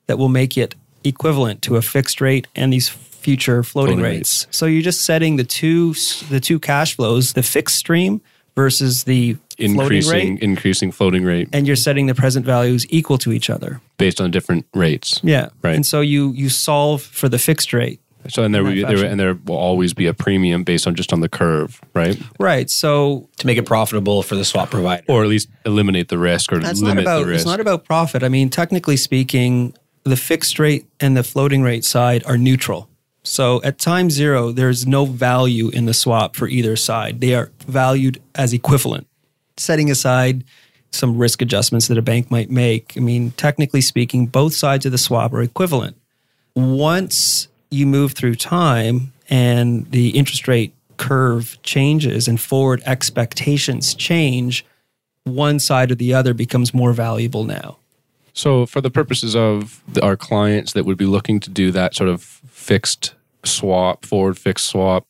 that 0.07 0.17
will 0.17 0.29
make 0.29 0.57
it 0.57 0.75
equivalent 1.03 1.61
to 1.61 1.75
a 1.75 1.81
fixed 1.81 2.19
rate 2.21 2.47
and 2.55 2.73
these 2.73 2.89
future 2.89 3.63
floating, 3.63 3.97
Floating 3.97 4.17
rates. 4.17 4.47
So 4.51 4.65
you're 4.65 4.81
just 4.83 5.01
setting 5.01 5.35
the 5.37 5.43
two 5.43 5.93
the 6.29 6.39
two 6.39 6.59
cash 6.59 6.95
flows, 6.95 7.33
the 7.33 7.43
fixed 7.43 7.77
stream 7.77 8.21
versus 8.55 9.03
the 9.03 9.33
floating 9.57 9.79
increasing 9.79 10.35
rate, 10.35 10.43
increasing 10.43 10.91
floating 10.91 11.23
rate 11.23 11.49
and 11.53 11.65
you're 11.65 11.75
setting 11.75 12.07
the 12.07 12.15
present 12.15 12.45
values 12.45 12.85
equal 12.89 13.17
to 13.19 13.31
each 13.31 13.49
other. 13.49 13.81
based 13.97 14.19
on 14.21 14.31
different 14.31 14.65
rates. 14.73 15.21
Yeah. 15.23 15.49
Right. 15.61 15.75
And 15.75 15.85
so 15.85 16.01
you 16.01 16.31
you 16.33 16.49
solve 16.49 17.01
for 17.01 17.29
the 17.29 17.39
fixed 17.39 17.73
rate. 17.73 17.99
So 18.29 18.43
and 18.43 18.53
there, 18.53 18.65
In 18.65 18.75
will 18.75 18.95
there 18.95 19.05
and 19.05 19.19
there 19.19 19.35
will 19.45 19.57
always 19.57 19.93
be 19.93 20.07
a 20.07 20.13
premium 20.13 20.63
based 20.63 20.87
on 20.87 20.95
just 20.95 21.13
on 21.13 21.19
the 21.19 21.29
curve, 21.29 21.81
right? 21.93 22.19
Right. 22.39 22.69
So 22.69 23.29
to 23.37 23.47
make 23.47 23.57
it 23.57 23.65
profitable 23.65 24.23
for 24.23 24.35
the 24.35 24.45
swap 24.45 24.71
provider. 24.71 25.03
Or 25.07 25.23
at 25.23 25.29
least 25.29 25.49
eliminate 25.65 26.09
the 26.09 26.17
risk 26.17 26.51
or 26.51 26.59
That's 26.59 26.81
not 26.81 26.89
limit 26.89 27.03
about 27.03 27.19
the 27.19 27.25
risk. 27.27 27.41
it's 27.41 27.45
not 27.45 27.59
about 27.59 27.85
profit. 27.85 28.23
I 28.23 28.29
mean, 28.29 28.49
technically 28.49 28.97
speaking, 28.97 29.75
the 30.03 30.17
fixed 30.17 30.59
rate 30.59 30.85
and 30.99 31.15
the 31.15 31.23
floating 31.23 31.61
rate 31.61 31.85
side 31.85 32.23
are 32.25 32.37
neutral. 32.37 32.89
So 33.23 33.61
at 33.63 33.79
time 33.79 34.09
zero, 34.09 34.51
there's 34.51 34.85
no 34.85 35.05
value 35.05 35.69
in 35.69 35.85
the 35.85 35.93
swap 35.93 36.35
for 36.35 36.47
either 36.47 36.75
side. 36.75 37.21
They 37.21 37.33
are 37.33 37.51
valued 37.67 38.21
as 38.35 38.53
equivalent. 38.53 39.07
Setting 39.57 39.89
aside 39.89 40.43
some 40.91 41.17
risk 41.17 41.41
adjustments 41.41 41.87
that 41.87 41.97
a 41.97 42.01
bank 42.01 42.29
might 42.29 42.49
make, 42.49 42.93
I 42.95 42.99
mean, 42.99 43.31
technically 43.31 43.81
speaking, 43.81 44.27
both 44.27 44.53
sides 44.53 44.85
of 44.85 44.91
the 44.91 44.97
swap 44.97 45.33
are 45.33 45.41
equivalent. 45.41 45.97
Once 46.55 47.47
you 47.69 47.85
move 47.85 48.13
through 48.13 48.35
time 48.35 49.13
and 49.29 49.89
the 49.91 50.09
interest 50.09 50.47
rate 50.47 50.73
curve 50.97 51.57
changes 51.63 52.27
and 52.27 52.39
forward 52.39 52.81
expectations 52.85 53.93
change, 53.93 54.65
one 55.23 55.59
side 55.59 55.91
or 55.91 55.95
the 55.95 56.13
other 56.13 56.33
becomes 56.33 56.73
more 56.73 56.93
valuable 56.93 57.43
now. 57.43 57.77
So, 58.33 58.65
for 58.65 58.81
the 58.81 58.91
purposes 58.91 59.35
of 59.35 59.81
our 60.03 60.17
clients 60.17 60.73
that 60.73 60.85
would 60.85 60.97
be 60.97 61.05
looking 61.05 61.39
to 61.39 61.49
do 61.49 61.71
that 61.71 61.95
sort 61.95 62.09
of 62.09 62.21
fixed 62.21 63.13
swap, 63.43 64.05
forward 64.05 64.37
fixed 64.37 64.67
swap, 64.67 65.07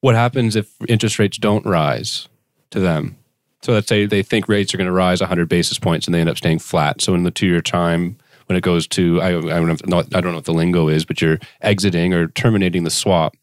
what 0.00 0.14
happens 0.14 0.56
if 0.56 0.70
interest 0.86 1.18
rates 1.18 1.38
don't 1.38 1.64
rise 1.64 2.28
to 2.70 2.80
them? 2.80 3.16
So, 3.62 3.72
let's 3.72 3.88
say 3.88 4.04
they 4.04 4.22
think 4.22 4.46
rates 4.46 4.74
are 4.74 4.76
going 4.76 4.86
to 4.86 4.92
rise 4.92 5.20
100 5.20 5.48
basis 5.48 5.78
points 5.78 6.06
and 6.06 6.14
they 6.14 6.20
end 6.20 6.28
up 6.28 6.36
staying 6.36 6.58
flat. 6.58 7.00
So, 7.00 7.14
in 7.14 7.22
the 7.22 7.30
two 7.30 7.46
year 7.46 7.62
time, 7.62 8.18
when 8.46 8.56
it 8.56 8.62
goes 8.62 8.86
to, 8.88 9.20
I, 9.20 9.28
I, 9.28 9.40
don't 9.40 9.88
know, 9.88 9.98
I 9.98 10.20
don't 10.20 10.30
know 10.30 10.34
what 10.34 10.44
the 10.44 10.54
lingo 10.54 10.88
is, 10.88 11.04
but 11.04 11.20
you're 11.20 11.38
exiting 11.62 12.14
or 12.14 12.28
terminating 12.28 12.84
the 12.84 12.90
swap. 12.90 13.36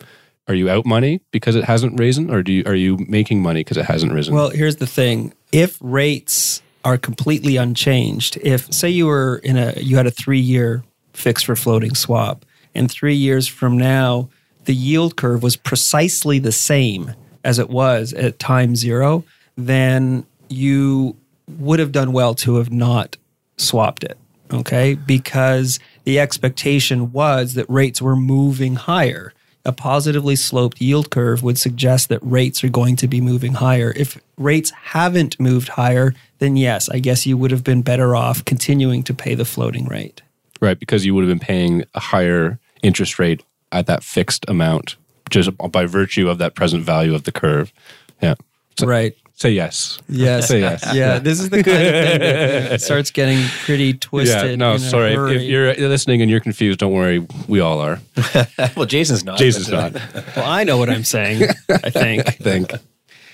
Are 0.47 0.54
you 0.54 0.70
out 0.70 0.86
money 0.86 1.22
because 1.32 1.56
it 1.56 1.64
hasn't 1.64 1.97
risen, 1.99 2.30
or 2.30 2.43
do 2.43 2.51
you, 2.51 2.64
are 2.66 2.76
you 2.76 2.97
making 3.08 3.41
money 3.41 3.62
because 3.62 3.78
it 3.78 3.86
hasn't 3.86 4.12
risen? 4.12 4.34
Well, 4.34 4.49
here's 4.49 4.76
the 4.76 4.88
thing. 4.88 5.34
If 5.54 5.78
rates 5.80 6.62
are 6.84 6.97
completely 6.97 7.56
unchanged, 7.56 8.38
if 8.43 8.72
say 8.74 8.89
you 8.89 9.06
were 9.06 9.38
in 9.38 9.56
a 9.58 9.74
you 9.80 9.95
had 9.95 10.06
a 10.06 10.12
3-year 10.12 10.84
fixed 11.14 11.45
for 11.45 11.56
floating 11.56 11.95
swap 11.95 12.45
and 12.76 12.91
3 12.91 13.16
years 13.16 13.47
from 13.47 13.78
now 13.78 14.30
the 14.66 14.74
yield 14.74 15.16
curve 15.16 15.43
was 15.43 15.56
precisely 15.56 16.39
the 16.39 16.51
same 16.51 17.14
as 17.43 17.60
it 17.60 17.70
was 17.70 18.14
at 18.14 18.39
time 18.39 18.76
0, 18.76 19.24
then 19.56 20.26
you 20.49 21.16
would 21.60 21.80
have 21.80 21.91
done 21.91 22.12
well 22.12 22.34
to 22.36 22.56
have 22.56 22.72
not 22.72 23.18
swapped 23.58 24.04
it, 24.04 24.18
okay? 24.51 24.95
Because 24.95 25.79
the 26.03 26.19
expectation 26.19 27.11
was 27.11 27.53
that 27.53 27.69
rates 27.69 28.01
were 28.01 28.15
moving 28.15 28.75
higher 28.75 29.33
a 29.65 29.71
positively 29.71 30.35
sloped 30.35 30.81
yield 30.81 31.09
curve 31.09 31.41
would 31.41 31.57
suggest 31.57 32.09
that 32.09 32.19
rates 32.21 32.63
are 32.63 32.69
going 32.69 32.95
to 32.97 33.07
be 33.07 33.21
moving 33.21 33.53
higher. 33.53 33.93
If 33.95 34.19
rates 34.37 34.71
haven't 34.71 35.39
moved 35.39 35.69
higher, 35.69 36.13
then 36.39 36.57
yes, 36.57 36.89
I 36.89 36.99
guess 36.99 37.25
you 37.25 37.37
would 37.37 37.51
have 37.51 37.63
been 37.63 37.81
better 37.81 38.15
off 38.15 38.43
continuing 38.43 39.03
to 39.03 39.13
pay 39.13 39.35
the 39.35 39.45
floating 39.45 39.85
rate. 39.85 40.21
Right, 40.59 40.77
because 40.77 41.05
you 41.05 41.15
would 41.15 41.23
have 41.23 41.29
been 41.29 41.45
paying 41.45 41.85
a 41.93 41.99
higher 41.99 42.59
interest 42.81 43.19
rate 43.19 43.43
at 43.71 43.87
that 43.87 44.03
fixed 44.03 44.45
amount 44.49 44.97
just 45.29 45.49
by 45.71 45.85
virtue 45.85 46.29
of 46.29 46.37
that 46.39 46.55
present 46.55 46.83
value 46.83 47.15
of 47.15 47.23
the 47.23 47.31
curve. 47.31 47.71
Yeah. 48.21 48.35
So 48.77 48.85
right. 48.85 49.15
Say 49.34 49.51
yes. 49.51 49.99
Yes. 50.07 50.47
Say 50.47 50.59
yes. 50.59 50.84
Yeah. 50.93 51.19
This 51.19 51.39
is 51.39 51.49
the 51.49 51.63
kind 51.63 51.77
of 51.77 51.93
thing 51.93 52.19
that 52.19 52.81
starts 52.89 53.11
getting 53.11 53.43
pretty 53.65 53.93
twisted. 53.93 54.51
Yeah, 54.51 54.55
no, 54.55 54.77
sorry. 54.77 55.13
If, 55.13 55.41
if 55.41 55.41
you're 55.43 55.73
listening 55.75 56.21
and 56.21 56.29
you're 56.31 56.39
confused, 56.39 56.79
don't 56.79 56.93
worry. 56.93 57.25
We 57.47 57.59
all 57.59 57.79
are. 57.79 57.99
well, 58.75 58.86
Jason's 58.86 59.23
not. 59.23 59.38
Jason's 59.38 59.69
not. 59.71 59.93
well, 59.93 60.45
I 60.45 60.63
know 60.63 60.77
what 60.77 60.89
I'm 60.89 61.03
saying. 61.03 61.43
I 61.69 61.89
think 61.89 62.27
I 62.27 62.31
think. 62.31 62.71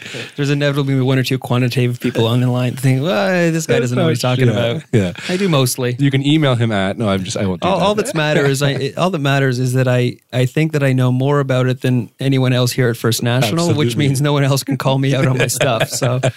there's 0.35 0.49
inevitably 0.49 0.99
one 1.01 1.17
or 1.19 1.23
two 1.23 1.37
quantitative 1.37 1.99
people 1.99 2.25
on 2.27 2.39
the 2.39 2.49
line 2.49 2.75
think, 2.75 3.01
well, 3.01 3.51
this 3.51 3.67
guy 3.67 3.79
doesn't 3.79 3.97
know 3.97 4.03
what 4.05 4.09
he's 4.09 4.21
talking 4.21 4.47
Yeah. 4.47 4.53
about. 4.53 4.83
Yeah. 4.91 5.13
I 5.27 5.37
do 5.37 5.49
mostly. 5.49 5.95
You 5.99 6.11
can 6.11 6.25
email 6.25 6.55
him 6.55 6.71
at, 6.71 6.97
no, 6.97 7.09
I'm 7.09 7.23
just, 7.23 7.37
I 7.37 7.45
won't 7.45 7.61
do 7.61 7.67
all, 7.67 7.79
that. 7.79 7.85
all 7.85 7.95
that's 7.95 8.13
matters 8.13 8.61
I, 8.61 8.91
all 8.97 9.09
that 9.09 9.19
matters 9.19 9.59
is 9.59 9.73
that 9.73 9.87
I, 9.87 10.17
I 10.31 10.45
think 10.45 10.71
that 10.73 10.83
I 10.83 10.93
know 10.93 11.11
more 11.11 11.39
about 11.39 11.67
it 11.67 11.81
than 11.81 12.09
anyone 12.19 12.53
else 12.53 12.71
here 12.71 12.89
at 12.89 12.97
First 12.97 13.23
National, 13.23 13.73
which 13.73 13.95
means 13.95 14.21
no 14.21 14.33
one 14.33 14.43
else 14.43 14.63
can 14.63 14.77
call 14.77 14.97
me 14.97 15.13
out 15.15 15.27
on 15.27 15.37
my 15.37 15.47
stuff. 15.47 15.89
So 15.89 16.19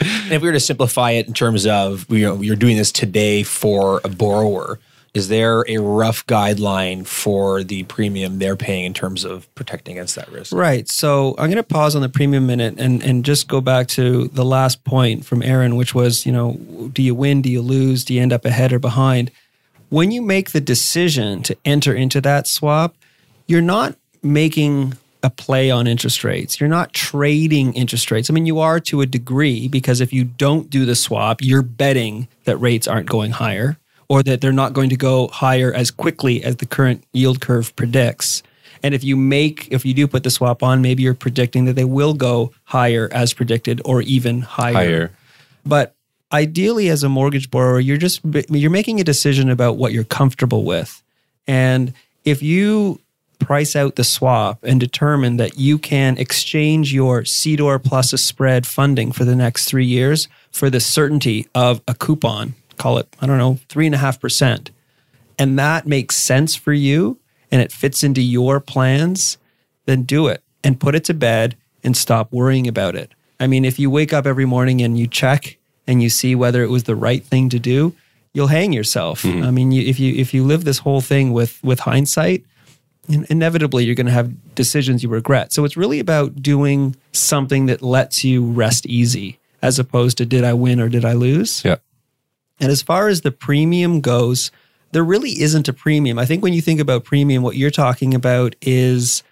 And 0.00 0.32
if 0.32 0.42
we 0.42 0.48
were 0.48 0.52
to 0.52 0.60
simplify 0.60 1.10
it 1.12 1.26
in 1.26 1.34
terms 1.34 1.66
of 1.66 2.06
you 2.08 2.24
know 2.24 2.40
you're 2.40 2.54
doing 2.54 2.76
this 2.76 2.92
today 2.92 3.42
for 3.42 4.00
a 4.04 4.08
borrower, 4.08 4.78
is 5.18 5.26
there 5.26 5.64
a 5.66 5.78
rough 5.78 6.24
guideline 6.26 7.04
for 7.04 7.64
the 7.64 7.82
premium 7.82 8.38
they're 8.38 8.54
paying 8.54 8.84
in 8.84 8.94
terms 8.94 9.24
of 9.24 9.52
protecting 9.56 9.98
against 9.98 10.14
that 10.14 10.30
risk? 10.30 10.54
right. 10.54 10.88
So 10.88 11.34
I'm 11.38 11.46
going 11.46 11.56
to 11.56 11.64
pause 11.64 11.96
on 11.96 12.02
the 12.02 12.08
premium 12.08 12.46
minute 12.46 12.76
and 12.78 13.02
and 13.02 13.24
just 13.24 13.48
go 13.48 13.60
back 13.60 13.88
to 13.88 14.28
the 14.28 14.44
last 14.44 14.84
point 14.84 15.26
from 15.26 15.42
Aaron, 15.42 15.74
which 15.74 15.92
was 15.92 16.24
you 16.24 16.30
know 16.30 16.52
do 16.92 17.02
you 17.02 17.14
win, 17.14 17.42
do 17.42 17.50
you 17.50 17.60
lose, 17.60 18.04
do 18.04 18.14
you 18.14 18.22
end 18.22 18.32
up 18.32 18.44
ahead 18.44 18.72
or 18.72 18.78
behind? 18.78 19.32
When 19.88 20.12
you 20.12 20.22
make 20.22 20.52
the 20.52 20.60
decision 20.60 21.42
to 21.42 21.56
enter 21.64 21.92
into 21.92 22.20
that 22.20 22.46
swap, 22.46 22.94
you're 23.46 23.60
not 23.60 23.96
making 24.22 24.94
a 25.24 25.30
play 25.30 25.68
on 25.68 25.88
interest 25.88 26.22
rates. 26.22 26.60
You're 26.60 26.68
not 26.68 26.92
trading 26.92 27.72
interest 27.72 28.12
rates. 28.12 28.30
I 28.30 28.34
mean, 28.34 28.46
you 28.46 28.60
are 28.60 28.78
to 28.80 29.00
a 29.00 29.06
degree 29.06 29.66
because 29.66 30.00
if 30.00 30.12
you 30.12 30.22
don't 30.22 30.70
do 30.70 30.84
the 30.84 30.94
swap, 30.94 31.42
you're 31.42 31.62
betting 31.62 32.28
that 32.44 32.56
rates 32.58 32.86
aren't 32.86 33.08
going 33.08 33.32
higher 33.32 33.78
or 34.08 34.22
that 34.22 34.40
they're 34.40 34.52
not 34.52 34.72
going 34.72 34.90
to 34.90 34.96
go 34.96 35.28
higher 35.28 35.72
as 35.72 35.90
quickly 35.90 36.42
as 36.42 36.56
the 36.56 36.66
current 36.66 37.04
yield 37.12 37.40
curve 37.40 37.74
predicts. 37.76 38.42
And 38.82 38.94
if 38.94 39.02
you 39.04 39.16
make, 39.16 39.68
if 39.70 39.84
you 39.84 39.92
do 39.92 40.06
put 40.06 40.22
the 40.22 40.30
swap 40.30 40.62
on, 40.62 40.80
maybe 40.80 41.02
you're 41.02 41.14
predicting 41.14 41.64
that 41.66 41.74
they 41.74 41.84
will 41.84 42.14
go 42.14 42.52
higher 42.64 43.08
as 43.12 43.32
predicted 43.32 43.82
or 43.84 44.02
even 44.02 44.42
higher. 44.42 44.74
Higher. 44.74 45.10
But 45.66 45.94
ideally 46.32 46.88
as 46.88 47.02
a 47.02 47.08
mortgage 47.08 47.50
borrower 47.50 47.80
you're 47.80 47.96
just 47.96 48.20
you're 48.50 48.70
making 48.70 49.00
a 49.00 49.04
decision 49.04 49.48
about 49.48 49.78
what 49.78 49.92
you're 49.92 50.04
comfortable 50.04 50.62
with 50.62 51.02
and 51.46 51.94
if 52.26 52.42
you 52.42 53.00
price 53.38 53.76
out 53.76 53.96
the 53.96 54.04
swap 54.04 54.58
and 54.62 54.80
determine 54.80 55.36
that 55.36 55.58
you 55.58 55.78
can 55.78 56.18
exchange 56.18 56.92
your 56.92 57.22
CDOR 57.22 57.82
plus 57.82 58.12
a 58.12 58.18
spread 58.18 58.66
funding 58.66 59.12
for 59.12 59.24
the 59.24 59.36
next 59.36 59.66
three 59.66 59.86
years 59.86 60.28
for 60.50 60.68
the 60.68 60.80
certainty 60.80 61.46
of 61.54 61.80
a 61.86 61.94
coupon, 61.94 62.54
call 62.78 62.98
it, 62.98 63.14
I 63.20 63.26
don't 63.26 63.38
know, 63.38 63.58
three 63.68 63.86
and 63.86 63.94
a 63.94 63.98
half 63.98 64.20
percent, 64.20 64.70
and 65.38 65.58
that 65.58 65.86
makes 65.86 66.16
sense 66.16 66.54
for 66.54 66.72
you 66.72 67.18
and 67.50 67.62
it 67.62 67.72
fits 67.72 68.04
into 68.04 68.20
your 68.20 68.60
plans, 68.60 69.38
then 69.86 70.02
do 70.02 70.26
it 70.26 70.42
and 70.62 70.78
put 70.78 70.94
it 70.94 71.04
to 71.04 71.14
bed 71.14 71.56
and 71.82 71.96
stop 71.96 72.32
worrying 72.32 72.66
about 72.66 72.94
it. 72.94 73.12
I 73.40 73.46
mean, 73.46 73.64
if 73.64 73.78
you 73.78 73.90
wake 73.90 74.12
up 74.12 74.26
every 74.26 74.44
morning 74.44 74.82
and 74.82 74.98
you 74.98 75.06
check 75.06 75.58
and 75.86 76.02
you 76.02 76.10
see 76.10 76.34
whether 76.34 76.62
it 76.62 76.70
was 76.70 76.84
the 76.84 76.96
right 76.96 77.24
thing 77.24 77.48
to 77.50 77.58
do, 77.58 77.94
you'll 78.34 78.48
hang 78.48 78.72
yourself. 78.72 79.22
Mm-hmm. 79.22 79.44
I 79.44 79.50
mean, 79.50 79.72
you, 79.72 79.82
if 79.82 79.98
you 79.98 80.14
if 80.14 80.34
you 80.34 80.44
live 80.44 80.64
this 80.64 80.78
whole 80.78 81.00
thing 81.00 81.32
with 81.32 81.62
with 81.62 81.80
hindsight, 81.80 82.44
inevitably 83.08 83.84
you're 83.84 83.94
going 83.94 84.06
to 84.06 84.12
have 84.12 84.54
decisions 84.54 85.02
you 85.02 85.08
regret. 85.08 85.52
So 85.52 85.64
it's 85.64 85.76
really 85.76 86.00
about 86.00 86.42
doing 86.42 86.96
something 87.12 87.66
that 87.66 87.80
lets 87.80 88.24
you 88.24 88.44
rest 88.44 88.86
easy 88.86 89.38
as 89.62 89.78
opposed 89.78 90.18
to 90.18 90.26
did 90.26 90.44
I 90.44 90.52
win 90.52 90.80
or 90.80 90.88
did 90.88 91.04
I 91.04 91.14
lose? 91.14 91.64
Yeah. 91.64 91.76
And 92.60 92.70
as 92.70 92.82
far 92.82 93.08
as 93.08 93.20
the 93.20 93.30
premium 93.30 94.00
goes, 94.00 94.50
there 94.92 95.04
really 95.04 95.40
isn't 95.40 95.68
a 95.68 95.72
premium. 95.72 96.18
I 96.18 96.24
think 96.24 96.42
when 96.42 96.52
you 96.52 96.62
think 96.62 96.80
about 96.80 97.04
premium, 97.04 97.42
what 97.42 97.56
you're 97.56 97.70
talking 97.70 98.14
about 98.14 98.56
is 98.62 99.22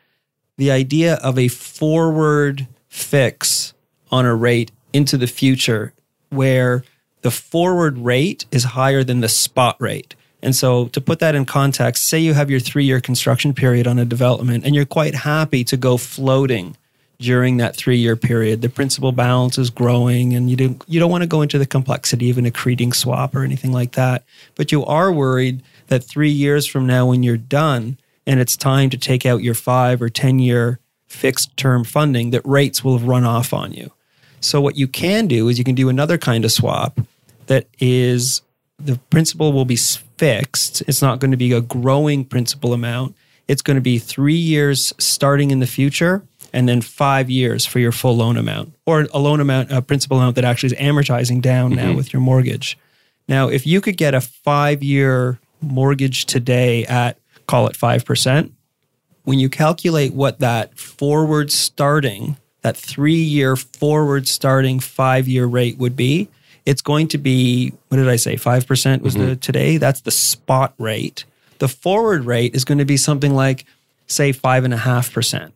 the 0.56 0.70
idea 0.70 1.14
of 1.16 1.38
a 1.38 1.48
forward 1.48 2.66
fix 2.88 3.74
on 4.10 4.24
a 4.24 4.34
rate 4.34 4.70
into 4.92 5.16
the 5.16 5.26
future 5.26 5.92
where 6.30 6.84
the 7.22 7.30
forward 7.30 7.98
rate 7.98 8.46
is 8.50 8.64
higher 8.64 9.02
than 9.02 9.20
the 9.20 9.28
spot 9.28 9.76
rate. 9.80 10.14
And 10.42 10.54
so, 10.54 10.88
to 10.88 11.00
put 11.00 11.18
that 11.18 11.34
in 11.34 11.44
context, 11.44 12.06
say 12.06 12.18
you 12.18 12.34
have 12.34 12.50
your 12.50 12.60
three 12.60 12.84
year 12.84 13.00
construction 13.00 13.52
period 13.52 13.86
on 13.86 13.98
a 13.98 14.04
development 14.04 14.64
and 14.64 14.74
you're 14.74 14.84
quite 14.84 15.14
happy 15.14 15.64
to 15.64 15.76
go 15.76 15.96
floating 15.96 16.76
during 17.18 17.56
that 17.56 17.76
three 17.76 17.96
year 17.96 18.16
period. 18.16 18.62
The 18.62 18.68
principal 18.68 19.12
balance 19.12 19.58
is 19.58 19.70
growing 19.70 20.34
and 20.34 20.50
you 20.50 20.56
don't, 20.56 20.82
you 20.86 21.00
don't 21.00 21.10
want 21.10 21.22
to 21.22 21.28
go 21.28 21.42
into 21.42 21.58
the 21.58 21.66
complexity 21.66 22.30
of 22.30 22.38
an 22.38 22.44
accreting 22.44 22.94
swap 22.94 23.34
or 23.34 23.42
anything 23.42 23.72
like 23.72 23.92
that. 23.92 24.24
But 24.54 24.72
you 24.72 24.84
are 24.84 25.12
worried 25.12 25.62
that 25.88 26.04
three 26.04 26.30
years 26.30 26.66
from 26.66 26.86
now, 26.86 27.06
when 27.06 27.22
you're 27.22 27.36
done 27.36 27.98
and 28.26 28.40
it's 28.40 28.56
time 28.56 28.90
to 28.90 28.98
take 28.98 29.24
out 29.24 29.42
your 29.42 29.54
five 29.54 30.02
or 30.02 30.08
10 30.08 30.38
year 30.38 30.80
fixed 31.06 31.56
term 31.56 31.84
funding, 31.84 32.30
that 32.30 32.42
rates 32.44 32.84
will 32.84 32.98
have 32.98 33.06
run 33.06 33.24
off 33.24 33.52
on 33.52 33.72
you. 33.72 33.92
So, 34.40 34.60
what 34.60 34.76
you 34.76 34.86
can 34.86 35.26
do 35.26 35.48
is 35.48 35.58
you 35.58 35.64
can 35.64 35.74
do 35.74 35.88
another 35.88 36.18
kind 36.18 36.44
of 36.44 36.52
swap 36.52 37.00
that 37.46 37.66
is 37.78 38.42
the 38.78 38.98
principal 39.10 39.52
will 39.52 39.64
be 39.64 39.76
fixed. 39.76 40.82
It's 40.86 41.02
not 41.02 41.20
going 41.20 41.30
to 41.30 41.36
be 41.36 41.52
a 41.52 41.60
growing 41.60 42.24
principal 42.24 42.72
amount. 42.72 43.16
It's 43.48 43.62
going 43.62 43.76
to 43.76 43.80
be 43.80 43.98
three 43.98 44.34
years 44.34 44.92
starting 44.98 45.50
in 45.50 45.60
the 45.60 45.66
future 45.66 46.22
and 46.56 46.66
then 46.66 46.80
five 46.80 47.28
years 47.28 47.66
for 47.66 47.80
your 47.80 47.92
full 47.92 48.16
loan 48.16 48.38
amount 48.38 48.72
or 48.86 49.06
a 49.12 49.18
loan 49.18 49.40
amount, 49.40 49.70
a 49.70 49.82
principal 49.82 50.16
amount 50.16 50.36
that 50.36 50.44
actually 50.44 50.68
is 50.68 50.80
amortizing 50.80 51.42
down 51.42 51.72
mm-hmm. 51.72 51.88
now 51.88 51.94
with 51.94 52.14
your 52.14 52.22
mortgage. 52.22 52.78
Now, 53.28 53.48
if 53.48 53.66
you 53.66 53.82
could 53.82 53.98
get 53.98 54.14
a 54.14 54.22
five 54.22 54.82
year 54.82 55.38
mortgage 55.60 56.24
today 56.24 56.86
at 56.86 57.18
call 57.46 57.66
it 57.66 57.76
5%, 57.76 58.50
when 59.24 59.38
you 59.38 59.50
calculate 59.50 60.14
what 60.14 60.38
that 60.38 60.78
forward 60.78 61.52
starting, 61.52 62.38
that 62.62 62.74
three 62.74 63.12
year 63.12 63.54
forward 63.54 64.26
starting 64.26 64.80
five 64.80 65.28
year 65.28 65.44
rate 65.44 65.76
would 65.76 65.94
be, 65.94 66.26
it's 66.64 66.80
going 66.80 67.08
to 67.08 67.18
be, 67.18 67.74
what 67.88 67.98
did 67.98 68.08
I 68.08 68.16
say? 68.16 68.36
5% 68.36 69.02
was 69.02 69.14
mm-hmm. 69.14 69.26
the 69.26 69.36
today? 69.36 69.76
That's 69.76 70.00
the 70.00 70.10
spot 70.10 70.72
rate. 70.78 71.26
The 71.58 71.68
forward 71.68 72.24
rate 72.24 72.54
is 72.54 72.64
going 72.64 72.78
to 72.78 72.86
be 72.86 72.96
something 72.96 73.34
like, 73.34 73.66
say, 74.06 74.32
5.5%. 74.32 75.52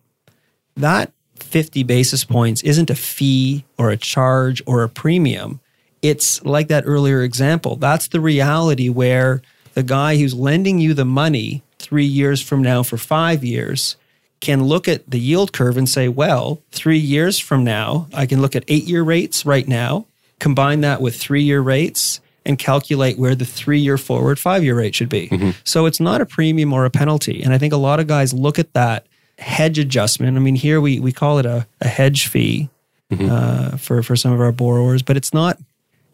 That 0.77 1.13
50 1.37 1.83
basis 1.83 2.25
points 2.25 2.63
isn't 2.63 2.91
a 2.91 2.95
fee 2.95 3.65
or 3.79 3.91
a 3.91 3.97
charge 3.97 4.63
or 4.67 4.83
a 4.83 4.89
premium. 4.89 5.61
It's 6.03 6.43
like 6.45 6.69
that 6.69 6.85
earlier 6.87 7.23
example. 7.23 7.77
That's 7.77 8.09
the 8.09 8.21
reality 8.21 8.89
where 8.89 9.43
the 9.75 9.83
guy 9.83 10.17
who's 10.17 10.35
lending 10.35 10.79
you 10.79 10.95
the 10.95 11.05
money 11.05 11.63
three 11.79 12.05
years 12.05 12.41
from 12.41 12.63
now 12.63 12.83
for 12.83 12.97
five 12.97 13.45
years 13.45 13.97
can 14.41 14.65
look 14.65 14.89
at 14.89 15.09
the 15.11 15.21
yield 15.21 15.53
curve 15.53 15.77
and 15.77 15.89
say, 15.89 16.09
well, 16.09 16.63
three 16.71 16.99
years 16.99 17.39
from 17.39 17.63
now, 17.63 18.09
I 18.15 18.25
can 18.25 18.41
look 18.41 18.57
at 18.57 18.65
eight 18.69 18.85
year 18.85 19.03
rates 19.03 19.45
right 19.45 19.69
now 19.69 20.07
combine 20.41 20.81
that 20.81 21.01
with 21.01 21.15
three 21.15 21.43
year 21.43 21.61
rates 21.61 22.21
and 22.45 22.59
calculate 22.59 23.19
where 23.19 23.37
the 23.37 23.45
three 23.45 23.79
year 23.79 23.99
forward 23.99 24.41
five 24.41 24.65
year 24.65 24.77
rate 24.77 24.95
should 24.95 25.09
be. 25.09 25.29
Mm-hmm. 25.29 25.51
So 25.63 25.87
it's 25.87 26.01
not 26.01 26.21
a 26.21 26.27
premium 26.27 26.73
or 26.73 26.85
a 26.85 26.91
penalty. 26.91 27.43
And 27.43 27.53
I 27.53 27.59
think 27.59 27.73
a 27.73 27.77
lot 27.77 28.01
of 28.01 28.09
guys 28.09 28.33
look 28.33 28.59
at 28.59 28.73
that 28.73 29.07
hedge 29.41 29.79
adjustment. 29.79 30.37
I 30.37 30.41
mean, 30.41 30.55
here 30.55 30.81
we, 30.81 31.01
we 31.01 31.13
call 31.13 31.39
it 31.39 31.47
a, 31.47 31.67
a 31.81 31.89
hedge 31.89 32.29
fee 32.29 32.69
mm-hmm. 33.11 33.31
uh, 33.31 33.77
for, 33.77 34.03
for 34.03 34.17
some 34.17 34.33
of 34.33 34.41
our 34.41 34.53
borrowers, 34.53 35.03
but 35.03 35.17
it's 35.17 35.35
not 35.35 35.59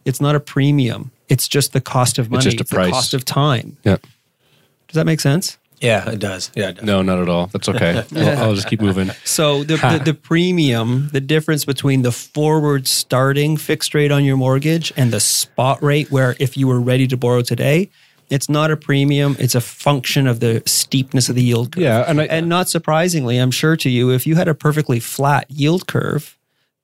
it's 0.04 0.20
not 0.20 0.36
a 0.36 0.40
premium. 0.40 1.10
It's 1.28 1.48
just 1.48 1.72
the 1.72 1.80
cost 1.80 2.18
of 2.18 2.30
money. 2.30 2.38
It's 2.38 2.44
just 2.44 2.60
a 2.60 2.62
it's 2.62 2.70
price. 2.70 2.86
the 2.86 2.92
cost 2.92 3.14
of 3.14 3.24
time. 3.24 3.76
Yeah. 3.82 3.96
Does 4.86 4.94
that 4.94 5.04
make 5.04 5.20
sense? 5.20 5.58
Yeah, 5.80 6.08
it 6.08 6.20
does. 6.20 6.50
Yeah, 6.54 6.68
it 6.68 6.76
does. 6.76 6.84
No, 6.84 7.02
not 7.02 7.18
at 7.18 7.28
all. 7.28 7.48
That's 7.48 7.68
okay. 7.68 8.02
I'll, 8.16 8.38
I'll, 8.38 8.54
just 8.54 8.68
keep 8.68 8.80
moving. 8.80 9.10
So 9.24 9.64
the, 9.64 9.76
the, 9.76 10.02
the 10.06 10.14
premium, 10.14 11.10
the 11.12 11.20
difference 11.20 11.64
between 11.64 12.02
the 12.02 12.12
forward 12.12 12.86
starting 12.86 13.56
fixed 13.56 13.94
rate 13.94 14.10
on 14.10 14.24
your 14.24 14.36
mortgage 14.36 14.92
and 14.96 15.12
the 15.12 15.20
spot 15.20 15.82
rate, 15.82 16.10
where 16.10 16.36
if 16.38 16.56
you 16.56 16.66
were 16.68 16.80
ready 16.80 17.06
to 17.08 17.16
borrow 17.16 17.42
today, 17.42 17.90
it's 18.30 18.48
not 18.48 18.70
a 18.70 18.76
premium. 18.76 19.36
It's 19.38 19.54
a 19.54 19.60
function 19.60 20.26
of 20.26 20.40
the 20.40 20.62
steepness 20.66 21.28
of 21.28 21.34
the 21.34 21.42
yield 21.42 21.72
curve. 21.72 21.82
Yeah, 21.82 22.04
and, 22.06 22.20
I, 22.20 22.24
and 22.24 22.48
not 22.48 22.68
surprisingly, 22.68 23.38
I'm 23.38 23.50
sure 23.50 23.76
to 23.76 23.90
you, 23.90 24.10
if 24.10 24.26
you 24.26 24.36
had 24.36 24.48
a 24.48 24.54
perfectly 24.54 25.00
flat 25.00 25.50
yield 25.50 25.86
curve, 25.86 26.36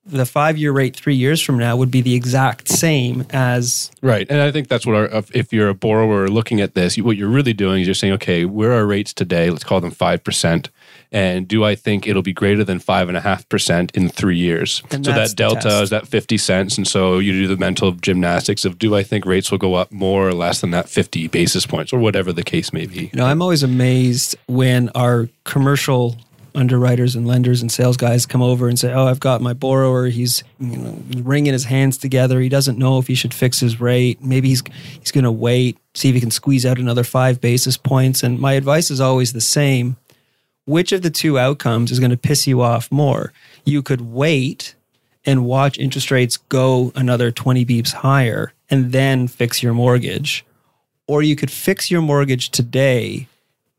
the 0.05 0.27
five 0.27 0.59
year 0.59 0.73
rate 0.73 0.97
three 0.97 1.15
years 1.15 1.41
from 1.41 1.59
now 1.59 1.77
would 1.77 1.91
be 1.91 2.01
the 2.01 2.15
exact 2.15 2.69
same 2.69 3.25
as 3.31 3.91
right 4.01 4.27
and 4.31 4.41
i 4.41 4.51
think 4.51 4.69
that's 4.69 4.85
what 4.85 4.97
our 4.97 5.23
if 5.33 5.53
you're 5.53 5.69
a 5.69 5.75
borrower 5.75 6.29
looking 6.29 6.61
at 6.61 6.75
this 6.75 6.99
what 6.99 7.17
you're 7.17 7.29
really 7.29 7.53
doing 7.53 7.81
is 7.81 7.87
you're 7.87 7.95
saying 7.95 8.13
okay 8.13 8.45
where 8.45 8.73
are 8.73 8.85
rates 8.85 9.13
today 9.13 9.49
let's 9.49 9.65
call 9.65 9.81
them 9.81 9.93
5% 9.93 10.69
and 11.13 11.47
do 11.47 11.65
i 11.65 11.75
think 11.75 12.07
it'll 12.07 12.23
be 12.23 12.33
greater 12.33 12.65
than 12.65 12.81
5.5% 12.81 13.91
in 13.95 14.09
three 14.09 14.39
years 14.39 14.83
and 14.91 15.05
so 15.05 15.13
that 15.13 15.37
delta 15.37 15.83
is 15.83 15.91
that 15.91 16.09
50 16.09 16.39
cents 16.39 16.77
and 16.77 16.89
so 16.89 17.19
you 17.19 17.33
do 17.33 17.47
the 17.47 17.57
mental 17.57 17.93
gymnastics 17.93 18.65
of 18.65 18.79
do 18.79 18.97
i 18.97 19.03
think 19.03 19.25
rates 19.25 19.51
will 19.51 19.59
go 19.59 19.75
up 19.75 19.93
more 19.93 20.27
or 20.27 20.33
less 20.35 20.61
than 20.61 20.71
that 20.71 20.89
50 20.89 21.29
basis 21.29 21.67
points 21.67 21.93
or 21.93 21.99
whatever 21.99 22.33
the 22.33 22.43
case 22.43 22.73
may 22.73 22.87
be 22.87 23.11
you 23.13 23.17
know 23.19 23.27
i'm 23.27 23.43
always 23.43 23.63
amazed 23.63 24.37
when 24.47 24.89
our 24.91 25.29
commercial 25.45 26.17
underwriters 26.55 27.17
and 27.17 27.27
lenders 27.27 27.63
and 27.63 27.71
sales 27.71 27.97
guys 27.97 28.27
come 28.27 28.43
over 28.43 28.69
and 28.69 28.79
say, 28.79 28.93
"Oh, 28.93 29.07
I've 29.07 29.21
got 29.21 29.41
my 29.41 29.53
borrower. 29.53 30.07
He's 30.07 30.45
you 30.59 30.77
know, 30.77 30.99
wringing 31.23 31.53
his 31.53 31.65
hands 31.65 31.97
together. 31.99 32.41
He 32.41 32.49
doesn't 32.49 32.79
know 32.79 32.99
if 32.99 33.07
he 33.07 33.15
should 33.15 33.35
fix 33.35 33.61
his 33.61 33.81
rate. 33.81 34.23
Maybe 34.23 34.49
he's 34.49 34.63
he's 35.01 35.11
going 35.11 35.25
to 35.25 35.33
wait, 35.33 35.79
see 35.95 36.09
if 36.09 36.15
he 36.15 36.21
can 36.21 36.31
squeeze 36.31 36.67
out 36.67 36.79
another 36.79 37.05
five 37.05 37.41
basis 37.41 37.77
points." 37.77 38.23
And 38.23 38.39
my 38.39 38.53
advice 38.53 38.91
is 38.91 39.01
always 39.01 39.33
the 39.33 39.41
same: 39.41 39.97
which 40.65 40.93
of 40.93 41.03
the 41.03 41.11
two 41.11 41.39
outcomes 41.39 41.91
is 41.91 41.99
going 41.99 42.11
to 42.11 42.17
piss 42.17 42.47
you 42.47 42.63
off 42.63 42.91
more? 42.91 43.33
You 43.65 43.83
could 43.83 44.01
wait 44.01 44.75
and 45.25 45.45
watch 45.45 45.79
interest 45.79 46.11
rates 46.11 46.37
go 46.37 46.93
another 46.95 47.31
20 47.31 47.65
beeps 47.65 47.93
higher 47.93 48.53
and 48.71 48.93
then 48.93 49.29
fix 49.29 49.63
your 49.63 49.75
mortgage. 49.75 50.45
Or 51.07 51.23
you 51.23 51.37
could 51.37 51.51
fix 51.51 51.91
your 51.91 52.03
mortgage 52.03 52.51
today 52.51 53.29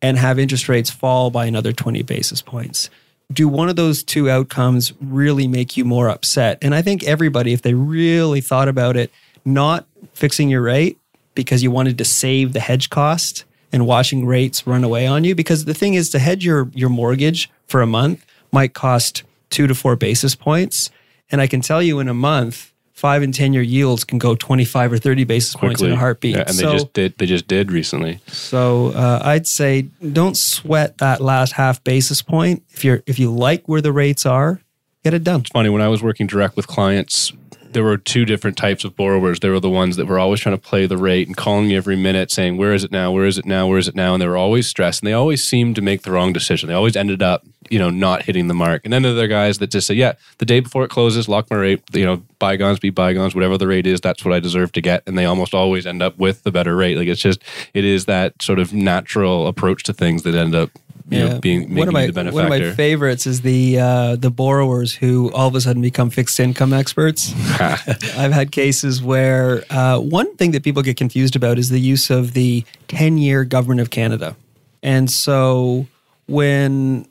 and 0.01 0.17
have 0.17 0.37
interest 0.37 0.69
rates 0.69 0.89
fall 0.89 1.31
by 1.31 1.45
another 1.45 1.71
20 1.71 2.03
basis 2.03 2.41
points. 2.41 2.89
Do 3.31 3.47
one 3.47 3.69
of 3.69 3.77
those 3.77 4.03
two 4.03 4.29
outcomes 4.29 4.93
really 5.01 5.47
make 5.47 5.75
you 5.75 5.85
more 5.85 6.09
upset? 6.09 6.57
And 6.61 6.75
I 6.75 6.81
think 6.81 7.03
everybody, 7.03 7.53
if 7.53 7.61
they 7.61 7.73
really 7.73 8.41
thought 8.41 8.67
about 8.67 8.97
it, 8.97 9.11
not 9.45 9.87
fixing 10.13 10.49
your 10.49 10.61
rate 10.61 10.97
because 11.33 11.63
you 11.63 11.71
wanted 11.71 11.97
to 11.97 12.05
save 12.05 12.53
the 12.53 12.59
hedge 12.59 12.89
cost 12.89 13.45
and 13.73 13.85
watching 13.85 14.25
rates 14.25 14.65
run 14.65 14.83
away 14.83 15.05
on 15.07 15.23
you. 15.25 15.35
Because 15.35 15.65
the 15.65 15.73
thing 15.73 15.95
is, 15.95 16.09
to 16.11 16.19
hedge 16.19 16.45
your, 16.45 16.69
your 16.73 16.89
mortgage 16.89 17.49
for 17.65 17.81
a 17.81 17.87
month 17.87 18.25
might 18.51 18.73
cost 18.73 19.23
two 19.49 19.67
to 19.67 19.75
four 19.75 19.95
basis 19.95 20.35
points. 20.35 20.91
And 21.31 21.41
I 21.41 21.47
can 21.47 21.59
tell 21.59 21.81
you 21.81 21.99
in 21.99 22.07
a 22.07 22.13
month, 22.13 22.71
five 22.93 23.23
and 23.23 23.33
ten 23.33 23.51
year 23.51 23.63
yields 23.63 24.03
can 24.03 24.19
go 24.19 24.35
25 24.35 24.93
or 24.93 24.97
30 24.97 25.23
basis 25.25 25.55
Quickly. 25.55 25.67
points 25.69 25.81
in 25.81 25.91
a 25.91 25.95
heartbeat. 25.95 26.35
Yeah, 26.35 26.43
and 26.47 26.55
so, 26.55 26.67
they 26.67 26.73
just 26.73 26.93
did 26.93 27.17
they 27.17 27.25
just 27.25 27.47
did 27.47 27.71
recently. 27.71 28.19
So 28.27 28.93
uh, 28.93 29.21
I'd 29.23 29.47
say 29.47 29.83
don't 30.11 30.37
sweat 30.37 30.99
that 30.99 31.19
last 31.19 31.53
half 31.53 31.83
basis 31.83 32.21
point. 32.21 32.63
If 32.69 32.85
you're 32.85 33.03
if 33.05 33.19
you 33.19 33.31
like 33.33 33.67
where 33.67 33.81
the 33.81 33.91
rates 33.91 34.25
are, 34.25 34.61
get 35.03 35.13
it 35.13 35.23
done. 35.23 35.41
It's 35.41 35.49
funny 35.49 35.69
when 35.69 35.81
I 35.81 35.87
was 35.87 36.01
working 36.03 36.27
direct 36.27 36.55
with 36.55 36.67
clients. 36.67 37.33
There 37.73 37.83
were 37.83 37.97
two 37.97 38.25
different 38.25 38.57
types 38.57 38.83
of 38.83 38.95
borrowers. 38.95 39.39
There 39.39 39.51
were 39.51 39.59
the 39.59 39.69
ones 39.69 39.97
that 39.97 40.05
were 40.05 40.19
always 40.19 40.39
trying 40.39 40.55
to 40.55 40.61
play 40.61 40.85
the 40.85 40.97
rate 40.97 41.27
and 41.27 41.35
calling 41.35 41.69
you 41.69 41.77
every 41.77 41.95
minute 41.95 42.31
saying, 42.31 42.57
Where 42.57 42.73
is 42.73 42.83
it 42.83 42.91
now? 42.91 43.11
Where 43.11 43.25
is 43.25 43.37
it 43.37 43.45
now? 43.45 43.67
Where 43.67 43.77
is 43.77 43.87
it 43.87 43.95
now? 43.95 44.13
And 44.13 44.21
they 44.21 44.27
were 44.27 44.37
always 44.37 44.67
stressed 44.67 45.01
and 45.01 45.07
they 45.07 45.13
always 45.13 45.45
seemed 45.45 45.75
to 45.75 45.81
make 45.81 46.03
the 46.03 46.11
wrong 46.11 46.33
decision. 46.33 46.69
They 46.69 46.75
always 46.75 46.95
ended 46.95 47.21
up 47.21 47.43
you 47.69 47.79
know 47.79 47.89
not 47.89 48.23
hitting 48.23 48.47
the 48.47 48.53
mark. 48.53 48.81
And 48.83 48.93
then 48.93 49.01
there 49.01 49.17
are 49.17 49.27
guys 49.27 49.57
that 49.59 49.71
just 49.71 49.87
say, 49.87 49.95
yeah, 49.95 50.13
the 50.37 50.45
day 50.45 50.59
before 50.59 50.83
it 50.83 50.89
closes, 50.89 51.27
lock 51.27 51.49
my 51.49 51.57
rate. 51.57 51.83
You 51.93 52.05
know, 52.05 52.17
bygones 52.39 52.79
be 52.79 52.89
bygones. 52.89 53.35
Whatever 53.35 53.57
the 53.57 53.67
rate 53.67 53.87
is, 53.87 54.01
that's 54.01 54.23
what 54.23 54.33
I 54.33 54.39
deserve 54.39 54.71
to 54.73 54.81
get. 54.81 55.03
And 55.07 55.17
they 55.17 55.25
almost 55.25 55.53
always 55.53 55.85
end 55.85 56.01
up 56.01 56.17
with 56.17 56.43
the 56.43 56.51
better 56.51 56.75
rate. 56.75 56.97
Like 56.97 57.07
it's 57.07 57.21
just 57.21 57.41
it 57.73 57.85
is 57.85 58.05
that 58.05 58.41
sort 58.41 58.59
of 58.59 58.73
natural 58.73 59.47
approach 59.47 59.83
to 59.83 59.93
things 59.93 60.23
that 60.23 60.35
end 60.35 60.55
up 60.55 60.69
you 61.09 61.19
know, 61.19 61.39
being 61.39 61.75
one 61.75 61.87
of 61.87 61.93
my 61.93 62.07
the 62.07 62.13
benefactor. 62.13 62.49
one 62.49 62.61
of 62.61 62.67
my 62.67 62.75
favorites 62.75 63.27
is 63.27 63.41
the 63.41 63.79
uh, 63.79 64.15
the 64.15 64.31
borrowers 64.31 64.95
who 64.95 65.31
all 65.33 65.47
of 65.47 65.55
a 65.55 65.61
sudden 65.61 65.81
become 65.81 66.09
fixed 66.09 66.39
income 66.39 66.73
experts. 66.73 67.33
I've 67.59 68.31
had 68.31 68.51
cases 68.51 69.01
where 69.01 69.63
uh, 69.69 69.99
one 69.99 70.35
thing 70.37 70.51
that 70.51 70.63
people 70.63 70.81
get 70.81 70.97
confused 70.97 71.35
about 71.35 71.59
is 71.59 71.69
the 71.69 71.79
use 71.79 72.09
of 72.09 72.33
the 72.33 72.65
ten 72.87 73.17
year 73.17 73.43
government 73.43 73.81
of 73.81 73.89
Canada, 73.89 74.35
and 74.81 75.09
so 75.11 75.87
when 76.27 77.07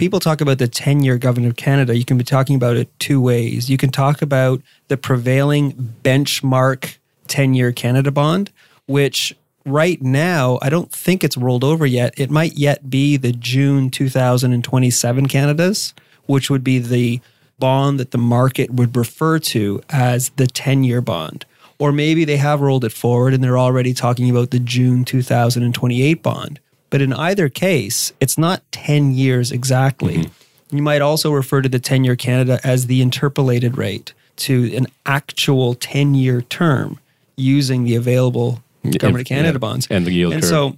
people 0.00 0.18
talk 0.18 0.40
about 0.40 0.56
the 0.58 0.66
10 0.66 1.02
year 1.02 1.18
government 1.18 1.50
of 1.50 1.56
Canada, 1.56 1.96
you 1.96 2.06
can 2.06 2.16
be 2.16 2.24
talking 2.24 2.56
about 2.56 2.76
it 2.76 2.88
two 2.98 3.20
ways. 3.20 3.68
You 3.68 3.76
can 3.76 3.90
talk 3.90 4.22
about 4.22 4.62
the 4.88 4.96
prevailing 4.96 5.94
benchmark 6.02 6.96
10 7.28 7.52
year 7.52 7.70
Canada 7.70 8.10
bond, 8.10 8.50
which 8.86 9.36
right 9.64 10.00
now, 10.00 10.58
I 10.62 10.68
don't 10.70 10.90
think 10.90 11.22
it's 11.22 11.36
rolled 11.36 11.64
over 11.64 11.86
yet. 11.86 12.14
It 12.16 12.30
might 12.30 12.54
yet 12.54 12.90
be 12.90 13.16
the 13.16 13.32
June 13.32 13.90
2027 13.90 15.26
Canadas, 15.26 15.94
which 16.26 16.50
would 16.50 16.64
be 16.64 16.78
the 16.78 17.20
bond 17.58 18.00
that 18.00 18.10
the 18.10 18.18
market 18.18 18.70
would 18.70 18.96
refer 18.96 19.38
to 19.38 19.82
as 19.90 20.30
the 20.30 20.46
10 20.46 20.84
year 20.84 21.00
bond. 21.00 21.44
Or 21.78 21.92
maybe 21.92 22.24
they 22.24 22.36
have 22.36 22.60
rolled 22.60 22.84
it 22.84 22.92
forward 22.92 23.32
and 23.32 23.42
they're 23.42 23.58
already 23.58 23.94
talking 23.94 24.28
about 24.28 24.50
the 24.50 24.58
June 24.58 25.04
2028 25.04 26.22
bond. 26.22 26.60
But 26.90 27.00
in 27.00 27.12
either 27.12 27.48
case, 27.48 28.12
it's 28.20 28.36
not 28.36 28.62
10 28.72 29.12
years 29.12 29.52
exactly. 29.52 30.18
Mm-hmm. 30.18 30.76
You 30.76 30.82
might 30.82 31.02
also 31.02 31.32
refer 31.32 31.62
to 31.62 31.68
the 31.68 31.78
10 31.78 32.04
year 32.04 32.16
Canada 32.16 32.60
as 32.64 32.86
the 32.86 33.00
interpolated 33.00 33.78
rate 33.78 34.12
to 34.36 34.74
an 34.76 34.86
actual 35.06 35.74
10 35.74 36.14
year 36.14 36.42
term 36.42 36.98
using 37.36 37.84
the 37.84 37.94
available 37.94 38.62
government 38.84 39.22
of 39.22 39.26
Canada 39.26 39.52
yeah. 39.52 39.58
bonds. 39.58 39.86
And 39.90 40.06
the 40.06 40.12
yield 40.12 40.32
and 40.32 40.42
curve. 40.42 40.48
so, 40.50 40.76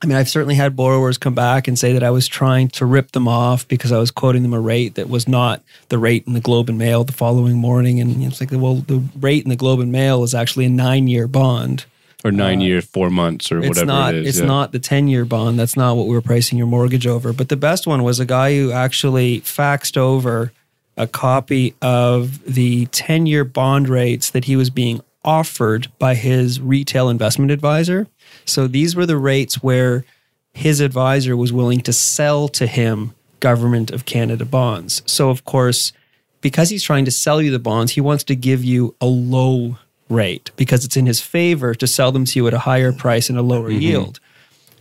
I 0.00 0.06
mean, 0.06 0.16
I've 0.16 0.28
certainly 0.28 0.54
had 0.54 0.76
borrowers 0.76 1.18
come 1.18 1.34
back 1.34 1.66
and 1.66 1.78
say 1.78 1.92
that 1.92 2.04
I 2.04 2.10
was 2.10 2.28
trying 2.28 2.68
to 2.68 2.86
rip 2.86 3.12
them 3.12 3.26
off 3.26 3.66
because 3.66 3.90
I 3.90 3.98
was 3.98 4.10
quoting 4.10 4.42
them 4.42 4.54
a 4.54 4.60
rate 4.60 4.94
that 4.94 5.08
was 5.08 5.26
not 5.26 5.62
the 5.88 5.98
rate 5.98 6.24
in 6.26 6.34
the 6.34 6.40
Globe 6.40 6.68
and 6.68 6.78
Mail 6.78 7.02
the 7.02 7.12
following 7.12 7.56
morning. 7.56 8.00
And 8.00 8.22
it's 8.22 8.40
like, 8.40 8.50
well, 8.52 8.76
the 8.76 9.02
rate 9.18 9.42
in 9.42 9.50
the 9.50 9.56
Globe 9.56 9.80
and 9.80 9.90
Mail 9.90 10.22
is 10.22 10.34
actually 10.34 10.66
a 10.66 10.70
nine 10.70 11.08
year 11.08 11.26
bond. 11.26 11.84
or 12.22 12.30
nine 12.30 12.60
years, 12.60 12.84
uh, 12.84 12.88
four 12.92 13.10
months, 13.10 13.50
or 13.50 13.60
whatever 13.60 13.86
not. 13.86 14.14
it 14.14 14.22
is. 14.22 14.28
it's 14.28 14.38
yeah. 14.40 14.46
not 14.46 14.70
the 14.72 14.78
ten-year 14.78 15.24
bond. 15.24 15.58
That's 15.58 15.76
not 15.76 15.96
what 15.96 16.06
we 16.06 16.14
were 16.14 16.22
pricing 16.22 16.58
your 16.58 16.66
mortgage 16.68 17.06
over. 17.06 17.32
But 17.32 17.48
the 17.48 17.56
best 17.56 17.86
one 17.86 18.04
was 18.04 18.20
a 18.20 18.26
guy 18.26 18.56
who 18.56 18.70
actually 18.70 19.40
faxed 19.40 19.96
over 19.96 20.52
a 20.96 21.06
copy 21.06 21.74
of 21.82 22.42
the 22.44 22.86
ten-year 22.86 23.44
bond 23.44 23.88
rates 23.88 24.30
that 24.30 24.44
he 24.44 24.54
was 24.54 24.70
being 24.70 25.00
offered 25.24 25.88
by 25.98 26.14
his 26.14 26.60
retail 26.60 27.08
investment 27.08 27.50
advisor. 27.50 28.06
So 28.44 28.66
these 28.66 28.94
were 28.94 29.06
the 29.06 29.16
rates 29.16 29.62
where 29.62 30.04
his 30.52 30.80
advisor 30.80 31.36
was 31.36 31.52
willing 31.52 31.80
to 31.82 31.92
sell 31.92 32.48
to 32.48 32.66
him 32.66 33.14
government 33.40 33.90
of 33.90 34.04
Canada 34.04 34.44
bonds. 34.44 35.02
So 35.06 35.30
of 35.30 35.44
course, 35.44 35.92
because 36.40 36.70
he's 36.70 36.82
trying 36.82 37.04
to 37.04 37.10
sell 37.10 37.42
you 37.42 37.50
the 37.50 37.58
bonds, 37.58 37.92
he 37.92 38.00
wants 38.00 38.24
to 38.24 38.36
give 38.36 38.64
you 38.64 38.94
a 39.00 39.06
low 39.06 39.78
rate 40.08 40.50
because 40.56 40.84
it's 40.84 40.96
in 40.96 41.06
his 41.06 41.20
favor 41.20 41.74
to 41.74 41.86
sell 41.86 42.12
them 42.12 42.24
to 42.24 42.38
you 42.38 42.46
at 42.46 42.54
a 42.54 42.60
higher 42.60 42.92
price 42.92 43.28
and 43.28 43.38
a 43.38 43.42
lower 43.42 43.70
mm-hmm. 43.70 43.80
yield. 43.80 44.20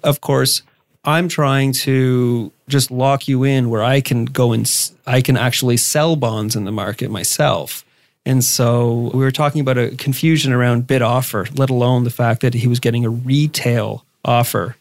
Of 0.03 0.21
course, 0.21 0.61
I'm 1.03 1.27
trying 1.27 1.73
to 1.73 2.51
just 2.67 2.91
lock 2.91 3.27
you 3.27 3.43
in 3.43 3.69
where 3.69 3.83
I 3.83 4.01
can 4.01 4.25
go 4.25 4.51
and 4.51 4.69
I 5.05 5.21
can 5.21 5.37
actually 5.37 5.77
sell 5.77 6.15
bonds 6.15 6.55
in 6.55 6.65
the 6.65 6.71
market 6.71 7.09
myself. 7.09 7.85
And 8.27 8.43
so 8.43 9.09
we 9.13 9.19
were 9.19 9.31
talking 9.31 9.61
about 9.61 9.77
a 9.77 9.95
confusion 9.95 10.51
around 10.51 10.85
bid 10.85 11.01
offer, 11.01 11.47
let 11.55 11.69
alone 11.69 12.03
the 12.03 12.09
fact 12.09 12.41
that 12.41 12.53
he 12.53 12.67
was 12.67 12.81
getting 12.81 13.05
a 13.05 13.09
retail 13.09 14.03
offer. 14.25 14.75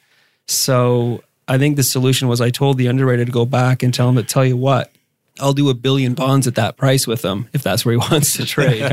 So 0.48 1.22
I 1.46 1.56
think 1.56 1.76
the 1.76 1.84
solution 1.84 2.26
was 2.26 2.40
I 2.40 2.50
told 2.50 2.76
the 2.76 2.88
underwriter 2.88 3.24
to 3.24 3.30
go 3.30 3.46
back 3.46 3.84
and 3.84 3.94
tell 3.94 4.08
him 4.08 4.16
to 4.16 4.24
tell 4.24 4.44
you 4.44 4.56
what, 4.56 4.90
I'll 5.38 5.52
do 5.52 5.68
a 5.68 5.74
billion 5.74 6.14
bonds 6.14 6.48
at 6.48 6.56
that 6.56 6.76
price 6.76 7.06
with 7.06 7.24
him 7.24 7.48
if 7.52 7.62
that's 7.62 7.84
where 7.84 7.92
he 7.92 7.98
wants 8.10 8.36
to 8.36 8.44
trade. 8.46 8.80
Did 8.80 8.88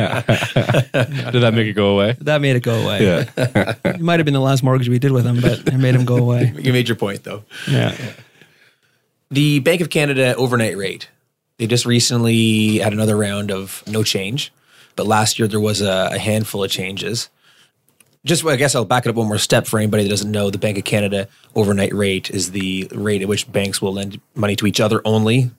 that 1.42 1.54
make 1.56 1.66
it 1.66 1.74
go 1.74 1.88
away? 1.88 2.16
That 2.22 2.40
made 2.40 2.56
it 2.56 2.62
go 2.62 2.80
away. 2.80 3.04
Yeah. 3.04 3.74
It 3.86 4.02
might 4.02 4.20
have 4.20 4.26
been 4.26 4.36
the 4.36 4.40
last 4.40 4.64
mortgage 4.64 4.88
we 4.88 5.00
did 5.00 5.12
with 5.12 5.26
him, 5.26 5.42
but 5.42 5.68
it 5.68 5.78
made 5.78 5.96
him 5.96 6.06
go 6.06 6.18
away. 6.18 6.54
You 6.60 6.74
made 6.74 6.88
your 6.88 6.96
point 6.96 7.24
though. 7.24 7.44
Yeah. 7.68 7.96
The 9.32 9.60
Bank 9.60 9.82
of 9.82 9.90
Canada 9.90 10.36
overnight 10.36 10.78
rate. 10.78 11.10
They 11.58 11.68
just 11.68 11.86
recently 11.86 12.80
had 12.80 12.94
another 12.94 13.16
round 13.16 13.52
of 13.52 13.84
no 13.88 14.04
change, 14.04 14.52
but 14.96 15.06
last 15.06 15.38
year 15.38 15.48
there 15.48 15.60
was 15.60 15.82
a, 15.82 16.10
a 16.14 16.18
handful 16.18 16.64
of 16.64 16.72
changes. 16.72 17.30
Just, 18.26 18.46
I 18.46 18.56
guess 18.56 18.74
I'll 18.74 18.86
back 18.86 19.06
it 19.06 19.10
up 19.10 19.16
one 19.16 19.28
more 19.28 19.38
step 19.38 19.68
for 19.68 19.78
anybody 19.78 20.04
that 20.04 20.10
doesn't 20.10 20.32
know. 20.32 20.50
The 20.50 20.58
Bank 20.58 20.78
of 20.78 20.86
Canada 20.86 21.28
overnight 21.56 21.94
rate 21.94 22.30
is 22.32 22.52
the 22.52 22.88
rate 22.94 23.22
at 23.22 23.28
which 23.28 23.52
banks 23.52 23.82
will 23.82 23.94
lend 23.94 24.20
money 24.34 24.56
to 24.56 24.66
each 24.66 24.80
other 24.80 25.02
only. 25.04 25.52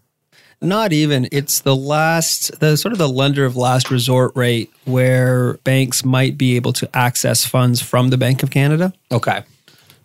Not 0.62 0.92
even. 0.95 1.28
It's 1.30 1.61
the 1.61 1.76
last, 1.76 2.59
the 2.61 2.76
sort 2.76 2.92
of 2.92 2.99
the 2.99 3.09
lender 3.09 3.45
of 3.45 3.55
last 3.55 3.90
resort 3.90 4.32
rate 4.34 4.72
where 4.86 5.55
banks 5.59 6.05
might 6.05 6.38
be 6.38 6.57
able 6.57 6.72
to 6.74 6.88
access 6.97 7.45
funds 7.45 7.82
from 7.82 8.09
the 8.09 8.16
Bank 8.16 8.42
of 8.42 8.51
Canada. 8.51 8.95
Okay. 9.12 9.42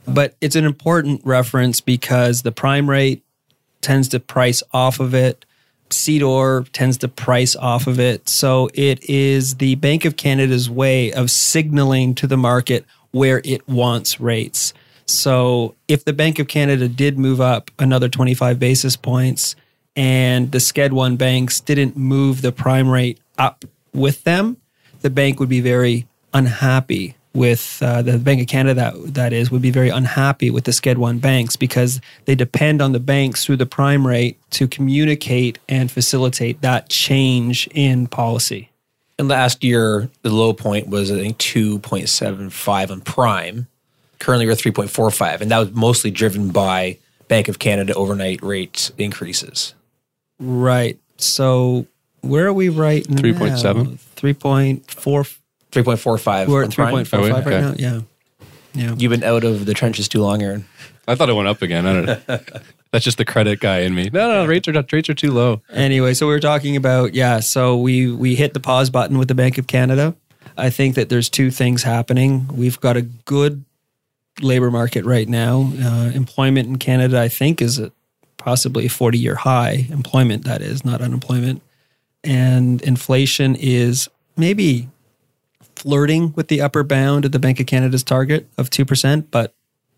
But 0.06 0.36
it's 0.42 0.58
an 0.58 0.66
important 0.66 1.22
reference 1.24 1.80
because 1.80 2.42
the 2.42 2.52
prime 2.52 2.90
rate 2.90 3.24
tends 3.80 4.10
to 4.10 4.20
price 4.20 4.62
off 4.74 5.00
of 5.00 5.14
it. 5.14 5.46
CDOR 5.90 6.68
tends 6.72 6.98
to 7.00 7.08
price 7.08 7.56
off 7.56 7.88
of 7.88 8.00
it. 8.00 8.30
So 8.30 8.70
it 8.74 9.10
is 9.10 9.56
the 9.56 9.76
Bank 9.76 10.06
of 10.06 10.16
Canada's 10.16 10.70
way 10.70 11.12
of 11.12 11.32
signaling 11.32 12.16
to 12.16 12.28
the 12.28 12.38
market 12.38 12.86
where 13.12 13.42
it 13.44 13.68
wants 13.68 14.20
rates. 14.20 14.74
So 15.06 15.76
if 15.88 16.06
the 16.06 16.14
Bank 16.14 16.40
of 16.40 16.48
Canada 16.48 16.88
did 16.88 17.18
move 17.18 17.42
up 17.42 17.72
another 17.80 18.08
25 18.08 18.60
basis 18.60 18.96
points 18.96 19.56
and 19.96 20.52
the 20.52 20.60
SCED 20.60 20.94
1 20.94 21.18
banks 21.18 21.60
didn't 21.60 21.98
move 21.98 22.42
the 22.42 22.52
prime 22.52 22.90
rate 22.90 23.20
up 23.38 23.66
with 23.94 24.24
them, 24.24 24.58
the 25.02 25.10
bank 25.10 25.40
would 25.40 25.50
be 25.50 25.62
very 25.62 26.08
unhappy 26.34 27.16
with 27.34 27.80
uh, 27.82 28.02
the 28.02 28.18
Bank 28.18 28.42
of 28.42 28.48
Canada 28.48 28.94
that 28.94 29.14
that 29.14 29.34
is 29.34 29.52
would 29.52 29.62
be 29.62 29.72
very 29.72 29.90
unhappy 29.90 30.50
with 30.50 30.64
the 30.64 30.74
SCED 30.74 30.98
one 30.98 31.20
banks 31.20 31.56
because 31.56 32.02
they 32.26 32.36
depend 32.36 32.82
on 32.82 32.92
the 32.92 33.00
banks 33.00 33.46
through 33.46 33.58
the 33.58 33.66
prime 33.66 34.06
rate 34.06 34.38
to 34.52 34.68
communicate 34.68 35.60
and 35.68 35.92
facilitate 35.92 36.62
that 36.62 36.90
change 36.90 37.68
in 37.74 38.08
policy. 38.08 38.70
And 39.20 39.28
last 39.28 39.64
year, 39.64 40.10
the 40.22 40.30
low 40.30 40.54
point 40.54 40.88
was, 40.88 41.12
I 41.12 41.16
think, 41.16 41.38
2.75 41.40 42.90
on 42.90 43.02
prime. 43.02 43.68
Currently, 44.20 44.48
we're 44.48 44.54
3.45. 44.54 45.42
And 45.42 45.52
that 45.52 45.60
was 45.60 45.72
mostly 45.72 46.10
driven 46.10 46.52
by 46.52 46.98
Bank 47.28 47.50
of 47.50 47.60
Canada 47.60 47.94
overnight 47.96 48.42
rate 48.42 48.92
increases. 48.98 49.76
Right. 50.40 50.98
So 51.18 51.86
where 52.22 52.48
are 52.48 52.54
we 52.54 52.70
right 52.70 53.08
now? 53.10 53.22
3.7? 53.22 53.98
3.4 54.16 55.38
3.45. 55.72 56.48
we're 56.48 56.64
at 56.64 56.70
3.45 56.70 57.14
Oh, 57.14 57.30
right 57.30 57.48
okay. 57.48 57.62
now. 57.62 57.74
Yeah. 57.78 58.02
Yeah. 58.74 58.96
You've 58.98 59.12
been 59.12 59.24
out 59.24 59.44
of 59.44 59.66
the 59.66 59.74
trenches 59.74 60.08
too 60.08 60.22
long, 60.22 60.42
Aaron. 60.42 60.66
I 61.08 61.16
thought 61.16 61.30
it 61.30 61.34
went 61.34 61.48
up 61.48 61.62
again. 61.62 61.86
I 61.86 61.94
don't 61.94 62.06
know. 62.06 62.40
That's 62.92 63.06
just 63.06 63.18
the 63.18 63.26
credit 63.26 63.60
guy 63.60 63.80
in 63.80 63.94
me. 63.94 64.10
No, 64.12 64.28
no, 64.28 64.46
rates 64.46 64.68
are 64.68 64.86
rates 64.92 65.10
are 65.10 65.14
too 65.14 65.32
low. 65.32 65.62
Anyway, 65.72 66.14
so 66.16 66.26
we 66.28 66.34
were 66.34 66.40
talking 66.40 66.76
about 66.76 67.14
yeah. 67.14 67.40
So 67.40 67.78
we 67.78 68.12
we 68.12 68.36
hit 68.36 68.54
the 68.56 68.60
pause 68.60 68.90
button 68.90 69.18
with 69.20 69.28
the 69.28 69.36
Bank 69.36 69.58
of 69.60 69.68
Canada. 69.68 70.16
I 70.58 70.72
think 70.72 70.96
that 70.96 71.10
there's 71.10 71.30
two 71.30 71.52
things 71.52 71.84
happening. 71.84 72.48
We've 72.48 72.80
got 72.80 72.98
a 72.98 73.04
good 73.04 73.64
labor 74.42 74.72
market 74.72 75.06
right 75.06 75.28
now. 75.30 75.72
Uh, 75.80 76.12
employment 76.16 76.68
in 76.68 76.78
Canada, 76.78 77.20
I 77.20 77.28
think, 77.28 77.62
is 77.62 77.80
at 77.80 77.92
possibly 78.38 78.88
a 78.88 78.90
40 78.90 79.18
year 79.20 79.36
high. 79.36 79.88
Employment, 79.90 80.46
that 80.46 80.62
is, 80.62 80.84
not 80.84 81.02
unemployment. 81.02 81.62
And 82.24 82.82
inflation 82.82 83.56
is 83.56 84.10
maybe 84.36 84.90
flirting 85.80 86.34
with 86.36 86.48
the 86.50 86.62
upper 86.62 86.84
bound 86.84 87.26
of 87.26 87.32
the 87.32 87.40
Bank 87.40 87.60
of 87.60 87.66
Canada's 87.66 88.04
target 88.04 88.48
of 88.58 88.70
2%, 88.70 89.26
but 89.32 89.54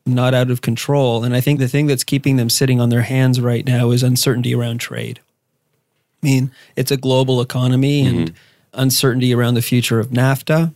not 0.05 0.33
out 0.33 0.51
of 0.51 0.61
control. 0.61 1.23
And 1.23 1.35
I 1.35 1.41
think 1.41 1.59
the 1.59 1.67
thing 1.67 1.87
that's 1.87 2.03
keeping 2.03 2.37
them 2.37 2.49
sitting 2.49 2.79
on 2.79 2.89
their 2.89 3.01
hands 3.01 3.39
right 3.41 3.65
now 3.65 3.91
is 3.91 4.03
uncertainty 4.03 4.53
around 4.53 4.79
trade. 4.79 5.19
I 6.23 6.27
mean, 6.27 6.51
it's 6.75 6.91
a 6.91 6.97
global 6.97 7.41
economy 7.41 8.05
mm-hmm. 8.05 8.17
and 8.17 8.33
uncertainty 8.73 9.33
around 9.33 9.55
the 9.55 9.61
future 9.61 9.99
of 9.99 10.09
NAFTA 10.09 10.73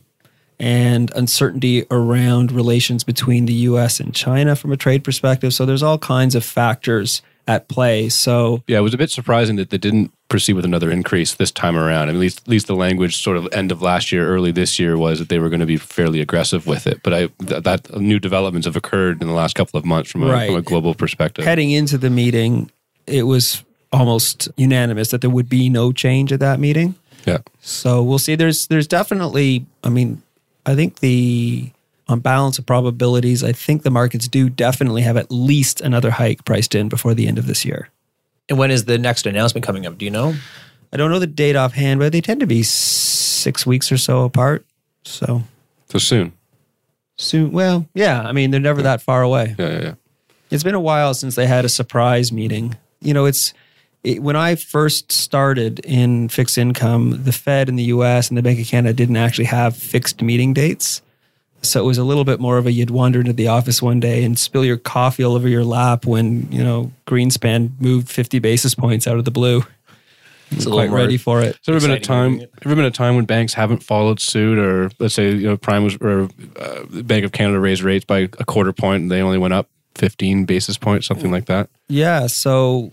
and 0.59 1.11
uncertainty 1.15 1.85
around 1.91 2.51
relations 2.51 3.03
between 3.03 3.45
the 3.45 3.53
US 3.53 3.99
and 3.99 4.13
China 4.13 4.55
from 4.55 4.71
a 4.71 4.77
trade 4.77 5.03
perspective. 5.03 5.53
So 5.53 5.65
there's 5.65 5.83
all 5.83 5.97
kinds 5.97 6.33
of 6.33 6.43
factors 6.43 7.21
at 7.47 7.67
play. 7.67 8.09
So 8.09 8.63
Yeah, 8.67 8.79
it 8.79 8.81
was 8.81 8.93
a 8.93 8.97
bit 8.97 9.11
surprising 9.11 9.55
that 9.57 9.69
they 9.69 9.77
didn't 9.77 10.11
proceed 10.27 10.53
with 10.53 10.65
another 10.65 10.89
increase 10.91 11.35
this 11.35 11.51
time 11.51 11.75
around. 11.77 12.03
I 12.03 12.05
mean, 12.07 12.15
at 12.15 12.19
least, 12.19 12.41
at 12.41 12.47
least 12.47 12.67
the 12.67 12.75
language 12.75 13.21
sort 13.21 13.37
of 13.37 13.47
end 13.51 13.71
of 13.71 13.81
last 13.81 14.11
year, 14.11 14.27
early 14.27 14.51
this 14.51 14.79
year 14.79 14.97
was 14.97 15.19
that 15.19 15.29
they 15.29 15.37
were 15.39 15.49
going 15.49 15.59
to 15.59 15.65
be 15.65 15.77
fairly 15.77 16.19
aggressive 16.19 16.65
with 16.65 16.87
it. 16.87 17.01
But 17.03 17.13
I 17.13 17.27
th- 17.45 17.63
that 17.63 17.95
new 17.99 18.19
developments 18.19 18.65
have 18.65 18.75
occurred 18.75 19.21
in 19.21 19.27
the 19.27 19.33
last 19.33 19.55
couple 19.55 19.77
of 19.77 19.85
months 19.85 20.09
from 20.11 20.23
a, 20.23 20.27
Right. 20.27 20.47
from 20.47 20.55
a 20.57 20.61
global 20.61 20.95
perspective. 20.95 21.45
heading 21.45 21.71
into 21.71 21.97
the 21.97 22.09
meeting, 22.09 22.71
it 23.05 23.23
was 23.23 23.63
almost 23.93 24.49
unanimous 24.57 25.09
that 25.11 25.21
there 25.21 25.29
would 25.29 25.47
be 25.47 25.69
no 25.69 25.91
change 25.91 26.33
at 26.33 26.39
that 26.39 26.59
meeting. 26.59 26.95
Yeah. 27.25 27.37
So 27.61 28.03
we'll 28.03 28.19
see. 28.19 28.35
There's 28.35 28.67
there's 28.67 28.87
definitely. 28.87 29.65
I 29.83 29.89
mean, 29.89 30.21
I 30.65 30.75
think 30.75 30.99
the 30.99 31.69
on 32.07 32.19
balance 32.19 32.59
of 32.59 32.65
probabilities, 32.65 33.43
I 33.43 33.51
think 33.51 33.83
the 33.83 33.89
markets 33.89 34.27
do 34.27 34.49
definitely 34.49 35.01
have 35.03 35.17
at 35.17 35.31
least 35.31 35.81
another 35.81 36.11
hike 36.11 36.45
priced 36.45 36.75
in 36.75 36.87
before 36.89 37.13
the 37.15 37.27
end 37.27 37.37
of 37.39 37.47
this 37.47 37.63
year. 37.65 37.89
And 38.49 38.57
when 38.57 38.71
is 38.71 38.85
the 38.85 38.97
next 38.97 39.25
announcement 39.25 39.65
coming 39.65 39.85
up? 39.85 39.97
Do 39.97 40.05
you 40.05 40.11
know? 40.11 40.35
I 40.93 40.97
don't 40.97 41.09
know 41.11 41.19
the 41.19 41.27
date 41.27 41.55
offhand, 41.55 41.99
but 41.99 42.11
they 42.11 42.21
tend 42.21 42.39
to 42.41 42.47
be 42.47 42.63
six 42.63 43.65
weeks 43.65 43.91
or 43.91 43.97
so 43.97 44.23
apart. 44.23 44.65
So 45.03 45.43
So 45.89 45.97
soon. 45.99 46.33
soon. 47.17 47.51
Well, 47.51 47.87
yeah. 47.93 48.21
I 48.21 48.31
mean, 48.31 48.51
they're 48.51 48.59
never 48.59 48.81
that 48.83 49.01
far 49.01 49.21
away. 49.21 49.55
Yeah, 49.57 49.69
yeah, 49.69 49.81
yeah. 49.81 49.93
It's 50.51 50.63
been 50.63 50.75
a 50.75 50.79
while 50.79 51.13
since 51.13 51.35
they 51.35 51.47
had 51.47 51.65
a 51.65 51.69
surprise 51.69 52.31
meeting. 52.31 52.77
You 53.01 53.13
know, 53.13 53.25
it's 53.25 53.53
it, 54.03 54.21
when 54.21 54.35
I 54.35 54.55
first 54.55 55.11
started 55.11 55.79
in 55.79 56.29
fixed 56.29 56.57
income, 56.57 57.23
the 57.23 57.31
Fed 57.31 57.67
in 57.67 57.75
the 57.75 57.85
US 57.85 58.29
and 58.29 58.37
the 58.37 58.43
Bank 58.43 58.59
of 58.59 58.67
Canada 58.67 58.93
didn't 58.93 59.17
actually 59.17 59.45
have 59.45 59.75
fixed 59.75 60.21
meeting 60.21 60.53
dates. 60.53 61.01
So 61.69 61.81
it 61.81 61.85
was 61.85 61.97
a 61.97 62.03
little 62.03 62.23
bit 62.23 62.39
more 62.39 62.57
of 62.57 62.65
a 62.67 62.71
you'd 62.71 62.89
wander 62.89 63.19
into 63.19 63.33
the 63.33 63.47
office 63.47 63.81
one 63.81 63.99
day 63.99 64.23
and 64.23 64.37
spill 64.37 64.63
your 64.65 64.77
coffee 64.77 65.23
all 65.23 65.35
over 65.35 65.47
your 65.47 65.63
lap 65.63 66.05
when, 66.05 66.51
you 66.51 66.63
know, 66.63 66.91
Greenspan 67.07 67.71
moved 67.79 68.09
50 68.09 68.39
basis 68.39 68.75
points 68.75 69.07
out 69.07 69.17
of 69.17 69.25
the 69.25 69.31
blue. 69.31 69.63
It's 70.51 70.65
a 70.65 70.69
Quite 70.69 70.89
more- 70.89 70.99
ready 70.99 71.17
for 71.17 71.41
it. 71.41 71.47
Has 71.47 71.59
there 71.65 71.75
ever 71.75 71.87
been 71.87 71.97
a 71.97 71.99
time? 71.99 72.39
Ever 72.63 72.75
been 72.75 72.85
a 72.85 72.91
time 72.91 73.15
when 73.15 73.25
banks 73.25 73.53
haven't 73.55 73.81
followed 73.81 74.19
suit, 74.19 74.59
or 74.59 74.91
let's 74.99 75.15
say 75.15 75.31
you 75.31 75.47
know 75.47 75.57
Prime 75.57 75.83
was 75.83 75.95
or 75.97 76.29
uh, 76.59 76.83
Bank 77.01 77.25
of 77.25 77.31
Canada 77.31 77.59
raised 77.59 77.81
rates 77.81 78.05
by 78.05 78.19
a 78.19 78.45
quarter 78.45 78.71
point 78.71 79.01
and 79.01 79.11
they 79.11 79.21
only 79.21 79.39
went 79.39 79.55
up 79.55 79.67
fifteen 79.95 80.45
basis 80.45 80.77
points, 80.77 81.07
something 81.07 81.31
like 81.31 81.45
that. 81.47 81.67
Yeah. 81.87 82.27
So 82.27 82.91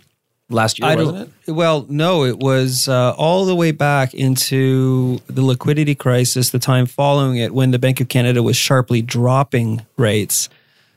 Last 0.53 0.79
year, 0.79 0.89
I 0.91 0.97
wasn't 0.97 1.33
it? 1.47 1.53
Well, 1.53 1.87
no, 1.89 2.25
it 2.25 2.39
was 2.39 2.89
uh, 2.89 3.15
all 3.17 3.45
the 3.47 3.55
way 3.55 3.73
back 3.73 4.15
into 4.15 5.19
the 5.27 5.43
liquidity 5.43 5.95
crisis, 5.95 6.51
the 6.51 6.59
time 6.59 6.87
following 6.87 7.37
it, 7.37 7.55
when 7.55 7.71
the 7.71 7.79
Bank 7.79 8.01
of 8.01 8.09
Canada 8.09 8.43
was 8.43 8.57
sharply 8.57 9.03
dropping 9.03 9.85
rates. 9.97 10.49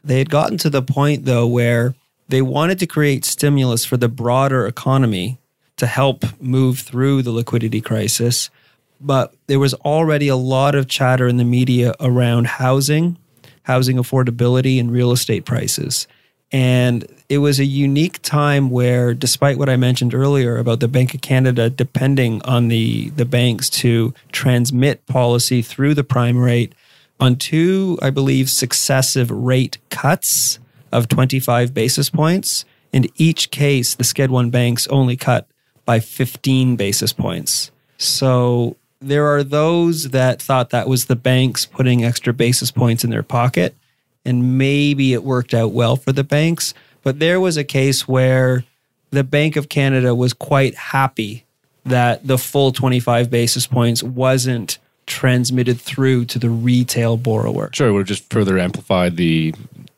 They 0.04 0.20
had 0.20 0.30
gotten 0.30 0.58
to 0.60 0.70
the 0.70 0.82
point, 0.82 1.26
though, 1.26 1.48
where 1.48 1.96
they 2.28 2.42
wanted 2.42 2.80
to 2.80 2.88
create 2.88 3.26
stimulus 3.26 3.86
for 3.86 3.98
the 3.98 4.10
broader 4.10 4.68
economy 4.68 5.40
to 5.78 5.88
help 5.88 6.24
move 6.42 6.80
through 6.80 7.22
the 7.22 7.32
liquidity 7.32 7.82
crisis. 7.82 8.50
But 9.02 9.34
there 9.48 9.60
was 9.60 9.74
already 9.74 10.28
a 10.28 10.36
lot 10.36 10.76
of 10.76 10.88
chatter 10.88 11.28
in 11.28 11.38
the 11.38 11.44
media 11.44 11.94
around 12.00 12.48
housing, 12.48 13.18
housing 13.64 13.98
affordability, 13.98 14.80
and 14.80 14.92
real 14.92 15.12
estate 15.12 15.46
prices. 15.46 16.08
And 16.52 17.06
it 17.30 17.40
was 17.40 17.60
a 17.60 17.66
unique 17.66 18.22
time 18.22 18.70
where, 18.70 19.14
despite 19.14 19.58
what 19.58 19.70
I 19.70 19.78
mentioned 19.78 20.14
earlier 20.14 20.58
about 20.58 20.80
the 20.80 20.88
Bank 20.88 21.14
of 21.14 21.22
Canada 21.22 21.70
depending 21.70 22.42
on 22.44 22.68
the, 22.68 23.10
the 23.12 23.26
banks 23.26 23.70
to 23.72 24.14
transmit 24.32 25.06
policy 25.08 25.62
through 25.62 25.94
the 25.94 26.04
prime 26.04 26.38
rate, 26.38 26.74
on 27.20 27.38
two, 27.38 27.98
I 28.02 28.10
believe, 28.10 28.50
successive 28.50 29.32
rate 29.32 29.78
cuts 29.90 30.60
of 30.92 31.08
25 31.08 31.74
basis 31.74 32.10
points. 32.10 32.66
In 32.92 33.08
each 33.16 33.52
case, 33.52 33.96
the 33.96 34.04
Sked 34.04 34.30
One 34.30 34.50
banks 34.50 34.88
only 34.88 35.16
cut 35.16 35.48
by 35.86 36.00
15 36.00 36.76
basis 36.76 37.14
points. 37.14 37.72
So 37.98 38.76
there 39.00 39.28
are 39.28 39.44
those 39.44 40.10
that 40.10 40.42
thought 40.42 40.72
that 40.72 40.88
was 40.88 41.06
the 41.06 41.16
banks 41.16 41.66
putting 41.66 42.04
extra 42.04 42.34
basis 42.34 42.72
points 42.72 43.04
in 43.04 43.10
their 43.10 43.24
pocket 43.24 43.76
and 44.26 44.58
maybe 44.58 45.14
it 45.14 45.24
worked 45.24 45.54
out 45.54 45.72
well 45.72 45.96
for 45.96 46.12
the 46.12 46.24
banks. 46.24 46.74
But 47.06 47.20
there 47.20 47.40
was 47.40 47.56
a 47.56 47.64
case 47.64 48.08
where 48.08 48.66
the 49.12 49.24
Bank 49.24 49.56
of 49.56 49.70
Canada 49.70 50.14
was 50.16 50.34
quite 50.34 50.74
happy 50.76 51.46
that 51.86 52.26
the 52.28 52.38
full 52.40 52.72
25 52.72 53.30
basis 53.30 53.68
points 53.68 54.02
wasn't 54.02 54.80
transmitted 55.06 55.80
through 55.80 56.26
to 56.26 56.40
the 56.40 56.50
retail 56.50 57.16
borrower. 57.16 57.70
Sure, 57.74 57.88
it 57.88 57.92
would 57.92 58.00
have 58.00 58.08
just 58.08 58.28
further 58.34 58.58
amplified 58.60 59.16
the 59.18 59.54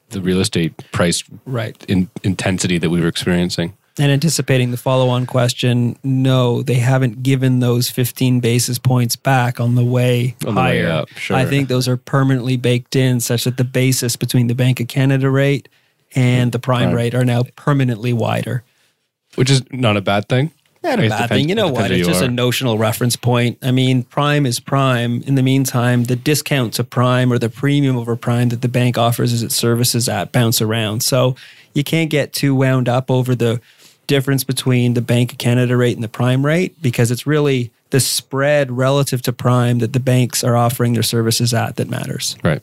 the 0.10 0.22
real 0.22 0.40
estate 0.40 0.74
price 0.92 1.22
Right. 1.46 1.82
in, 1.90 2.10
intensity 2.24 2.78
that 2.78 2.90
we 2.90 3.02
were 3.02 3.08
experiencing. 3.10 3.74
And 4.00 4.10
anticipating 4.12 4.72
the 4.72 4.78
follow 4.78 5.10
on 5.10 5.26
question, 5.26 5.98
no, 6.04 6.62
they 6.62 6.76
haven't 6.76 7.24
given 7.24 7.60
those 7.60 7.90
15 7.90 8.40
basis 8.40 8.80
points 8.80 9.16
back 9.18 9.60
on 9.60 9.76
the 9.76 9.84
way 9.84 10.36
On 10.46 10.56
the 10.56 10.62
way 10.62 10.82
higher. 10.82 10.90
up, 10.90 11.10
sure. 11.18 11.36
I 11.36 11.46
think 11.46 11.68
those 11.68 11.88
are 11.90 11.98
permanently 11.98 12.56
baked 12.58 12.96
in 12.96 13.20
such 13.20 13.44
that 13.46 13.58
the 13.58 13.64
basis 13.66 14.16
between 14.16 14.48
the 14.48 14.56
Bank 14.56 14.80
of 14.80 14.88
Canada 14.88 15.30
rate 15.30 15.68
and 16.16 16.50
mm, 16.50 16.52
the 16.52 16.60
prime 16.60 16.90
Prime. 16.90 16.96
rate 16.96 17.16
are 17.16 17.26
now 17.26 17.44
permanently 17.56 18.14
wider. 18.14 18.64
Which 19.36 19.50
is 19.50 19.62
not 19.72 19.98
a 19.98 20.02
bad 20.02 20.28
thing. 20.28 20.52
Not 20.84 21.00
a 21.00 21.10
bad 21.10 21.24
depends- 21.24 21.30
thing. 21.30 21.50
You 21.50 21.56
know 21.56 21.68
it 21.68 21.74
what? 21.74 21.92
It's 21.92 22.08
just 22.08 22.24
a 22.24 22.30
notional 22.30 22.78
reference 22.78 23.16
point. 23.16 23.58
I 23.62 23.72
mean, 23.72 24.04
prime 24.04 24.46
is 24.46 24.60
prime. 24.60 25.22
In 25.24 25.36
the 25.36 25.44
meantime, 25.44 26.06
the 26.06 26.16
discount 26.16 26.74
to 26.76 26.84
prime 26.84 27.32
or 27.32 27.38
the 27.38 27.50
premium 27.50 27.98
over 27.98 28.16
prime 28.16 28.50
that 28.50 28.62
the 28.62 28.68
bank 28.70 28.98
offers 28.98 29.34
as 29.34 29.44
its 29.44 29.56
services 29.56 30.08
at 30.08 30.32
bounce 30.32 30.62
around. 30.62 31.04
So 31.04 31.36
you 31.74 31.84
can't 31.84 32.10
get 32.10 32.32
too 32.34 32.56
wound 32.56 32.88
up 32.88 33.12
over 33.12 33.36
the 33.36 33.60
difference 34.08 34.44
between 34.44 34.94
the 34.94 35.02
Bank 35.02 35.34
of 35.34 35.38
Canada 35.38 35.76
rate 35.76 35.96
and 35.96 36.04
the 36.04 36.08
prime 36.08 36.46
rate 36.46 36.82
because 36.82 37.12
it's 37.12 37.28
really 37.28 37.72
the 37.90 38.00
spread 38.00 38.72
relative 38.72 39.22
to 39.24 39.34
prime 39.34 39.80
that 39.80 39.94
the 39.94 40.00
banks 40.00 40.44
are 40.44 40.56
offering 40.56 40.94
their 40.94 41.04
services 41.04 41.54
at 41.54 41.76
that 41.76 41.90
matters. 41.90 42.38
Right. 42.44 42.62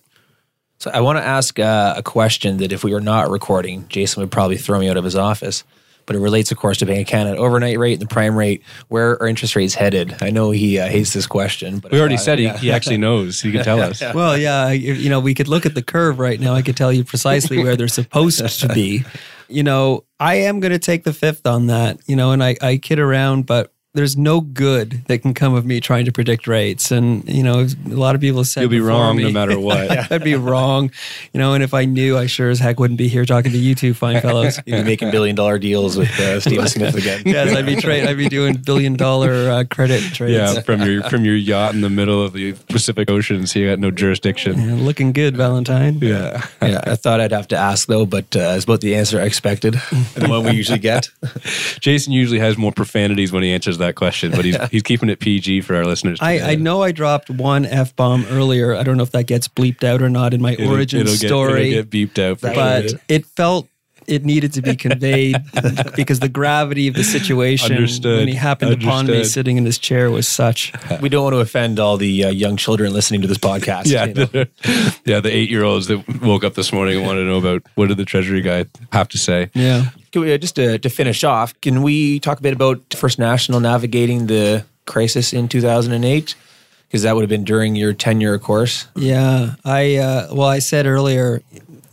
So 0.85 0.91
I 0.91 1.01
want 1.01 1.16
to 1.16 1.24
ask 1.24 1.59
uh, 1.59 1.95
a 1.97 2.03
question 2.03 2.59
that 2.59 2.70
if 2.70 2.85
we 2.85 2.93
were 2.93 3.01
not 3.01 3.30
recording, 3.30 3.89
Jason 3.89 4.20
would 4.20 4.30
probably 4.30 4.59
throw 4.59 4.78
me 4.78 4.91
out 4.91 4.99
of 4.99 5.05
his 5.05 5.16
office. 5.16 5.64
But 6.05 6.14
it 6.14 6.18
relates, 6.18 6.53
of 6.53 6.59
course, 6.59 6.76
to 6.76 6.85
Bank 6.85 7.01
of 7.01 7.11
Canada 7.11 7.39
overnight 7.39 7.78
rate 7.78 7.95
and 7.95 8.03
the 8.03 8.07
prime 8.07 8.37
rate. 8.37 8.62
Where 8.89 9.12
are 9.12 9.26
interest 9.26 9.57
rates 9.57 9.72
headed? 9.72 10.14
I 10.20 10.28
know 10.28 10.51
he 10.51 10.78
uh, 10.78 10.87
hates 10.87 11.14
this 11.14 11.26
question, 11.26 11.78
but 11.78 11.91
We 11.91 11.99
already 11.99 12.16
uh, 12.16 12.18
said 12.18 12.39
he, 12.39 12.45
yeah. 12.45 12.59
he 12.59 12.70
actually 12.70 12.99
knows. 12.99 13.41
He 13.41 13.51
can 13.51 13.64
tell 13.64 13.80
us. 13.80 14.03
Well, 14.14 14.37
yeah, 14.37 14.72
you 14.72 14.93
you 14.93 15.09
know, 15.09 15.20
we 15.20 15.32
could 15.32 15.49
look 15.49 15.64
at 15.64 15.74
the 15.74 15.82
curve 15.82 16.18
right 16.18 16.39
now. 16.39 16.53
I 16.53 16.61
could 16.61 16.76
tell 16.76 16.93
you 16.93 17.03
precisely 17.03 17.64
where 17.64 17.76
they're 17.76 17.89
supposed 17.89 18.61
to 18.61 18.68
be. 18.68 19.05
You 19.49 19.62
know, 19.62 20.05
I 20.20 20.35
am 20.35 20.61
going 20.61 20.72
to 20.72 20.78
take 20.78 21.05
the 21.05 21.14
fifth 21.14 21.47
on 21.47 21.68
that, 21.68 21.99
you 22.07 22.16
know, 22.16 22.32
and 22.32 22.45
I, 22.45 22.57
I 22.61 22.76
kid 22.76 22.99
around, 22.99 23.47
but 23.47 23.72
there's 23.95 24.16
no 24.16 24.40
good 24.40 25.05
that 25.07 25.18
can 25.20 25.34
come 25.34 25.55
of 25.55 25.64
me 25.64 25.78
trying 25.80 26.05
to 26.05 26.11
predict 26.12 26.49
rates. 26.49 26.90
And, 26.90 27.26
you 27.28 27.45
know, 27.45 27.61
a 27.86 27.88
lot 27.95 28.16
of 28.16 28.20
people 28.20 28.40
have 28.40 28.49
said 28.49 28.62
You'll 28.62 28.70
be 28.70 28.80
wrong 28.80 29.16
me- 29.16 29.22
no 29.22 29.30
matter 29.30 29.59
what. 29.61 30.11
I'd 30.11 30.24
be 30.24 30.34
wrong, 30.34 30.90
you 31.32 31.38
know, 31.38 31.55
and 31.55 31.62
if 31.62 31.72
I 31.72 31.84
knew, 31.84 32.18
I 32.18 32.26
sure 32.26 32.51
as 32.51 32.59
heck 32.59 32.80
wouldn't 32.80 32.99
be 32.99 33.07
here 33.07 33.24
talking 33.24 33.53
to 33.53 33.59
you 33.59 33.76
two 33.76 33.95
fine 33.95 34.20
fellows. 34.20 34.59
You'd 34.66 34.78
be 34.78 34.82
making 34.82 35.12
billion 35.12 35.36
dollar 35.36 35.61
deals 35.61 35.97
with 35.97 36.11
uh, 36.18 36.40
Stephen 36.40 36.66
Smith 36.66 36.97
again. 36.97 37.22
yes, 37.26 37.55
I'd 37.55 37.66
be 37.66 37.76
trade. 37.76 38.09
I'd 38.09 38.16
be 38.16 38.28
doing 38.28 38.57
billion 38.57 38.97
dollar 38.97 39.51
uh, 39.51 39.64
credit 39.70 40.03
trades. 40.12 40.32
Yeah, 40.34 40.61
from 40.62 40.82
your 40.82 41.03
from 41.05 41.24
your 41.24 41.36
yacht 41.36 41.74
in 41.74 41.80
the 41.80 41.90
middle 41.90 42.20
of 42.20 42.32
the 42.32 42.55
Pacific 42.68 43.09
Ocean, 43.09 43.47
so 43.47 43.61
you 43.61 43.70
got 43.70 43.78
no 43.78 43.92
jurisdiction. 43.92 44.59
Yeah, 44.61 44.74
looking 44.74 45.12
good, 45.12 45.36
Valentine. 45.36 45.99
Yeah. 46.01 46.45
yeah, 46.61 46.80
I 46.84 46.97
thought 46.97 47.20
I'd 47.20 47.30
have 47.32 47.47
to 47.49 47.57
ask 47.57 47.86
though, 47.86 48.07
but 48.07 48.34
uh, 48.34 48.55
it's 48.57 48.64
about 48.64 48.80
the 48.80 48.97
answer 48.97 49.20
I 49.20 49.24
expected, 49.24 49.74
the 50.14 50.26
one 50.28 50.42
we 50.45 50.51
usually 50.53 50.80
get. 50.80 51.11
Jason 51.78 52.12
usually 52.12 52.40
has 52.40 52.59
more 52.59 52.72
profanities 52.72 53.30
when 53.30 53.45
he 53.45 53.53
answers 53.53 53.78
that 53.78 53.84
question, 53.93 54.30
but 54.32 54.45
he's 54.45 54.57
he's 54.70 54.82
keeping 54.82 55.09
it 55.09 55.20
PG 55.20 55.62
for 55.62 55.76
our 55.76 55.85
listeners. 55.85 56.18
I. 56.20 56.41
I 56.41 56.55
know 56.57 56.82
I 56.82 56.93
dropped 56.93 57.30
one 57.30 57.64
f 57.66 57.95
bomb 57.97 58.24
earlier. 58.30 58.74
I 58.74 58.82
don't 58.82 58.97
know 58.97 59.03
if 59.03 59.12
that 59.12 59.26
gets 59.26 59.49
bleeped 59.49 59.82
out 59.85 60.03
or 60.03 60.09
not 60.11 60.32
in 60.35 60.41
my 60.43 60.53
It'll- 60.53 60.70
origin 60.72 61.01
it'll 61.01 61.12
get- 61.12 61.28
story, 61.28 61.72
it'll 61.72 61.85
get 61.85 61.91
beeped 62.14 62.18
out 62.22 62.41
for 62.41 62.53
but 62.55 62.91
sure. 62.91 63.01
it 63.09 63.26
felt 63.26 63.68
it 64.07 64.22
needed 64.22 64.53
to 64.53 64.61
be 64.61 64.76
conveyed 64.76 65.37
because 65.97 66.20
the 66.20 66.28
gravity 66.28 66.89
of 66.89 66.95
the 66.95 67.03
situation 67.03 67.72
Understood. 67.74 68.18
when 68.18 68.28
he 68.28 68.35
happened 68.35 68.72
upon 68.82 69.07
me 69.07 69.24
sitting 69.24 69.57
in 69.57 69.64
his 69.64 69.78
chair 69.78 70.11
was 70.11 70.28
such. 70.28 70.72
We 71.01 71.09
don't 71.09 71.24
want 71.24 71.35
to 71.35 71.41
offend 71.41 71.80
all 71.80 71.97
the 71.97 72.24
uh, 72.24 72.28
young 72.28 72.59
children 72.59 72.93
listening 72.93 73.22
to 73.22 73.26
this 73.26 73.39
podcast. 73.39 73.87
Yeah, 73.87 74.05
you 74.05 74.14
know. 74.14 74.45
yeah, 75.07 75.20
the 75.20 75.30
eight 75.35 75.49
year 75.49 75.64
olds 75.64 75.87
that 75.87 76.07
woke 76.22 76.45
up 76.45 76.53
this 76.55 76.70
morning 76.72 76.99
and 76.99 77.07
wanted 77.07 77.20
to 77.20 77.26
know 77.28 77.39
about 77.39 77.62
what 77.76 77.89
did 77.89 77.97
the 77.97 78.05
Treasury 78.05 78.43
guy 78.43 78.66
have 78.93 79.09
to 79.09 79.18
say. 79.18 79.51
Yeah. 79.55 79.87
We, 80.14 80.32
uh, 80.32 80.38
just 80.38 80.56
to, 80.56 80.78
to 80.78 80.90
finish 80.90 81.24
off, 81.24 81.58
can 81.60 81.82
we 81.82 82.20
talk 82.20 82.38
a 82.38 82.42
bit 82.42 82.52
about 82.52 82.80
First 82.94 83.18
National 83.18 83.60
navigating 83.60 84.26
the 84.26 84.64
crisis 84.86 85.32
in 85.32 85.48
2008? 85.48 86.34
Because 86.86 87.02
that 87.02 87.14
would 87.14 87.22
have 87.22 87.30
been 87.30 87.44
during 87.44 87.74
your 87.74 87.92
tenure, 87.92 88.34
of 88.34 88.42
course. 88.42 88.86
Yeah, 88.94 89.56
I 89.64 89.96
uh, 89.96 90.28
well, 90.32 90.48
I 90.48 90.60
said 90.60 90.86
earlier, 90.86 91.42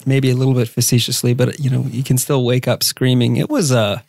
maybe 0.06 0.30
a 0.30 0.36
little 0.36 0.54
bit 0.54 0.68
facetiously, 0.68 1.34
but 1.34 1.60
you 1.60 1.70
know, 1.70 1.86
you 1.90 2.04
can 2.04 2.18
still 2.18 2.46
wake 2.46 2.68
up 2.68 2.84
screaming. 2.84 3.38
It 3.38 3.50
was 3.50 3.72
a, 3.72 4.04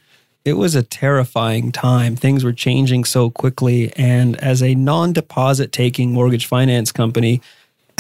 it 0.45 0.55
was 0.55 0.75
a 0.75 0.83
terrifying 0.83 1.73
time. 1.73 2.15
Things 2.15 2.45
were 2.45 2.53
changing 2.53 3.05
so 3.05 3.31
quickly, 3.31 3.93
and 3.97 4.37
as 4.37 4.63
a 4.63 4.75
non-deposit 4.75 5.73
taking 5.73 6.13
mortgage 6.13 6.47
finance 6.47 6.93
company, 6.93 7.41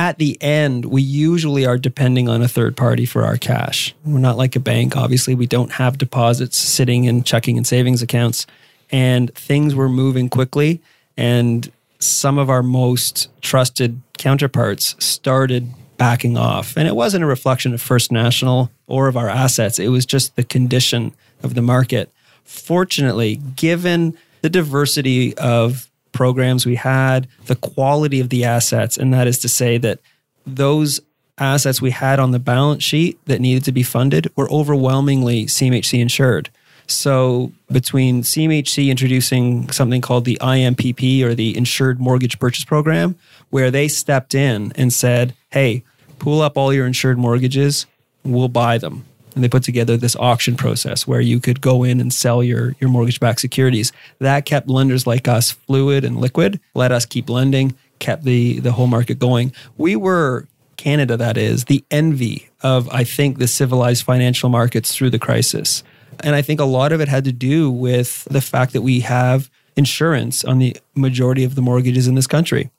at 0.02 0.18
the 0.18 0.36
end, 0.42 0.86
we 0.86 1.00
usually 1.00 1.64
are 1.64 1.78
depending 1.78 2.28
on 2.28 2.42
a 2.42 2.48
third 2.48 2.76
party 2.76 3.06
for 3.06 3.22
our 3.24 3.36
cash. 3.36 3.94
We're 4.04 4.18
not 4.18 4.36
like 4.36 4.56
a 4.56 4.60
bank. 4.60 4.96
Obviously, 4.96 5.36
we 5.36 5.46
don't 5.46 5.70
have 5.70 5.96
deposits 5.96 6.56
sitting 6.56 7.04
in 7.04 7.22
checking 7.22 7.56
and 7.56 7.64
savings 7.64 8.02
accounts, 8.02 8.44
and 8.90 9.32
things 9.36 9.76
were 9.76 9.88
moving 9.88 10.28
quickly. 10.28 10.80
And 11.16 11.70
some 12.00 12.36
of 12.36 12.50
our 12.50 12.64
most 12.64 13.28
trusted 13.42 14.02
counterparts 14.18 14.96
started 14.98 15.72
backing 15.98 16.36
off. 16.36 16.76
And 16.76 16.88
it 16.88 16.96
wasn't 16.96 17.22
a 17.22 17.28
reflection 17.28 17.72
of 17.72 17.80
First 17.80 18.10
National 18.10 18.72
or 18.88 19.06
of 19.06 19.16
our 19.16 19.28
assets, 19.28 19.78
it 19.78 19.90
was 19.90 20.04
just 20.04 20.34
the 20.34 20.42
condition 20.42 21.12
of 21.44 21.54
the 21.54 21.62
market. 21.62 22.10
Fortunately, 22.42 23.36
given 23.54 24.18
the 24.40 24.50
diversity 24.50 25.36
of 25.38 25.88
programs 26.12 26.66
we 26.66 26.76
had, 26.76 27.28
the 27.46 27.56
quality 27.56 28.20
of 28.20 28.28
the 28.28 28.44
assets, 28.44 28.96
and 28.96 29.12
that 29.12 29.26
is 29.26 29.38
to 29.40 29.48
say 29.48 29.78
that 29.78 29.98
those 30.46 31.00
assets 31.38 31.80
we 31.80 31.90
had 31.90 32.20
on 32.20 32.30
the 32.30 32.38
balance 32.38 32.84
sheet 32.84 33.18
that 33.26 33.40
needed 33.40 33.64
to 33.64 33.72
be 33.72 33.82
funded 33.82 34.30
were 34.36 34.50
overwhelmingly 34.50 35.46
CMHC 35.46 36.00
insured. 36.00 36.50
So, 36.86 37.52
between 37.70 38.22
CMHC 38.22 38.88
introducing 38.88 39.70
something 39.70 40.00
called 40.00 40.24
the 40.24 40.38
IMPP 40.40 41.22
or 41.22 41.34
the 41.34 41.56
Insured 41.56 42.00
Mortgage 42.00 42.38
Purchase 42.38 42.64
Program, 42.64 43.16
where 43.50 43.70
they 43.70 43.88
stepped 43.88 44.34
in 44.34 44.72
and 44.74 44.92
said, 44.92 45.34
hey, 45.50 45.84
pull 46.18 46.42
up 46.42 46.58
all 46.58 46.72
your 46.72 46.86
insured 46.86 47.18
mortgages, 47.18 47.86
we'll 48.24 48.48
buy 48.48 48.78
them. 48.78 49.04
And 49.34 49.42
they 49.42 49.48
put 49.48 49.62
together 49.62 49.96
this 49.96 50.16
auction 50.16 50.56
process 50.56 51.06
where 51.06 51.20
you 51.20 51.40
could 51.40 51.60
go 51.60 51.84
in 51.84 52.00
and 52.00 52.12
sell 52.12 52.42
your, 52.42 52.76
your 52.80 52.90
mortgage 52.90 53.18
backed 53.18 53.40
securities. 53.40 53.92
That 54.18 54.44
kept 54.44 54.68
lenders 54.68 55.06
like 55.06 55.26
us 55.26 55.52
fluid 55.52 56.04
and 56.04 56.20
liquid, 56.20 56.60
let 56.74 56.92
us 56.92 57.06
keep 57.06 57.30
lending, 57.30 57.74
kept 57.98 58.24
the, 58.24 58.60
the 58.60 58.72
whole 58.72 58.88
market 58.88 59.18
going. 59.18 59.52
We 59.78 59.96
were 59.96 60.46
Canada, 60.76 61.16
that 61.16 61.36
is, 61.36 61.66
the 61.66 61.84
envy 61.90 62.48
of, 62.62 62.88
I 62.90 63.04
think, 63.04 63.38
the 63.38 63.46
civilized 63.46 64.04
financial 64.04 64.48
markets 64.48 64.94
through 64.94 65.10
the 65.10 65.18
crisis. 65.18 65.84
And 66.20 66.34
I 66.34 66.42
think 66.42 66.60
a 66.60 66.64
lot 66.64 66.92
of 66.92 67.00
it 67.00 67.08
had 67.08 67.24
to 67.24 67.32
do 67.32 67.70
with 67.70 68.24
the 68.24 68.40
fact 68.40 68.72
that 68.72 68.82
we 68.82 69.00
have 69.00 69.50
insurance 69.76 70.44
on 70.44 70.58
the 70.58 70.76
majority 70.94 71.44
of 71.44 71.54
the 71.54 71.62
mortgages 71.62 72.08
in 72.08 72.16
this 72.16 72.26
country. 72.26 72.70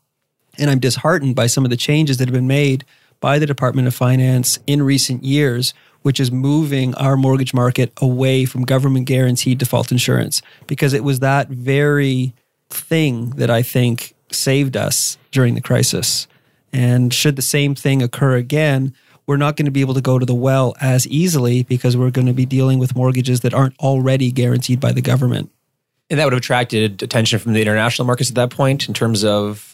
And 0.58 0.70
I'm 0.70 0.80
disheartened 0.80 1.36
by 1.36 1.47
some 1.47 1.64
of 1.64 1.72
the 1.72 1.78
changes 1.78 2.18
that 2.18 2.28
have 2.28 2.34
been 2.34 2.47
made 2.47 2.86
by 3.20 3.39
the 3.39 3.45
Department 3.45 3.88
of 3.88 3.95
Finance 3.95 4.60
in 4.68 4.84
recent 4.84 5.24
years, 5.24 5.74
which 6.04 6.20
is 6.20 6.32
moving 6.32 6.93
our 6.95 7.18
mortgage 7.18 7.54
market 7.54 7.91
away 7.97 8.45
from 8.45 8.64
government 8.64 9.08
guaranteed 9.08 9.58
default 9.58 9.91
insurance, 9.91 10.41
because 10.68 10.93
it 10.93 11.04
was 11.04 11.20
that 11.20 11.49
very 11.49 12.34
thing 12.70 13.32
that 13.32 13.49
I 13.49 13.62
think 13.62 14.14
saved 14.32 14.78
us 14.78 15.18
during 15.32 15.56
the 15.56 15.62
crisis. 15.62 16.28
And 16.72 17.14
should 17.14 17.36
the 17.36 17.41
same 17.41 17.76
thing 17.76 18.01
occur 18.01 18.36
again, 18.36 18.93
we're 19.26 19.38
not 19.38 19.56
going 19.56 19.66
to 19.66 19.72
be 19.72 19.82
able 19.82 19.93
to 19.93 20.01
go 20.01 20.20
to 20.20 20.26
the 20.26 20.36
well 20.36 20.76
as 20.82 21.08
easily 21.08 21.64
because 21.64 21.95
we're 21.95 22.12
going 22.12 22.28
to 22.28 22.34
be 22.34 22.45
dealing 22.45 22.80
with 22.80 22.95
mortgages 22.95 23.41
that 23.41 23.54
aren't 23.54 23.78
already 23.80 24.32
guaranteed 24.32 24.80
by 24.80 24.91
the 24.91 25.01
government. 25.01 25.49
And 26.10 26.20
that 26.20 26.26
would 26.26 26.34
have 26.34 26.41
attracted 26.41 27.01
attention 27.01 27.39
from 27.39 27.54
the 27.54 27.62
international 27.62 28.06
markets 28.06 28.30
at 28.30 28.36
that 28.36 28.49
point 28.49 28.88
in 28.88 28.93
terms 28.93 29.24
of 29.24 29.72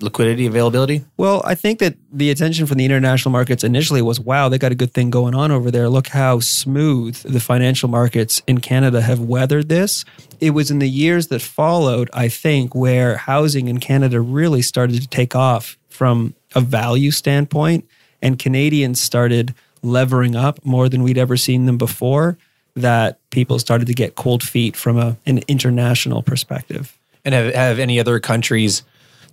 liquidity 0.00 0.46
availability? 0.46 1.04
Well, 1.16 1.42
I 1.44 1.54
think 1.54 1.80
that 1.80 1.96
the 2.12 2.30
attention 2.30 2.66
from 2.66 2.78
the 2.78 2.84
international 2.84 3.32
markets 3.32 3.64
initially 3.64 4.02
was 4.02 4.20
wow, 4.20 4.48
they 4.48 4.58
got 4.58 4.72
a 4.72 4.76
good 4.76 4.92
thing 4.92 5.10
going 5.10 5.34
on 5.34 5.50
over 5.50 5.70
there. 5.70 5.88
Look 5.88 6.08
how 6.08 6.40
smooth 6.40 7.16
the 7.22 7.40
financial 7.40 7.88
markets 7.88 8.40
in 8.46 8.58
Canada 8.58 9.00
have 9.00 9.20
weathered 9.20 9.68
this. 9.68 10.04
It 10.40 10.50
was 10.50 10.70
in 10.70 10.78
the 10.78 10.88
years 10.88 11.28
that 11.28 11.42
followed, 11.42 12.10
I 12.12 12.28
think, 12.28 12.74
where 12.74 13.16
housing 13.16 13.68
in 13.68 13.80
Canada 13.80 14.20
really 14.20 14.62
started 14.62 15.02
to 15.02 15.08
take 15.08 15.34
off 15.34 15.76
from 15.88 16.34
a 16.54 16.60
value 16.60 17.10
standpoint 17.10 17.88
and 18.22 18.38
Canadians 18.38 19.00
started 19.00 19.54
levering 19.82 20.36
up 20.36 20.64
more 20.64 20.88
than 20.88 21.02
we'd 21.02 21.18
ever 21.18 21.36
seen 21.36 21.66
them 21.66 21.78
before, 21.78 22.36
that 22.74 23.18
people 23.30 23.58
started 23.58 23.86
to 23.86 23.94
get 23.94 24.14
cold 24.14 24.42
feet 24.42 24.76
from 24.76 24.98
a, 24.98 25.16
an 25.26 25.40
international 25.48 26.22
perspective. 26.22 26.96
And 27.24 27.34
have, 27.34 27.54
have 27.54 27.78
any 27.78 27.98
other 28.00 28.20
countries 28.20 28.82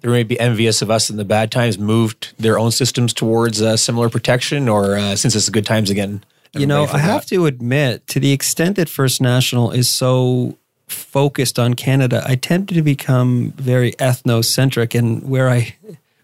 that 0.06 0.12
may 0.12 0.24
be 0.24 0.40
envious 0.40 0.82
of 0.82 0.92
us 0.92 1.10
in 1.10 1.18
the 1.18 1.26
bad 1.26 1.52
times 1.52 1.80
moved 1.80 2.34
their 2.38 2.60
own 2.60 2.72
systems 2.72 3.14
towards 3.14 3.62
uh, 3.62 3.76
similar 3.76 4.10
protection, 4.10 4.70
or 4.70 4.96
uh, 4.96 5.16
since 5.16 5.36
it's 5.36 5.48
the 5.48 5.52
good 5.52 5.66
times 5.66 5.90
again? 5.90 6.24
You 6.54 6.68
know, 6.68 6.86
I 6.86 7.00
have 7.00 7.26
to 7.28 7.48
admit, 7.48 8.08
to 8.08 8.20
the 8.20 8.32
extent 8.32 8.78
that 8.78 8.88
First 8.88 9.20
National 9.20 9.72
is 9.72 9.90
so 9.90 10.58
focused 10.88 11.60
on 11.60 11.74
Canada, 11.74 12.24
I 12.26 12.36
tend 12.36 12.70
to 12.70 12.82
become 12.82 13.52
very 13.58 13.92
ethnocentric 13.94 14.98
and 14.98 15.28
where 15.28 15.50
I 15.50 15.76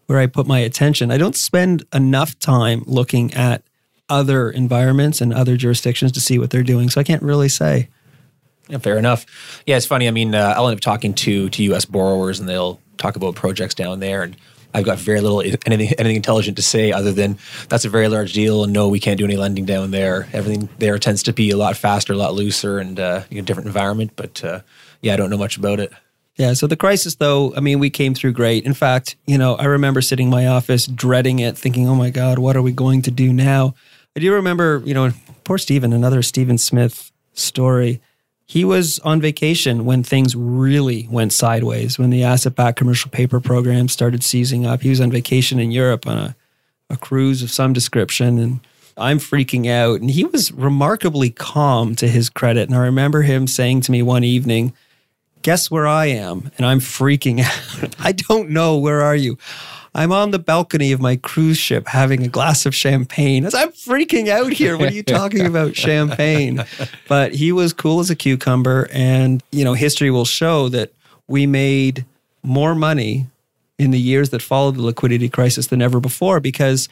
where 0.05 0.19
I 0.19 0.27
put 0.27 0.45
my 0.45 0.59
attention. 0.59 1.11
I 1.11 1.17
don't 1.17 1.35
spend 1.35 1.83
enough 1.93 2.37
time 2.39 2.83
looking 2.85 3.33
at 3.33 3.63
other 4.09 4.49
environments 4.49 5.21
and 5.21 5.33
other 5.33 5.57
jurisdictions 5.57 6.11
to 6.13 6.21
see 6.21 6.37
what 6.37 6.49
they're 6.49 6.63
doing. 6.63 6.89
So 6.89 7.01
I 7.01 7.03
can't 7.03 7.23
really 7.23 7.49
say. 7.49 7.89
Yeah, 8.67 8.77
fair 8.77 8.97
enough. 8.97 9.25
Yeah, 9.65 9.77
it's 9.77 9.85
funny. 9.85 10.07
I 10.07 10.11
mean, 10.11 10.35
uh, 10.35 10.53
I'll 10.55 10.67
end 10.67 10.77
up 10.77 10.81
talking 10.81 11.13
to 11.15 11.49
to 11.49 11.63
U.S. 11.63 11.85
borrowers, 11.85 12.39
and 12.39 12.47
they'll 12.47 12.79
talk 13.01 13.15
about 13.15 13.35
projects 13.35 13.75
down 13.75 13.99
there, 13.99 14.23
and 14.23 14.35
I've 14.73 14.85
got 14.85 14.97
very 14.99 15.21
little 15.21 15.41
anything 15.41 15.93
anything 15.97 16.15
intelligent 16.15 16.57
to 16.57 16.63
say 16.63 16.91
other 16.91 17.11
than 17.11 17.37
that's 17.67 17.85
a 17.85 17.89
very 17.89 18.07
large 18.07 18.33
deal, 18.33 18.63
and 18.63 18.71
no, 18.71 18.87
we 18.87 18.99
can't 18.99 19.17
do 19.17 19.25
any 19.25 19.37
lending 19.37 19.65
down 19.65 19.91
there. 19.91 20.27
Everything 20.33 20.69
there 20.77 20.97
tends 20.97 21.23
to 21.23 21.33
be 21.33 21.49
a 21.49 21.57
lot 21.57 21.75
faster, 21.75 22.13
a 22.13 22.17
lot 22.17 22.33
looser, 22.33 22.79
and 22.79 22.99
uh, 22.99 23.23
a 23.31 23.41
different 23.41 23.67
environment. 23.67 24.11
But 24.15 24.43
uh, 24.43 24.61
yeah, 25.01 25.13
I 25.13 25.17
don't 25.17 25.29
know 25.29 25.37
much 25.37 25.57
about 25.57 25.79
it. 25.79 25.91
Yeah. 26.37 26.53
So 26.53 26.65
the 26.65 26.77
crisis, 26.77 27.15
though, 27.15 27.53
I 27.55 27.59
mean, 27.59 27.79
we 27.79 27.89
came 27.89 28.15
through 28.15 28.31
great. 28.31 28.65
In 28.65 28.73
fact, 28.73 29.17
you 29.27 29.37
know, 29.37 29.55
I 29.55 29.65
remember 29.65 30.01
sitting 30.01 30.27
in 30.27 30.31
my 30.31 30.47
office 30.47 30.87
dreading 30.87 31.39
it, 31.39 31.57
thinking, 31.57 31.89
oh 31.89 31.95
my 31.95 32.09
God, 32.09 32.39
what 32.39 32.55
are 32.55 32.61
we 32.61 32.71
going 32.71 33.01
to 33.03 33.11
do 33.11 33.33
now? 33.33 33.75
I 34.15 34.21
do 34.21 34.33
remember, 34.33 34.81
you 34.85 34.93
know, 34.93 35.11
poor 35.43 35.57
Stephen, 35.57 35.93
another 35.93 36.21
Stephen 36.21 36.57
Smith 36.57 37.11
story. 37.33 38.01
He 38.51 38.65
was 38.65 38.99
on 38.99 39.21
vacation 39.21 39.85
when 39.85 40.03
things 40.03 40.35
really 40.35 41.07
went 41.09 41.31
sideways, 41.31 41.97
when 41.97 42.09
the 42.09 42.25
asset 42.25 42.53
backed 42.53 42.77
commercial 42.77 43.09
paper 43.09 43.39
program 43.39 43.87
started 43.87 44.25
seizing 44.25 44.65
up. 44.65 44.81
He 44.81 44.89
was 44.89 44.99
on 44.99 45.09
vacation 45.09 45.57
in 45.57 45.71
Europe 45.71 46.05
on 46.05 46.17
a, 46.17 46.35
a 46.89 46.97
cruise 46.97 47.41
of 47.41 47.49
some 47.49 47.71
description. 47.71 48.37
And 48.37 48.59
I'm 48.97 49.19
freaking 49.19 49.71
out. 49.71 50.01
And 50.01 50.11
he 50.11 50.25
was 50.25 50.51
remarkably 50.51 51.29
calm 51.29 51.95
to 51.95 52.09
his 52.09 52.29
credit. 52.29 52.67
And 52.67 52.77
I 52.77 52.81
remember 52.81 53.21
him 53.21 53.47
saying 53.47 53.81
to 53.83 53.91
me 53.93 54.01
one 54.01 54.25
evening, 54.25 54.73
guess 55.41 55.69
where 55.69 55.87
I 55.87 56.07
am? 56.07 56.51
And 56.57 56.65
I'm 56.65 56.79
freaking 56.79 57.41
out. 57.41 57.95
I 57.99 58.11
don't 58.11 58.49
know. 58.49 58.77
Where 58.77 59.01
are 59.01 59.15
you? 59.15 59.37
I'm 59.93 60.13
on 60.13 60.31
the 60.31 60.39
balcony 60.39 60.93
of 60.93 61.01
my 61.01 61.17
cruise 61.17 61.57
ship 61.57 61.87
having 61.87 62.23
a 62.23 62.29
glass 62.29 62.65
of 62.65 62.73
champagne. 62.73 63.45
As 63.45 63.53
I'm 63.53 63.71
freaking 63.71 64.29
out 64.29 64.53
here. 64.53 64.77
What 64.77 64.89
are 64.89 64.93
you 64.93 65.03
talking 65.03 65.45
about? 65.45 65.75
champagne. 65.87 66.63
But 67.09 67.33
he 67.35 67.51
was 67.51 67.73
cool 67.73 67.99
as 67.99 68.09
a 68.09 68.15
cucumber. 68.15 68.87
And, 68.91 69.43
you 69.51 69.65
know, 69.65 69.73
history 69.73 70.09
will 70.09 70.25
show 70.25 70.69
that 70.69 70.93
we 71.27 71.45
made 71.45 72.05
more 72.41 72.73
money 72.73 73.27
in 73.77 73.91
the 73.91 73.99
years 73.99 74.29
that 74.29 74.41
followed 74.41 74.75
the 74.75 74.81
liquidity 74.81 75.27
crisis 75.27 75.67
than 75.67 75.81
ever 75.81 75.99
before 75.99 76.39
because 76.39 76.87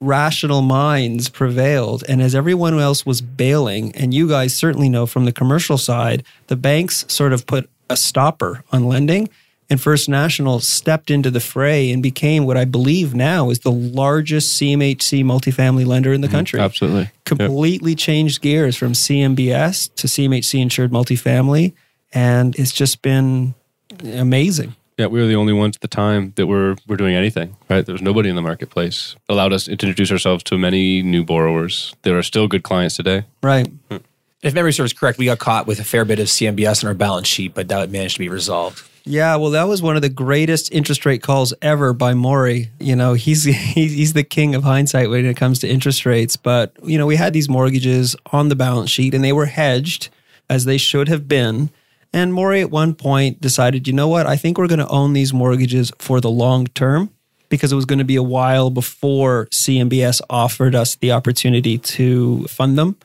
rational 0.00 0.62
minds 0.62 1.28
prevailed. 1.28 2.04
And 2.08 2.22
as 2.22 2.34
everyone 2.34 2.78
else 2.78 3.04
was 3.04 3.20
bailing, 3.20 3.94
and 3.94 4.14
you 4.14 4.28
guys 4.28 4.56
certainly 4.56 4.88
know 4.88 5.06
from 5.06 5.26
the 5.26 5.32
commercial 5.32 5.76
side, 5.76 6.24
the 6.46 6.56
banks 6.56 7.04
sort 7.08 7.32
of 7.32 7.46
put 7.46 7.68
a 7.90 7.96
stopper 7.96 8.64
on 8.72 8.84
lending. 8.84 9.28
And 9.68 9.80
First 9.80 10.08
National 10.08 10.58
stepped 10.58 11.12
into 11.12 11.30
the 11.30 11.38
fray 11.38 11.92
and 11.92 12.02
became 12.02 12.44
what 12.44 12.56
I 12.56 12.64
believe 12.64 13.14
now 13.14 13.50
is 13.50 13.60
the 13.60 13.70
largest 13.70 14.60
CMHC 14.60 15.22
multifamily 15.24 15.86
lender 15.86 16.12
in 16.12 16.22
the 16.22 16.26
mm-hmm. 16.26 16.36
country. 16.36 16.60
Absolutely. 16.60 17.10
Completely 17.24 17.92
yep. 17.92 17.98
changed 17.98 18.42
gears 18.42 18.76
from 18.76 18.92
CMBS 18.92 19.94
to 19.94 20.08
CMHC 20.08 20.60
insured 20.60 20.90
multifamily. 20.90 21.72
And 22.12 22.58
it's 22.58 22.72
just 22.72 23.00
been 23.02 23.54
amazing. 24.02 24.74
Yeah, 24.98 25.06
we 25.06 25.20
were 25.20 25.28
the 25.28 25.36
only 25.36 25.52
ones 25.52 25.76
at 25.76 25.82
the 25.82 25.88
time 25.88 26.32
that 26.34 26.46
were 26.46 26.76
were 26.86 26.96
doing 26.96 27.14
anything. 27.14 27.56
Right, 27.70 27.86
there 27.86 27.94
was 27.94 28.02
nobody 28.02 28.28
in 28.28 28.36
the 28.36 28.42
marketplace. 28.42 29.16
Allowed 29.30 29.54
us 29.54 29.64
to 29.64 29.70
introduce 29.70 30.12
ourselves 30.12 30.42
to 30.44 30.58
many 30.58 31.00
new 31.00 31.24
borrowers. 31.24 31.94
There 32.02 32.18
are 32.18 32.22
still 32.22 32.48
good 32.48 32.64
clients 32.64 32.96
today. 32.96 33.24
Right. 33.42 33.68
Hmm 33.88 33.98
if 34.42 34.54
memory 34.54 34.72
serves 34.72 34.92
correct, 34.92 35.18
we 35.18 35.26
got 35.26 35.38
caught 35.38 35.66
with 35.66 35.80
a 35.80 35.84
fair 35.84 36.04
bit 36.04 36.18
of 36.18 36.26
CMBS 36.26 36.82
on 36.82 36.88
our 36.88 36.94
balance 36.94 37.28
sheet, 37.28 37.54
but 37.54 37.68
that 37.68 37.90
managed 37.90 38.14
to 38.14 38.20
be 38.20 38.28
resolved. 38.28 38.82
Yeah, 39.04 39.36
well, 39.36 39.50
that 39.50 39.64
was 39.64 39.82
one 39.82 39.96
of 39.96 40.02
the 40.02 40.08
greatest 40.08 40.72
interest 40.72 41.06
rate 41.06 41.22
calls 41.22 41.54
ever 41.62 41.92
by 41.92 42.14
Moray. 42.14 42.70
You 42.78 42.96
know, 42.96 43.14
he's 43.14 43.44
he's 43.44 44.12
the 44.12 44.24
king 44.24 44.54
of 44.54 44.62
hindsight 44.62 45.10
when 45.10 45.24
it 45.26 45.36
comes 45.36 45.58
to 45.60 45.68
interest 45.68 46.06
rates. 46.06 46.36
But 46.36 46.74
you 46.82 46.98
know, 46.98 47.06
we 47.06 47.16
had 47.16 47.32
these 47.32 47.48
mortgages 47.48 48.16
on 48.32 48.48
the 48.48 48.56
balance 48.56 48.90
sheet, 48.90 49.14
and 49.14 49.24
they 49.24 49.32
were 49.32 49.46
hedged 49.46 50.08
as 50.48 50.64
they 50.64 50.78
should 50.78 51.08
have 51.08 51.28
been. 51.28 51.70
And 52.12 52.34
Moray 52.34 52.60
at 52.60 52.70
one 52.70 52.94
point 52.94 53.40
decided, 53.40 53.86
you 53.86 53.94
know 53.94 54.08
what? 54.08 54.26
I 54.26 54.36
think 54.36 54.58
we're 54.58 54.66
going 54.66 54.80
to 54.80 54.88
own 54.88 55.12
these 55.12 55.32
mortgages 55.32 55.92
for 55.98 56.20
the 56.20 56.30
long 56.30 56.66
term 56.66 57.10
because 57.48 57.70
it 57.72 57.76
was 57.76 57.84
going 57.84 58.00
to 58.00 58.04
be 58.04 58.16
a 58.16 58.22
while 58.22 58.68
before 58.68 59.46
CMBS 59.46 60.20
offered 60.28 60.74
us 60.74 60.96
the 60.96 61.12
opportunity 61.12 61.78
to 61.78 62.44
fund 62.48 62.76
them. 62.76 62.96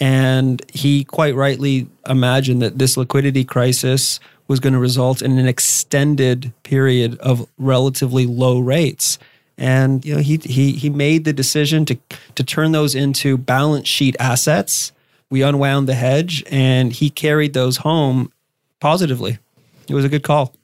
And 0.00 0.60
he 0.72 1.04
quite 1.04 1.34
rightly 1.34 1.86
imagined 2.06 2.62
that 2.62 2.78
this 2.78 2.96
liquidity 2.96 3.44
crisis 3.44 4.18
was 4.48 4.60
going 4.60 4.72
to 4.72 4.78
result 4.78 5.22
in 5.22 5.38
an 5.38 5.46
extended 5.46 6.52
period 6.62 7.18
of 7.18 7.48
relatively 7.58 8.26
low 8.26 8.58
rates. 8.58 9.18
And 9.56 10.04
you 10.04 10.14
know, 10.14 10.20
he 10.20 10.36
he 10.38 10.72
he 10.72 10.90
made 10.90 11.24
the 11.24 11.32
decision 11.32 11.84
to 11.86 11.96
to 12.34 12.42
turn 12.42 12.72
those 12.72 12.94
into 12.94 13.38
balance 13.38 13.88
sheet 13.88 14.16
assets. 14.18 14.92
We 15.30 15.42
unwound 15.42 15.88
the 15.88 15.94
hedge, 15.94 16.44
and 16.50 16.92
he 16.92 17.08
carried 17.08 17.54
those 17.54 17.78
home 17.78 18.32
positively. 18.80 19.38
It 19.88 19.94
was 19.94 20.04
a 20.04 20.08
good 20.08 20.22
call. 20.22 20.54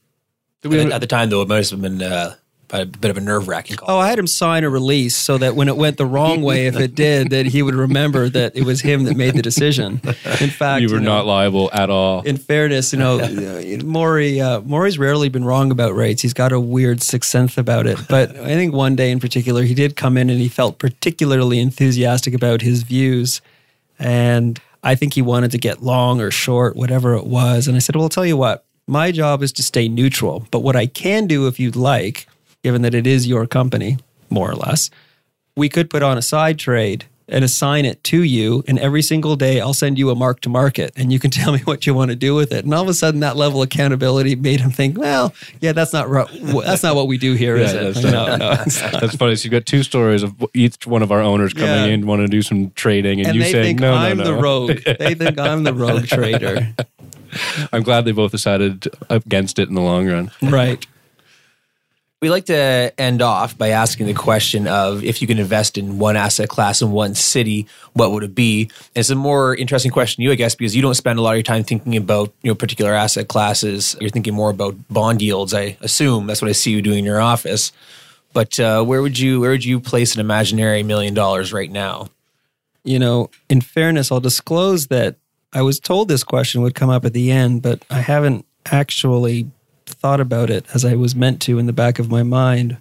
At, 0.65 0.93
at 0.93 1.01
the 1.01 1.07
time, 1.07 1.31
though, 1.31 1.43
it 1.43 1.49
might 1.49 1.69
have 1.71 1.81
been 1.81 2.03
uh, 2.03 2.35
a 2.73 2.87
bit 2.87 3.11
of 3.11 3.17
a 3.17 3.21
nerve 3.21 3.49
wracking 3.49 3.77
call. 3.77 3.91
Oh, 3.91 3.99
I 3.99 4.09
had 4.09 4.19
him 4.19 4.27
sign 4.27 4.65
a 4.65 4.71
release 4.71 5.17
so 5.17 5.39
that 5.39 5.57
when 5.57 5.69
it 5.69 5.77
went 5.77 5.97
the 5.97 6.07
wrong 6.07 6.43
way, 6.51 6.67
if 6.67 6.77
it 6.77 6.95
did, 6.95 7.31
that 7.31 7.47
he 7.47 7.63
would 7.63 7.75
remember 7.75 8.29
that 8.29 8.55
it 8.57 8.65
was 8.65 8.81
him 8.81 9.05
that 9.05 9.17
made 9.17 9.35
the 9.35 9.43
decision. 9.43 10.01
In 10.41 10.51
fact, 10.51 10.83
You 10.83 10.89
were 10.89 11.01
know, 11.01 11.17
not 11.17 11.27
liable 11.27 11.71
at 11.73 11.91
all. 11.91 12.23
in 12.23 12.37
fairness, 12.37 12.93
you 12.93 12.99
know, 12.99 13.19
Moray, 13.85 14.39
uh, 14.41 14.61
Moray's 14.61 14.99
rarely 14.99 15.29
been 15.29 15.45
wrong 15.45 15.71
about 15.71 15.95
rates. 15.95 16.23
He's 16.23 16.35
got 16.35 16.53
a 16.53 16.61
weird 16.61 17.03
sixth 17.03 17.31
sense 17.31 17.59
about 17.59 17.87
it. 17.87 17.99
But 18.09 18.37
I 18.37 18.55
think 18.55 18.73
one 18.75 18.97
day 18.97 19.11
in 19.11 19.21
particular, 19.21 19.63
he 19.65 19.75
did 19.75 19.97
come 19.97 20.17
in 20.17 20.31
and 20.31 20.39
he 20.41 20.49
felt 20.49 20.79
particularly 20.79 21.59
enthusiastic 21.59 22.35
about 22.35 22.63
his 22.63 22.83
views. 22.83 23.41
And 23.99 24.61
I 24.83 24.95
think 24.95 25.15
he 25.15 25.23
wanted 25.23 25.51
to 25.51 25.59
get 25.59 25.83
long 25.83 26.21
or 26.21 26.31
short, 26.31 26.77
whatever 26.77 27.15
it 27.15 27.27
was. 27.27 27.69
And 27.69 27.77
I 27.77 27.81
said, 27.81 27.95
well, 27.97 28.05
I'll 28.05 28.09
tell 28.09 28.25
you 28.27 28.37
what, 28.37 28.65
my 28.87 29.13
job 29.13 29.43
is 29.43 29.53
to 29.53 29.63
stay 29.63 29.89
neutral. 29.89 30.47
But 30.51 30.61
what 30.61 30.75
I 30.77 30.87
can 30.87 31.27
do, 31.27 31.47
if 31.47 31.61
you'd 31.61 31.77
like, 31.77 32.27
given 32.63 32.83
that 32.83 32.95
it 32.95 33.07
is 33.07 33.27
your 33.27 33.47
company, 33.47 33.99
more 34.29 34.51
or 34.51 34.55
less, 34.55 34.91
we 35.57 35.69
could 35.69 35.91
put 35.91 36.03
on 36.03 36.17
a 36.19 36.23
side 36.23 36.59
trade 36.59 37.05
and 37.33 37.45
assign 37.45 37.85
it 37.85 38.03
to 38.03 38.23
you. 38.25 38.65
And 38.67 38.77
every 38.81 39.03
single 39.03 39.37
day, 39.37 39.61
I'll 39.61 39.73
send 39.73 39.99
you 39.99 40.11
a 40.11 40.17
mark 40.17 40.41
to 40.41 40.49
market 40.49 40.93
and 40.97 41.13
you 41.13 41.21
can 41.21 41.31
tell 41.41 41.53
me 41.53 41.61
what 41.61 41.87
you 41.87 41.95
want 41.95 42.11
to 42.11 42.17
do 42.17 42.35
with 42.35 42.53
it. 42.53 42.65
And 42.65 42.75
all 42.75 42.83
of 42.83 42.89
a 42.89 42.95
sudden, 42.95 43.21
that 43.21 43.37
level 43.37 43.63
of 43.63 43.67
accountability 43.67 44.35
made 44.35 44.61
him 44.61 44.71
think, 44.73 44.99
well, 44.99 45.33
yeah, 45.61 45.71
that's 45.73 45.93
not, 45.93 46.09
ro- 46.09 46.27
that's 46.65 46.83
not 46.83 46.97
what 46.97 47.07
we 47.07 47.19
do 47.19 47.35
here, 47.35 47.57
is 47.57 47.73
Yeah, 47.75 47.81
it? 47.81 47.95
that's 47.95 48.05
No, 48.05 48.37
no. 48.37 48.39
That's 49.01 49.15
funny. 49.17 49.37
So 49.37 49.45
you've 49.45 49.53
got 49.53 49.65
two 49.67 49.83
stories 49.85 50.23
of 50.25 50.35
each 50.55 50.87
one 50.89 51.03
of 51.03 51.13
our 51.13 51.21
owners 51.21 51.53
coming 51.55 51.69
Yeah. 51.69 51.85
in, 51.87 52.07
want 52.07 52.21
to 52.23 52.27
do 52.29 52.43
some 52.43 52.71
trading, 52.73 53.21
and, 53.21 53.29
And 53.29 53.37
you 53.37 53.45
saying, 53.45 53.77
no, 53.77 53.95
I'm 53.95 54.17
no, 54.19 54.25
the 54.25 54.33
no. 54.33 54.41
rogue. 54.41 54.79
They 54.99 55.15
think 55.15 55.39
I'm 55.39 55.63
the 55.63 55.73
rogue 55.75 56.07
trader. 56.07 56.69
I'm 57.73 57.85
glad 57.85 58.05
they 58.07 58.13
both 58.13 58.33
decided 58.33 58.89
against 59.09 59.61
it 59.61 59.69
in 59.69 59.77
the 59.77 59.81
long 59.81 60.09
run. 60.09 60.33
Right. 60.43 60.85
We 62.21 62.29
like 62.29 62.47
to 62.47 62.93
end 62.99 63.23
off 63.23 63.57
by 63.57 63.69
asking 63.69 64.07
the 64.07 64.15
question 64.15 64.67
of 64.67 65.03
if 65.03 65.23
you 65.23 65.27
can 65.27 65.39
invest 65.39 65.79
in 65.79 65.99
one 65.99 66.17
asset 66.17 66.51
class 66.51 66.83
in 66.83 66.91
one 66.91 67.15
city, 67.15 67.67
what 67.95 68.13
would 68.13 68.23
it 68.23 68.35
be? 68.35 68.65
And 68.95 69.01
it's 69.01 69.09
a 69.09 69.15
more 69.15 69.55
interesting 69.55 69.91
question 69.91 70.21
to 70.21 70.25
you, 70.25 70.33
I 70.33 70.35
guess, 70.35 70.55
because 70.55 70.77
you 70.77 70.83
don't 70.83 70.95
spend 70.95 71.19
a 71.19 71.23
lot 71.23 71.31
of 71.31 71.37
your 71.37 71.43
time 71.43 71.65
thinking 71.65 71.97
about 71.97 72.33
you 72.43 72.51
know 72.51 72.55
particular 72.55 72.93
asset 72.93 73.29
classes. 73.29 73.97
You're 74.01 74.11
thinking 74.11 74.35
more 74.35 74.51
about 74.51 74.77
bond 74.89 75.23
yields. 75.23 75.55
I 75.55 75.79
assume 75.81 76.27
that's 76.27 76.43
what 76.43 76.51
I 76.51 76.53
see 76.53 76.73
you 76.73 76.83
doing 76.83 76.99
in 76.99 77.05
your 77.07 77.21
office. 77.21 77.73
But 78.33 78.61
uh, 78.61 78.85
where 78.85 79.01
would 79.01 79.19
you 79.19 79.41
where 79.41 79.51
would 79.51 79.65
you 79.65 79.81
place 79.81 80.15
an 80.15 80.21
imaginary 80.21 80.83
million 80.83 81.15
dollars 81.15 81.53
right 81.53 81.71
now? 81.71 82.11
you 82.85 82.99
know, 82.99 83.31
in 83.49 83.61
fairness, 83.61 84.11
I'll 84.11 84.21
disclose 84.21 84.87
that 84.89 85.17
I 85.53 85.63
was 85.63 85.81
told 85.81 86.09
this 86.09 86.25
question 86.25 86.63
would 86.63 86.75
come 86.75 86.91
up 86.91 87.05
at 87.05 87.13
the 87.13 87.31
end, 87.31 87.63
but 87.63 87.85
I 87.91 88.01
haven't 88.01 88.47
actually 88.67 89.51
thought 89.91 90.21
about 90.21 90.51
it 90.51 90.65
as 90.75 90.85
I 90.85 90.95
was 90.95 91.15
meant 91.15 91.41
to 91.43 91.59
in 91.59 91.67
the 91.67 91.73
back 91.73 91.99
of 91.99 92.11
my 92.11 92.23
mind. 92.23 92.79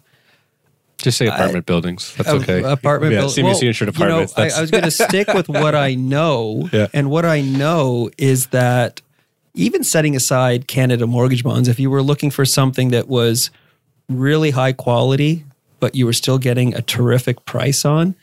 Just 0.97 1.17
say 1.17 1.27
apartment 1.27 1.65
buildings. 1.65 2.13
That's 2.17 2.27
okay. 2.29 2.61
Apartment 2.61 3.13
yeah, 3.13 3.21
buil- 3.21 3.29
CMHC 3.29 3.43
well, 3.43 3.59
insured 3.61 3.97
you 3.97 4.05
know, 4.05 4.05
apartments. 4.23 4.33
I, 4.55 4.57
I 4.57 4.61
was 4.61 4.69
going 4.71 4.83
to 4.83 4.91
stick 4.91 5.27
with 5.33 5.47
what 5.47 5.73
I 5.73 5.95
know, 6.13 6.69
Yeah. 6.73 6.87
and 6.93 7.09
what 7.09 7.23
I 7.25 7.39
know 7.41 8.09
is 8.17 8.47
that 8.47 9.01
even 9.53 9.83
setting 9.85 10.15
aside 10.15 10.67
Canada 10.67 11.07
mortgage 11.07 11.43
bonds, 11.43 11.69
if 11.69 11.79
you 11.79 11.89
were 11.89 12.03
looking 12.03 12.31
for 12.31 12.43
something 12.45 12.89
that 12.89 13.07
was 13.07 13.49
really 14.09 14.51
high 14.51 14.73
quality, 14.73 15.45
but 15.79 15.95
you 15.95 16.05
were 16.05 16.13
still 16.13 16.37
getting 16.37 16.73
a 16.75 16.81
terrific 16.81 17.45
price 17.45 17.85
on, 17.85 18.15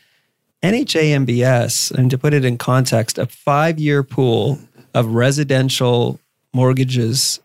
NHA 0.63 1.25
MBS, 1.25 1.91
and 1.91 2.11
to 2.11 2.17
put 2.17 2.33
it 2.33 2.45
in 2.45 2.57
context, 2.59 3.17
a 3.17 3.25
five 3.25 3.79
year 3.79 4.03
pool 4.03 4.59
of 4.93 5.07
residential 5.15 6.19
mortgages 6.53 7.39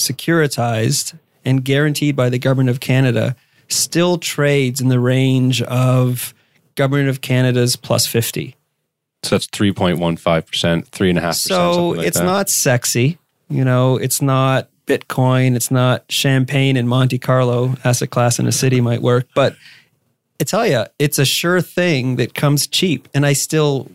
securitized 0.00 1.18
and 1.44 1.64
guaranteed 1.64 2.16
by 2.16 2.28
the 2.28 2.38
government 2.38 2.70
of 2.70 2.80
Canada 2.80 3.36
still 3.68 4.18
trades 4.18 4.80
in 4.80 4.88
the 4.88 5.00
range 5.00 5.62
of 5.62 6.34
government 6.74 7.08
of 7.08 7.20
Canada's 7.20 7.76
plus 7.76 8.06
50. 8.06 8.56
so 9.22 9.34
that's 9.36 9.46
3.15%, 9.48 9.98
3.5%. 9.98 11.34
So 11.34 11.88
like 11.90 12.06
it's 12.06 12.18
that. 12.18 12.24
not 12.24 12.48
sexy. 12.50 13.18
You 13.48 13.64
know, 13.64 13.96
it's 13.96 14.22
not 14.22 14.68
Bitcoin. 14.86 15.56
It's 15.56 15.70
not 15.70 16.04
champagne 16.08 16.76
and 16.76 16.88
Monte 16.88 17.18
Carlo 17.18 17.74
asset 17.84 18.10
class 18.10 18.38
in 18.38 18.46
a 18.46 18.52
city 18.52 18.80
might 18.80 19.02
work. 19.02 19.28
But 19.34 19.56
I 20.40 20.44
tell 20.44 20.66
you, 20.66 20.84
it's 20.98 21.18
a 21.18 21.24
sure 21.24 21.60
thing 21.60 22.16
that 22.16 22.34
comes 22.34 22.66
cheap. 22.66 23.08
And 23.14 23.26
I 23.26 23.34
still 23.34 23.90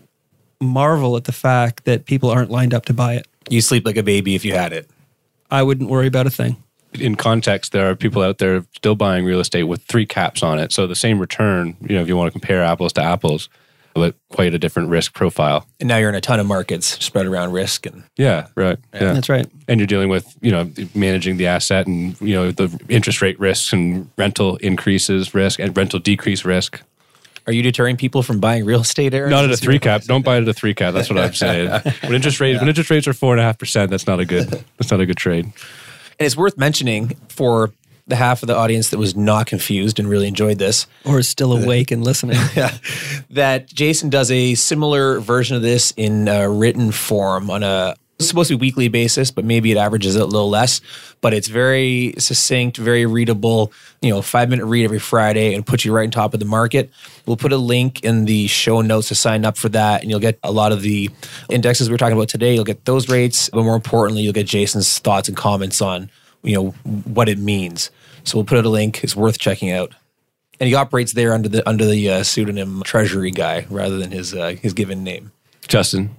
marvel 0.62 1.18
at 1.18 1.26
the 1.26 1.32
fact 1.32 1.86
that 1.86 2.06
people 2.06 2.30
aren't 2.30 2.52
lined 2.52 2.74
up 2.74 2.86
to 2.86 2.94
buy 2.94 3.16
it. 3.16 3.28
You 3.50 3.62
sleep 3.62 3.86
like 3.86 3.98
a 3.98 4.04
baby 4.04 4.36
if 4.36 4.46
you 4.46 4.54
had 4.54 4.74
it. 4.74 4.90
I 5.52 5.64
wouldn't 5.64 5.90
worry 5.90 6.08
about 6.08 6.28
a 6.28 6.32
thing. 6.32 6.58
in 6.94 7.16
context, 7.16 7.72
there 7.72 7.90
are 7.90 7.96
people 7.96 8.22
out 8.22 8.38
there 8.38 8.66
still 8.76 8.96
buying 8.96 9.26
real 9.26 9.40
estate 9.40 9.64
with 9.64 9.82
three 9.84 10.06
caps 10.06 10.44
on 10.44 10.60
it. 10.60 10.72
So 10.72 10.88
the 10.88 10.96
same 10.96 11.20
return, 11.20 11.76
you 11.82 11.96
know, 11.96 12.02
if 12.02 12.08
you 12.08 12.16
want 12.16 12.28
to 12.28 12.32
compare 12.32 12.64
apples 12.64 12.94
to 12.94 13.02
apples, 13.02 13.50
but 13.94 14.16
quite 14.30 14.54
a 14.54 14.60
different 14.60 14.90
risk 14.90 15.14
profile. 15.14 15.66
And 15.80 15.88
now 15.88 15.98
you're 15.98 16.10
in 16.10 16.16
a 16.16 16.22
ton 16.22 16.40
of 16.40 16.46
markets 16.46 17.04
spread 17.04 17.26
around 17.26 17.54
risk 17.54 17.86
and 17.86 18.04
Yeah, 18.18 18.48
right. 18.56 18.78
Yeah. 18.94 19.14
That's 19.14 19.30
right. 19.30 19.48
And 19.68 19.80
you're 19.80 19.88
dealing 19.88 20.10
with, 20.10 20.36
you 20.42 20.52
know, 20.52 20.70
managing 20.94 21.38
the 21.38 21.48
asset 21.48 21.88
and, 21.88 22.20
you 22.20 22.36
know, 22.36 22.52
the 22.52 22.78
interest 22.90 23.22
rate 23.22 23.40
risks 23.40 23.72
and 23.72 24.10
rental 24.18 24.58
increases 24.58 25.34
risk 25.34 25.60
and 25.60 25.76
rental 25.76 26.00
decrease 26.00 26.44
risk. 26.44 26.82
Are 27.48 27.54
you 27.54 27.62
deterring 27.62 27.98
people 27.98 28.24
from 28.24 28.40
buying 28.40 28.66
real 28.66 28.82
estate, 28.82 29.14
Aaron? 29.14 29.30
Not 29.30 29.46
at 29.46 29.52
a 29.52 29.58
three 29.58 29.80
cap. 29.80 30.04
Don't 30.04 30.26
buy 30.26 30.38
it 30.38 30.42
at 30.42 30.48
a 30.48 30.54
three 30.54 30.74
cap. 30.74 30.94
That's 30.94 31.10
what 31.10 31.20
I'm 31.20 31.34
saying. 31.34 31.70
When 32.02 32.14
interest 32.14 32.40
rates 32.40 32.60
when 32.60 32.68
interest 32.70 32.90
rates 32.90 33.08
are 33.08 33.14
four 33.14 33.34
and 33.34 33.40
a 33.40 33.44
half 33.44 33.58
percent, 33.58 33.90
that's 33.92 34.08
not 34.08 34.20
a 34.20 34.26
good 34.26 34.48
that's 34.78 34.92
not 34.92 35.00
a 35.00 35.06
good 35.06 35.18
trade. 35.18 35.46
And 35.46 36.26
it's 36.26 36.38
worth 36.38 36.58
mentioning 36.58 37.16
for 37.30 37.72
the 38.08 38.16
half 38.16 38.44
of 38.44 38.48
the 38.48 38.56
audience 38.56 38.90
that 38.90 38.98
was 38.98 39.16
not 39.16 39.48
confused 39.48 40.00
and 40.00 40.08
really 40.08 40.28
enjoyed 40.28 40.60
this 40.60 40.86
Or 41.06 41.20
is 41.20 41.28
still 41.28 41.54
awake 41.54 41.92
and 41.92 42.04
listening. 42.04 42.38
yeah, 42.56 42.78
that 43.32 43.68
Jason 43.68 44.10
does 44.10 44.30
a 44.30 44.56
similar 44.56 45.20
version 45.20 45.56
of 45.56 45.64
this 45.64 45.94
in 45.98 46.28
a 46.28 46.50
written 46.50 46.92
form 46.92 47.50
on 47.50 47.64
a 47.64 47.96
it's 48.18 48.30
supposed 48.30 48.50
to 48.50 48.58
be 48.58 48.62
weekly 48.62 48.88
basis, 48.88 49.30
but 49.30 49.44
maybe 49.44 49.72
it 49.72 49.78
averages 49.78 50.16
it 50.16 50.22
a 50.22 50.26
little 50.26 50.50
less. 50.50 50.80
But 51.22 51.34
it's 51.34 51.48
very 51.48 52.14
succinct, 52.18 52.78
very 52.78 53.06
readable. 53.06 53.74
You 54.02 54.12
know, 54.12 54.22
five 54.22 54.50
minute 54.50 54.66
read 54.66 54.86
every 54.86 55.00
Friday 55.00 55.54
and 55.54 55.66
put 55.66 55.84
you 55.84 55.92
right 55.94 56.06
on 56.06 56.12
top 56.12 56.34
of 56.34 56.40
the 56.40 56.46
market. 56.46 56.92
We'll 57.26 57.38
put 57.38 57.52
a 57.52 57.58
link 57.58 58.04
in 58.04 58.26
the 58.26 58.48
show 58.48 58.82
notes 58.82 59.10
to 59.10 59.16
sign 59.16 59.44
up 59.44 59.58
for 59.58 59.70
that, 59.70 60.02
and 60.02 60.10
you'll 60.10 60.20
get 60.20 60.40
a 60.44 60.52
lot 60.52 60.72
of 60.72 60.82
the 60.82 61.10
indexes 61.50 61.90
we 61.90 61.96
are 61.96 61.98
talking 61.98 62.16
about 62.16 62.30
today. 62.30 62.54
You'll 62.54 62.64
get 62.64 62.86
those 62.86 63.10
rates, 63.10 63.50
but 63.50 63.64
more 63.64 63.76
importantly, 63.76 64.22
you'll 64.22 64.34
get 64.34 64.48
Jason's 64.48 65.00
thoughts 65.00 65.28
and 65.28 65.36
comments 65.36 65.82
on 65.82 66.10
you 66.46 66.56
know 66.56 66.70
what 67.04 67.28
it 67.28 67.38
means. 67.38 67.92
So 68.24 68.38
we'll 68.38 68.46
put 68.46 68.58
out 68.58 68.66
a 68.66 68.70
link. 68.70 69.04
It's 69.04 69.16
worth 69.16 69.40
checking 69.40 69.72
out. 69.72 69.94
And 70.60 70.68
he 70.70 70.76
operates 70.76 71.14
there 71.14 71.34
under 71.34 71.50
the 71.50 71.68
under 71.68 71.86
the 71.86 72.10
uh, 72.10 72.24
pseudonym 72.24 72.82
Treasury 72.84 73.32
Guy 73.32 73.66
rather 73.70 73.98
than 73.98 74.12
his 74.12 74.34
uh, 74.34 74.56
his 74.62 74.74
given 74.74 75.04
name. 75.04 75.32
Justin. 75.68 76.16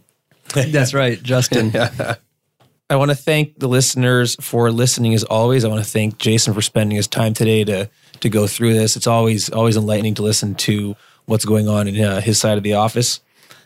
That's 0.54 0.94
right, 0.94 1.22
Justin. 1.22 1.72
I 2.90 2.94
want 2.94 3.10
to 3.10 3.16
thank 3.16 3.58
the 3.58 3.68
listeners 3.68 4.36
for 4.40 4.70
listening 4.70 5.12
as 5.14 5.24
always. 5.24 5.64
I 5.64 5.68
want 5.68 5.84
to 5.84 5.90
thank 5.90 6.18
Jason 6.18 6.54
for 6.54 6.62
spending 6.62 6.96
his 6.96 7.08
time 7.08 7.34
today 7.34 7.64
to 7.64 7.90
to 8.20 8.28
go 8.28 8.46
through 8.46 8.74
this. 8.74 8.96
It's 8.96 9.06
always 9.06 9.50
always 9.50 9.76
enlightening 9.76 10.14
to 10.14 10.22
listen 10.22 10.54
to 10.56 10.96
what's 11.26 11.44
going 11.44 11.68
on 11.68 11.88
in 11.88 12.02
uh, 12.02 12.20
his 12.20 12.38
side 12.38 12.56
of 12.56 12.62
the 12.62 12.74
office. 12.74 13.20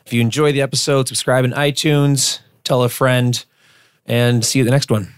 If 0.07 0.13
you 0.13 0.21
enjoy 0.21 0.53
the 0.53 0.63
episode, 0.63 1.09
subscribe 1.09 1.45
in 1.45 1.53
iTunes, 1.53 2.41
tell 2.65 2.83
a 2.83 2.89
friend, 2.89 3.45
and 4.07 4.45
see 4.45 4.59
you 4.59 4.65
at 4.65 4.67
the 4.67 4.73
next 4.73 4.91
one. 4.91 5.13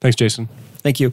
Thanks, 0.00 0.16
Jason. 0.16 0.48
Thank 0.78 1.00
you. 1.00 1.12